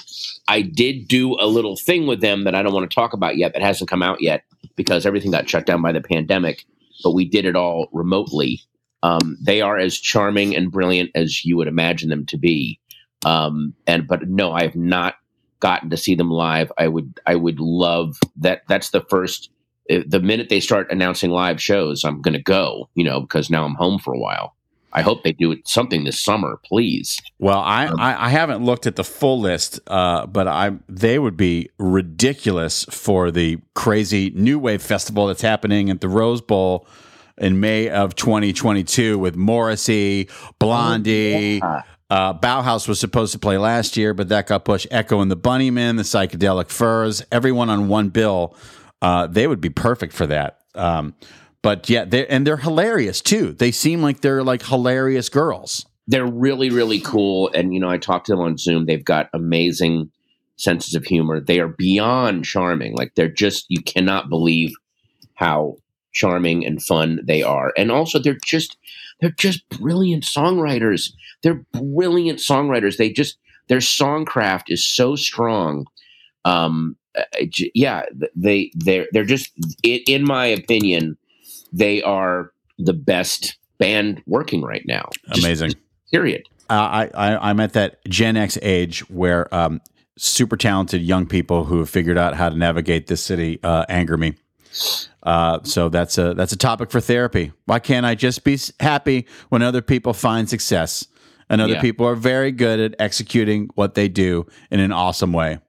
I 0.49 0.63
did 0.63 1.09
do 1.09 1.35
a 1.41 1.47
little 1.47 1.77
thing 1.77 2.07
with 2.07 2.21
them 2.21 2.45
that 2.45 2.55
I 2.55 2.63
don't 2.63 2.75
want 2.75 2.91
to 2.91 2.95
talk 2.95 3.13
about 3.13 3.37
yet 3.37 3.53
that 3.55 3.63
hasn't 3.63 3.91
come 3.91 4.03
out 4.03 4.23
yet 4.23 4.45
because 4.77 5.07
everything 5.07 5.31
got 5.31 5.49
shut 5.49 5.67
down 5.67 5.83
by 5.83 5.93
the 5.93 6.01
pandemic. 6.01 6.65
But 7.03 7.13
we 7.13 7.29
did 7.29 7.45
it 7.45 7.57
all 7.57 7.89
remotely. 7.93 8.61
Um, 9.03 9.37
they 9.45 9.61
are 9.61 9.79
as 9.79 9.99
charming 9.99 10.57
and 10.57 10.73
brilliant 10.73 11.11
as 11.15 11.45
you 11.45 11.57
would 11.57 11.69
imagine 11.69 12.09
them 12.11 12.27
to 12.27 12.39
be. 12.39 12.81
Um, 13.25 13.75
and 13.87 14.07
but 14.07 14.29
no, 14.29 14.53
I 14.53 14.63
have 14.63 14.77
not 14.77 15.15
gotten 15.61 15.91
to 15.91 15.97
see 15.97 16.15
them 16.15 16.31
live. 16.31 16.71
I 16.79 16.89
would 16.89 17.19
I 17.27 17.37
would 17.37 17.61
love 17.61 18.17
that. 18.37 18.63
That's 18.69 18.91
the 18.91 19.05
first. 19.09 19.51
uh, 19.91 20.01
The 20.07 20.21
minute 20.21 20.49
they 20.49 20.61
start 20.61 20.91
announcing 20.91 21.31
live 21.31 21.61
shows, 21.63 22.05
I'm 22.05 22.21
going 22.23 22.35
to 22.35 22.43
go. 22.43 22.89
You 22.95 23.05
know, 23.05 23.21
because 23.21 23.51
now 23.51 23.65
I'm 23.65 23.75
home 23.75 23.99
for 23.99 24.13
a 24.15 24.19
while. 24.19 24.55
I 24.93 25.03
hope 25.03 25.23
they 25.23 25.33
do 25.33 25.57
something 25.65 26.05
this 26.05 26.19
summer, 26.23 26.59
please. 26.65 27.19
Well, 27.39 27.59
I, 27.59 27.87
Um, 27.87 28.01
I, 28.01 28.27
I 28.27 28.29
haven't 28.31 28.65
looked 28.65 28.87
at 28.87 28.97
the 28.97 29.05
full 29.05 29.39
list, 29.41 29.81
uh, 29.87 30.27
but 30.27 30.49
I 30.49 30.73
they 30.89 31.19
would 31.19 31.37
be 31.37 31.71
ridiculous 31.79 32.85
for 32.91 33.31
the 33.31 33.59
crazy 33.75 34.31
New 34.35 34.59
Wave 34.59 34.83
Festival 34.83 35.27
that's 35.27 35.43
happening 35.43 35.91
at 35.91 36.01
the 36.01 36.09
Rose 36.09 36.41
Bowl 36.41 36.87
in 37.37 37.61
May 37.61 37.89
of 37.89 38.15
2022 38.15 39.19
with 39.19 39.37
Morrissey, 39.37 40.29
Blondie. 40.59 41.61
yeah. 41.63 41.83
Uh, 42.11 42.33
Bauhaus 42.33 42.89
was 42.89 42.99
supposed 42.99 43.33
to 43.33 43.39
play 43.39 43.59
last 43.59 43.97
year, 43.97 44.15
but 44.15 44.31
that 44.31 44.47
got 44.47 44.65
pushed. 44.65 44.87
Echo 44.91 45.21
and 45.21 45.31
the 45.31 45.37
Bunnymen, 45.37 45.97
the 45.99 46.03
Psychedelic 46.05 46.71
Furs, 46.71 47.23
everyone 47.31 47.69
on 47.69 47.89
one 47.89 48.09
bill. 48.09 48.57
Uh, 49.03 49.27
they 49.27 49.47
would 49.47 49.61
be 49.61 49.69
perfect 49.69 50.15
for 50.15 50.27
that. 50.27 50.61
Um, 50.75 51.15
but 51.63 51.89
yeah, 51.91 52.05
they 52.05 52.27
and 52.27 52.47
they're 52.47 52.57
hilarious 52.59 53.21
too. 53.21 53.53
They 53.53 53.71
seem 53.73 54.03
like 54.03 54.21
they're 54.21 54.45
like 54.45 54.65
hilarious 54.65 55.29
girls. 55.29 55.87
they're 56.07 56.27
really 56.27 56.71
really 56.71 57.01
cool. 57.01 57.51
And 57.55 57.75
you 57.75 57.81
know 57.81 57.91
i 57.91 57.99
talked 57.99 58.27
to 58.27 58.33
them 58.33 58.41
on 58.41 58.57
zoom. 58.59 58.87
They've 58.87 59.05
got 59.05 59.29
amazing 59.33 60.11
senses 60.57 60.95
of 60.95 61.05
humor. 61.05 61.41
They 61.41 61.61
are 61.61 61.69
beyond 61.69 62.45
charming. 62.45 62.97
Like 62.97 63.15
they're 63.15 63.29
just 63.29 63.67
you 63.69 63.83
cannot 63.83 64.29
believe 64.29 64.73
how 65.35 65.77
charming 66.13 66.65
and 66.67 66.83
fun 66.83 67.21
they 67.25 67.43
are. 67.43 67.73
And 67.77 67.93
also 67.93 68.19
they're 68.19 68.39
just 68.45 68.77
they're 69.21 69.31
just 69.31 69.69
brilliant 69.69 70.25
songwriters. 70.25 71.13
They're 71.43 71.63
brilliant 71.73 72.39
songwriters. 72.39 72.97
They 72.97 73.11
just 73.11 73.39
their 73.69 73.79
songcraft 73.79 74.65
is 74.69 74.85
so 74.85 75.17
strong. 75.17 75.87
Um 76.45 76.97
yeah 77.75 78.03
they 78.37 78.71
they're 78.75 79.07
they're 79.13 79.25
just 79.25 79.51
in 79.83 80.25
my 80.25 80.47
opinion 80.47 81.17
they 81.73 82.03
are 82.03 82.53
the 82.79 82.93
best 82.95 83.57
band 83.79 84.23
working 84.27 84.63
right 84.63 84.83
now 84.87 85.09
Just- 85.33 85.45
Amazing. 85.45 85.73
period 86.13 86.43
uh, 86.71 86.75
I, 86.75 87.11
I 87.33 87.51
I'm 87.51 87.61
at 87.61 87.73
that 87.73 88.05
Gen 88.07 88.37
X 88.37 88.59
age 88.61 89.01
where 89.09 89.53
um, 89.55 89.81
super 90.19 90.55
talented 90.57 91.01
young 91.01 91.25
people 91.27 91.65
who 91.65 91.79
have 91.79 91.89
figured 91.89 92.19
out 92.19 92.35
how 92.35 92.51
to 92.51 92.57
navigate 92.57 93.07
this 93.07 93.23
city 93.23 93.59
uh, 93.63 93.87
anger 93.89 94.19
me. 94.19 94.35
Uh, 95.23 95.61
so 95.63 95.89
that's 95.89 96.19
a 96.19 96.35
that's 96.35 96.53
a 96.53 96.59
topic 96.59 96.91
for 96.91 97.01
therapy. 97.01 97.53
Why 97.65 97.79
can't 97.79 98.05
I 98.05 98.15
just 98.15 98.45
be 98.45 98.59
happy 98.81 99.27
when 99.49 99.63
other 99.63 99.81
people 99.81 100.13
find 100.13 100.47
success 100.47 101.07
and 101.49 101.63
other 101.63 101.75
Yeah. 101.75 101.81
people 101.81 102.07
are 102.07 102.15
very 102.15 102.53
good 102.53 102.79
at 102.81 102.95
executing 102.99 103.71
what 103.75 103.95
they 103.95 104.09
do 104.09 104.47
in 104.71 104.79
an 104.79 104.93
awesome 104.93 105.33
way? 105.33 105.61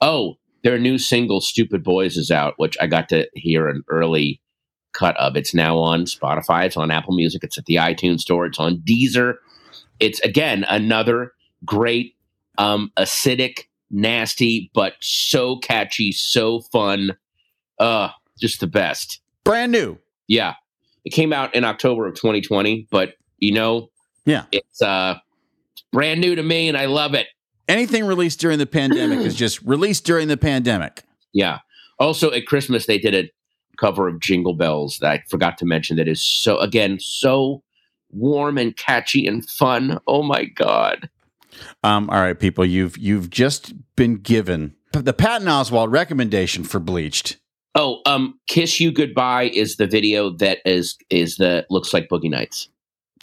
Oh, 0.00 0.38
their 0.64 0.78
new 0.80 0.98
single 0.98 1.40
"Stupid 1.40 1.84
Boys" 1.84 2.16
is 2.16 2.32
out, 2.32 2.54
which 2.56 2.76
I 2.80 2.88
got 2.88 3.08
to 3.10 3.28
hear 3.34 3.68
an 3.68 3.84
early 3.88 4.40
cut 4.98 5.16
of. 5.16 5.36
It's 5.36 5.54
now 5.54 5.78
on 5.78 6.04
Spotify. 6.04 6.66
It's 6.66 6.76
on 6.76 6.90
Apple 6.90 7.14
Music. 7.14 7.44
It's 7.44 7.56
at 7.58 7.66
the 7.66 7.76
iTunes 7.76 8.20
Store. 8.20 8.46
It's 8.46 8.58
on 8.58 8.78
Deezer. 8.78 9.34
It's 10.00 10.20
again 10.20 10.64
another 10.68 11.32
great, 11.64 12.14
um, 12.58 12.92
acidic, 12.98 13.64
nasty, 13.90 14.70
but 14.74 14.94
so 15.00 15.58
catchy, 15.58 16.12
so 16.12 16.60
fun. 16.60 17.16
Uh, 17.78 18.10
just 18.38 18.60
the 18.60 18.66
best. 18.66 19.20
Brand 19.44 19.72
new. 19.72 19.98
Yeah, 20.26 20.54
it 21.04 21.10
came 21.10 21.32
out 21.32 21.54
in 21.54 21.64
October 21.64 22.06
of 22.06 22.14
2020, 22.14 22.86
but 22.90 23.14
you 23.38 23.52
know, 23.52 23.90
Yeah. 24.24 24.44
it's 24.52 24.82
uh, 24.82 25.18
brand 25.92 26.20
new 26.20 26.34
to 26.34 26.42
me, 26.42 26.68
and 26.68 26.76
I 26.76 26.86
love 26.86 27.14
it. 27.14 27.26
Anything 27.66 28.04
released 28.04 28.40
during 28.40 28.58
the 28.58 28.66
pandemic 28.66 29.18
is 29.26 29.34
just 29.34 29.62
released 29.62 30.04
during 30.04 30.28
the 30.28 30.36
pandemic. 30.36 31.02
Yeah. 31.32 31.58
Also 31.98 32.30
at 32.32 32.46
Christmas 32.46 32.86
they 32.86 32.98
did 32.98 33.14
a 33.14 33.30
cover 33.78 34.08
of 34.08 34.20
Jingle 34.20 34.54
Bells 34.54 34.98
that 34.98 35.10
I 35.10 35.22
forgot 35.28 35.58
to 35.58 35.64
mention 35.64 35.96
that 35.96 36.08
is 36.08 36.20
so 36.20 36.58
again 36.58 36.98
so 37.00 37.62
warm 38.10 38.58
and 38.58 38.76
catchy 38.76 39.26
and 39.26 39.48
fun. 39.48 39.98
Oh 40.06 40.22
my 40.22 40.44
god. 40.44 41.08
Um, 41.82 42.08
all 42.10 42.20
right, 42.20 42.38
people, 42.38 42.64
you've 42.64 42.96
you've 42.98 43.30
just 43.30 43.72
been 43.96 44.16
given 44.16 44.74
the 44.92 45.12
Patton 45.12 45.48
Oswalt 45.48 45.92
recommendation 45.92 46.64
for 46.64 46.78
Bleached. 46.78 47.38
Oh, 47.74 48.00
um 48.06 48.38
Kiss 48.46 48.80
You 48.80 48.90
Goodbye 48.90 49.50
is 49.54 49.76
the 49.76 49.86
video 49.86 50.30
that 50.30 50.58
is 50.64 50.96
is 51.10 51.36
the 51.36 51.66
looks 51.70 51.92
like 51.92 52.08
Boogie 52.08 52.30
Nights. 52.30 52.68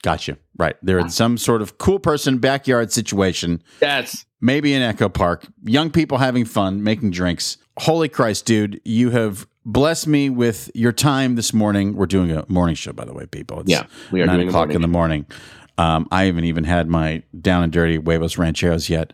Gotcha. 0.02 0.38
Right. 0.56 0.76
They're 0.84 1.00
in 1.00 1.10
some 1.10 1.36
sort 1.36 1.64
of 1.64 1.80
cool 1.80 1.98
person 1.98 2.38
backyard 2.38 2.92
situation, 2.92 3.64
That's 3.80 4.24
maybe 4.40 4.72
in 4.74 4.84
Echo 4.84 5.10
Park. 5.10 5.48
Young 5.64 5.90
people 5.90 6.20
having 6.20 6.46
fun, 6.46 6.84
making 6.84 7.10
drinks. 7.10 7.58
Holy 7.78 8.10
Christ, 8.10 8.46
dude, 8.46 8.82
you 8.86 9.10
have 9.12 9.48
blessed 9.66 10.08
me 10.08 10.30
with 10.30 10.72
your 10.74 10.92
time 10.92 11.36
this 11.36 11.54
morning. 11.54 11.96
We're 11.96 12.06
doing 12.06 12.32
a 12.32 12.46
morning 12.48 12.76
show, 12.76 12.94
by 12.94 13.06
the 13.06 13.14
way, 13.14 13.26
people. 13.26 13.62
It's 13.62 13.70
yeah, 13.70 13.86
we 14.12 14.22
are 14.22 14.26
nine 14.26 14.38
doing 14.38 14.48
a 14.48 14.52
o'clock 14.52 14.72
in 14.72 14.82
the 14.82 14.88
morning. 14.88 15.26
morning. 15.28 15.42
Um, 15.78 16.08
I 16.12 16.26
haven't 16.26 16.46
even 16.46 16.64
had 16.64 16.88
my 16.88 17.24
down 17.40 17.64
and 17.64 17.74
dirty 17.74 17.98
huevos 17.98 18.38
rancheros 18.38 18.90
yet. 18.90 19.12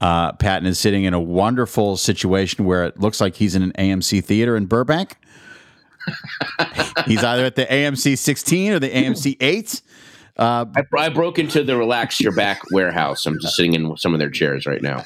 Uh, 0.00 0.32
Patton 0.32 0.66
is 0.66 0.78
sitting 0.78 1.04
in 1.04 1.14
a 1.14 1.20
wonderful 1.20 1.96
situation 1.96 2.64
where 2.64 2.84
it 2.84 2.98
looks 2.98 3.20
like 3.20 3.36
he's 3.36 3.54
in 3.54 3.62
an 3.62 3.72
AMC 3.78 4.24
theater 4.24 4.56
in 4.56 4.66
Burbank. 4.66 5.16
he's 7.06 7.22
either 7.22 7.44
at 7.44 7.54
the 7.54 7.66
AMC 7.66 8.16
16 8.18 8.72
or 8.72 8.78
the 8.78 8.88
AMC 8.88 9.36
8. 9.38 9.82
Uh, 10.38 10.64
I, 10.74 10.84
I 10.96 11.08
broke 11.10 11.38
into 11.38 11.62
the 11.62 11.76
Relax 11.76 12.18
Your 12.18 12.34
Back 12.34 12.62
warehouse. 12.72 13.26
I'm 13.26 13.38
just 13.40 13.56
sitting 13.56 13.74
in 13.74 13.94
some 13.98 14.14
of 14.14 14.20
their 14.20 14.30
chairs 14.30 14.66
right 14.66 14.80
now. 14.80 15.04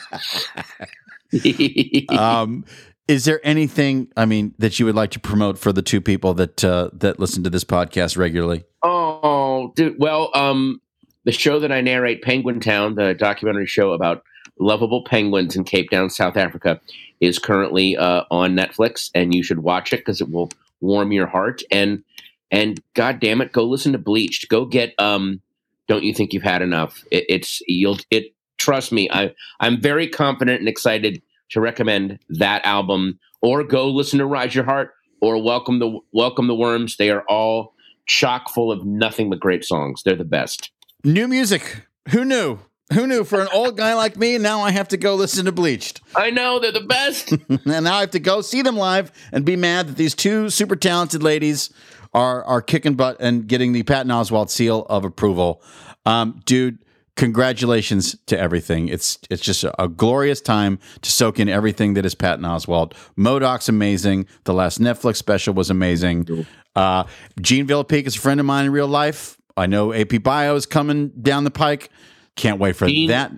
um, 2.17 2.65
is 3.07 3.25
there 3.25 3.41
anything, 3.45 4.11
I 4.17 4.25
mean, 4.25 4.55
that 4.59 4.79
you 4.79 4.87
would 4.87 4.95
like 4.95 5.11
to 5.13 5.21
promote 5.21 5.59
for 5.59 5.73
the 5.73 5.83
two 5.83 6.01
people 6.01 6.35
that 6.35 6.65
uh, 6.65 6.91
that 6.95 7.19
listen 7.19 7.45
to 7.45 7.51
this 7.51 7.65
podcast 7.65 8.17
regularly? 8.17 8.65
Oh, 8.83 9.73
dude. 9.77 9.99
Well, 9.99 10.31
um, 10.35 10.81
the 11.25 11.33
show 11.33 11.61
that 11.61 11.73
I 11.73 11.81
narrate, 11.81 12.23
Penguin 12.23 12.61
Town, 12.61 12.95
the 12.95 13.15
documentary 13.15 13.67
show 13.67 13.93
about 13.93 14.23
lovable 14.59 15.05
penguins 15.05 15.57
in 15.57 15.65
Cape 15.65 15.91
Town, 15.91 16.11
South 16.11 16.37
Africa, 16.37 16.81
is 17.21 17.39
currently 17.39 17.97
uh, 17.97 18.25
on 18.31 18.55
Netflix, 18.55 19.11
and 19.15 19.35
you 19.35 19.43
should 19.43 19.61
watch 19.61 19.93
it 19.93 19.99
because 19.99 20.21
it 20.21 20.31
will 20.31 20.51
warm 20.81 21.13
your 21.13 21.27
heart. 21.27 21.63
And 21.71 22.05
And 22.51 22.81
God 22.95 23.21
damn 23.21 23.41
it, 23.41 23.53
go 23.53 23.65
listen 23.65 23.93
to 23.93 23.99
Bleached. 23.99 24.49
Go 24.49 24.65
get 24.65 24.95
um. 24.99 25.41
Don't 25.87 26.05
you 26.05 26.15
think 26.15 26.33
you've 26.33 26.43
had 26.43 26.63
enough? 26.63 27.05
It, 27.11 27.27
it's 27.29 27.61
you'll 27.67 27.99
it. 28.11 28.35
Trust 28.57 28.93
me, 28.93 29.11
I 29.11 29.35
I'm 29.61 29.81
very 29.81 30.09
confident 30.09 30.61
and 30.61 30.69
excited 30.69 31.21
to 31.51 31.61
recommend 31.61 32.19
that 32.29 32.65
album. 32.65 33.19
Or 33.43 33.65
go 33.65 33.89
listen 33.91 34.19
to 34.19 34.27
Ride 34.27 34.55
Your 34.55 34.65
Heart 34.65 34.93
or 35.21 35.43
Welcome 35.43 35.79
the 35.79 35.99
Welcome 36.13 36.47
the 36.47 36.55
Worms. 36.55 36.97
They 36.97 37.11
are 37.11 37.25
all 37.29 37.75
chock 38.07 38.51
full 38.51 38.71
of 38.71 38.85
nothing 38.85 39.31
but 39.31 39.41
great 39.41 39.65
songs. 39.65 40.03
They're 40.03 40.17
the 40.17 40.25
best. 40.25 40.71
New 41.05 41.29
music. 41.29 41.87
Who 42.11 42.25
knew? 42.25 42.59
Who 42.93 43.07
knew? 43.07 43.25
For 43.25 43.41
an 43.41 43.49
old 43.53 43.77
guy 43.77 43.95
like 43.95 44.17
me, 44.17 44.37
now 44.37 44.61
I 44.61 44.71
have 44.71 44.89
to 44.89 44.97
go 44.97 45.15
listen 45.15 45.47
to 45.47 45.53
Bleached. 45.53 46.03
I 46.15 46.31
know 46.31 46.59
they're 46.59 46.73
the 46.73 46.81
best. 46.81 47.33
and 47.49 47.85
now 47.85 47.97
I 47.97 48.01
have 48.01 48.11
to 48.11 48.21
go 48.21 48.43
see 48.43 48.63
them 48.63 48.77
live 48.77 49.11
and 49.33 49.45
be 49.45 49.57
mad 49.57 49.89
that 49.89 49.97
these 49.97 50.15
two 50.15 50.51
super 50.51 50.77
talented 50.77 51.23
ladies 51.23 51.73
are 52.13 52.45
are 52.45 52.63
kicking 52.63 52.95
butt 52.95 53.17
and 53.21 53.47
getting 53.47 53.73
the 53.73 53.83
Patton 53.83 54.11
Oswalt 54.11 54.51
seal 54.51 54.87
of 54.89 55.05
approval. 55.05 55.63
Um, 56.07 56.43
dude, 56.45 56.79
congratulations 57.17 58.17
to 58.27 58.39
everything. 58.39 58.89
It's 58.89 59.19
it's 59.31 59.43
just 59.43 59.65
a, 59.65 59.83
a, 59.83 59.89
glorious 59.89 60.41
time 60.41 60.79
to 61.03 61.11
soak 61.11 61.39
in 61.39 61.49
everything 61.49 61.95
that 61.95 62.05
is 62.05 62.15
Patton 62.15 62.45
Oswalt. 62.45 62.93
M.O.D.O.K.'s 63.19 63.69
amazing. 63.69 64.27
The 64.45 64.55
last 64.55 64.81
Netflix 64.81 65.17
special 65.17 65.55
was 65.55 65.71
amazing. 65.71 66.47
Uh, 66.75 67.05
Jean 67.41 67.67
Villepique 67.67 68.07
is 68.07 68.17
a 68.17 68.21
friend 68.21 68.41
of 68.41 68.47
mine 68.47 68.67
in 68.67 68.73
real 68.73 68.89
life. 68.89 69.37
I 69.57 69.67
know 69.67 69.93
AP 69.93 70.23
Bio 70.23 70.57
is 70.57 70.67
coming 70.67 71.11
down 71.21 71.45
the 71.45 71.51
pike. 71.51 71.91
Can't 72.37 72.59
wait 72.59 72.75
for 72.77 72.87
Jean 72.87 73.09
that. 73.09 73.33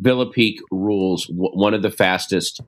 Villepique 0.00 0.58
rules. 0.70 1.26
W- 1.26 1.52
one 1.54 1.74
of 1.74 1.82
the 1.82 1.90
fastest 1.90 2.60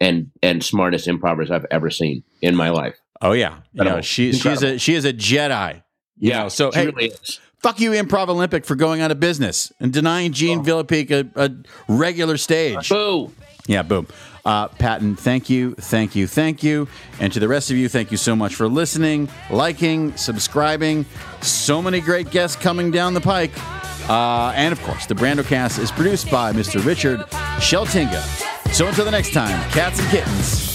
and 0.00 0.30
and 0.42 0.64
smartest 0.64 1.06
improvers 1.06 1.50
I've 1.50 1.66
ever 1.70 1.90
seen 1.90 2.24
in 2.42 2.56
my 2.56 2.70
life. 2.70 2.96
Oh 3.20 3.32
yeah, 3.32 3.58
you 3.72 3.84
know, 3.84 4.00
she 4.00 4.32
she's 4.32 4.62
a 4.62 4.78
she 4.78 4.94
is 4.94 5.04
a 5.04 5.12
Jedi. 5.12 5.82
You 6.16 6.30
yeah, 6.30 6.42
know, 6.42 6.48
so 6.48 6.70
hey, 6.72 6.86
really 6.86 7.06
is. 7.06 7.40
Fuck 7.60 7.78
you, 7.78 7.90
Improv 7.90 8.28
Olympic, 8.28 8.64
for 8.64 8.74
going 8.74 9.02
out 9.02 9.10
of 9.10 9.20
business 9.20 9.70
and 9.80 9.92
denying 9.92 10.32
Jean 10.32 10.60
oh. 10.60 10.62
Villepique 10.62 11.10
a, 11.10 11.28
a, 11.44 11.50
regular 11.88 12.38
stage. 12.38 12.88
Boo. 12.88 13.32
Yeah, 13.66 13.82
boom. 13.82 14.06
Uh, 14.46 14.68
Patton, 14.68 15.16
thank 15.16 15.50
you, 15.50 15.74
thank 15.74 16.16
you, 16.16 16.26
thank 16.26 16.62
you. 16.62 16.88
And 17.20 17.30
to 17.34 17.38
the 17.38 17.48
rest 17.48 17.70
of 17.70 17.76
you, 17.76 17.90
thank 17.90 18.10
you 18.10 18.16
so 18.16 18.34
much 18.34 18.54
for 18.54 18.66
listening, 18.66 19.28
liking, 19.50 20.16
subscribing. 20.16 21.04
So 21.42 21.82
many 21.82 22.00
great 22.00 22.30
guests 22.30 22.56
coming 22.56 22.90
down 22.90 23.12
the 23.12 23.20
pike. 23.20 23.52
Uh, 24.08 24.52
and 24.56 24.72
of 24.72 24.82
course, 24.82 25.04
the 25.04 25.14
Brandocast 25.14 25.78
is 25.78 25.92
produced 25.92 26.30
by 26.30 26.52
Mr. 26.54 26.84
Richard 26.84 27.20
Sheltinga. 27.60 28.22
So 28.72 28.86
until 28.86 29.04
the 29.04 29.10
next 29.10 29.34
time, 29.34 29.70
cats 29.70 30.00
and 30.00 30.08
kittens. 30.08 30.69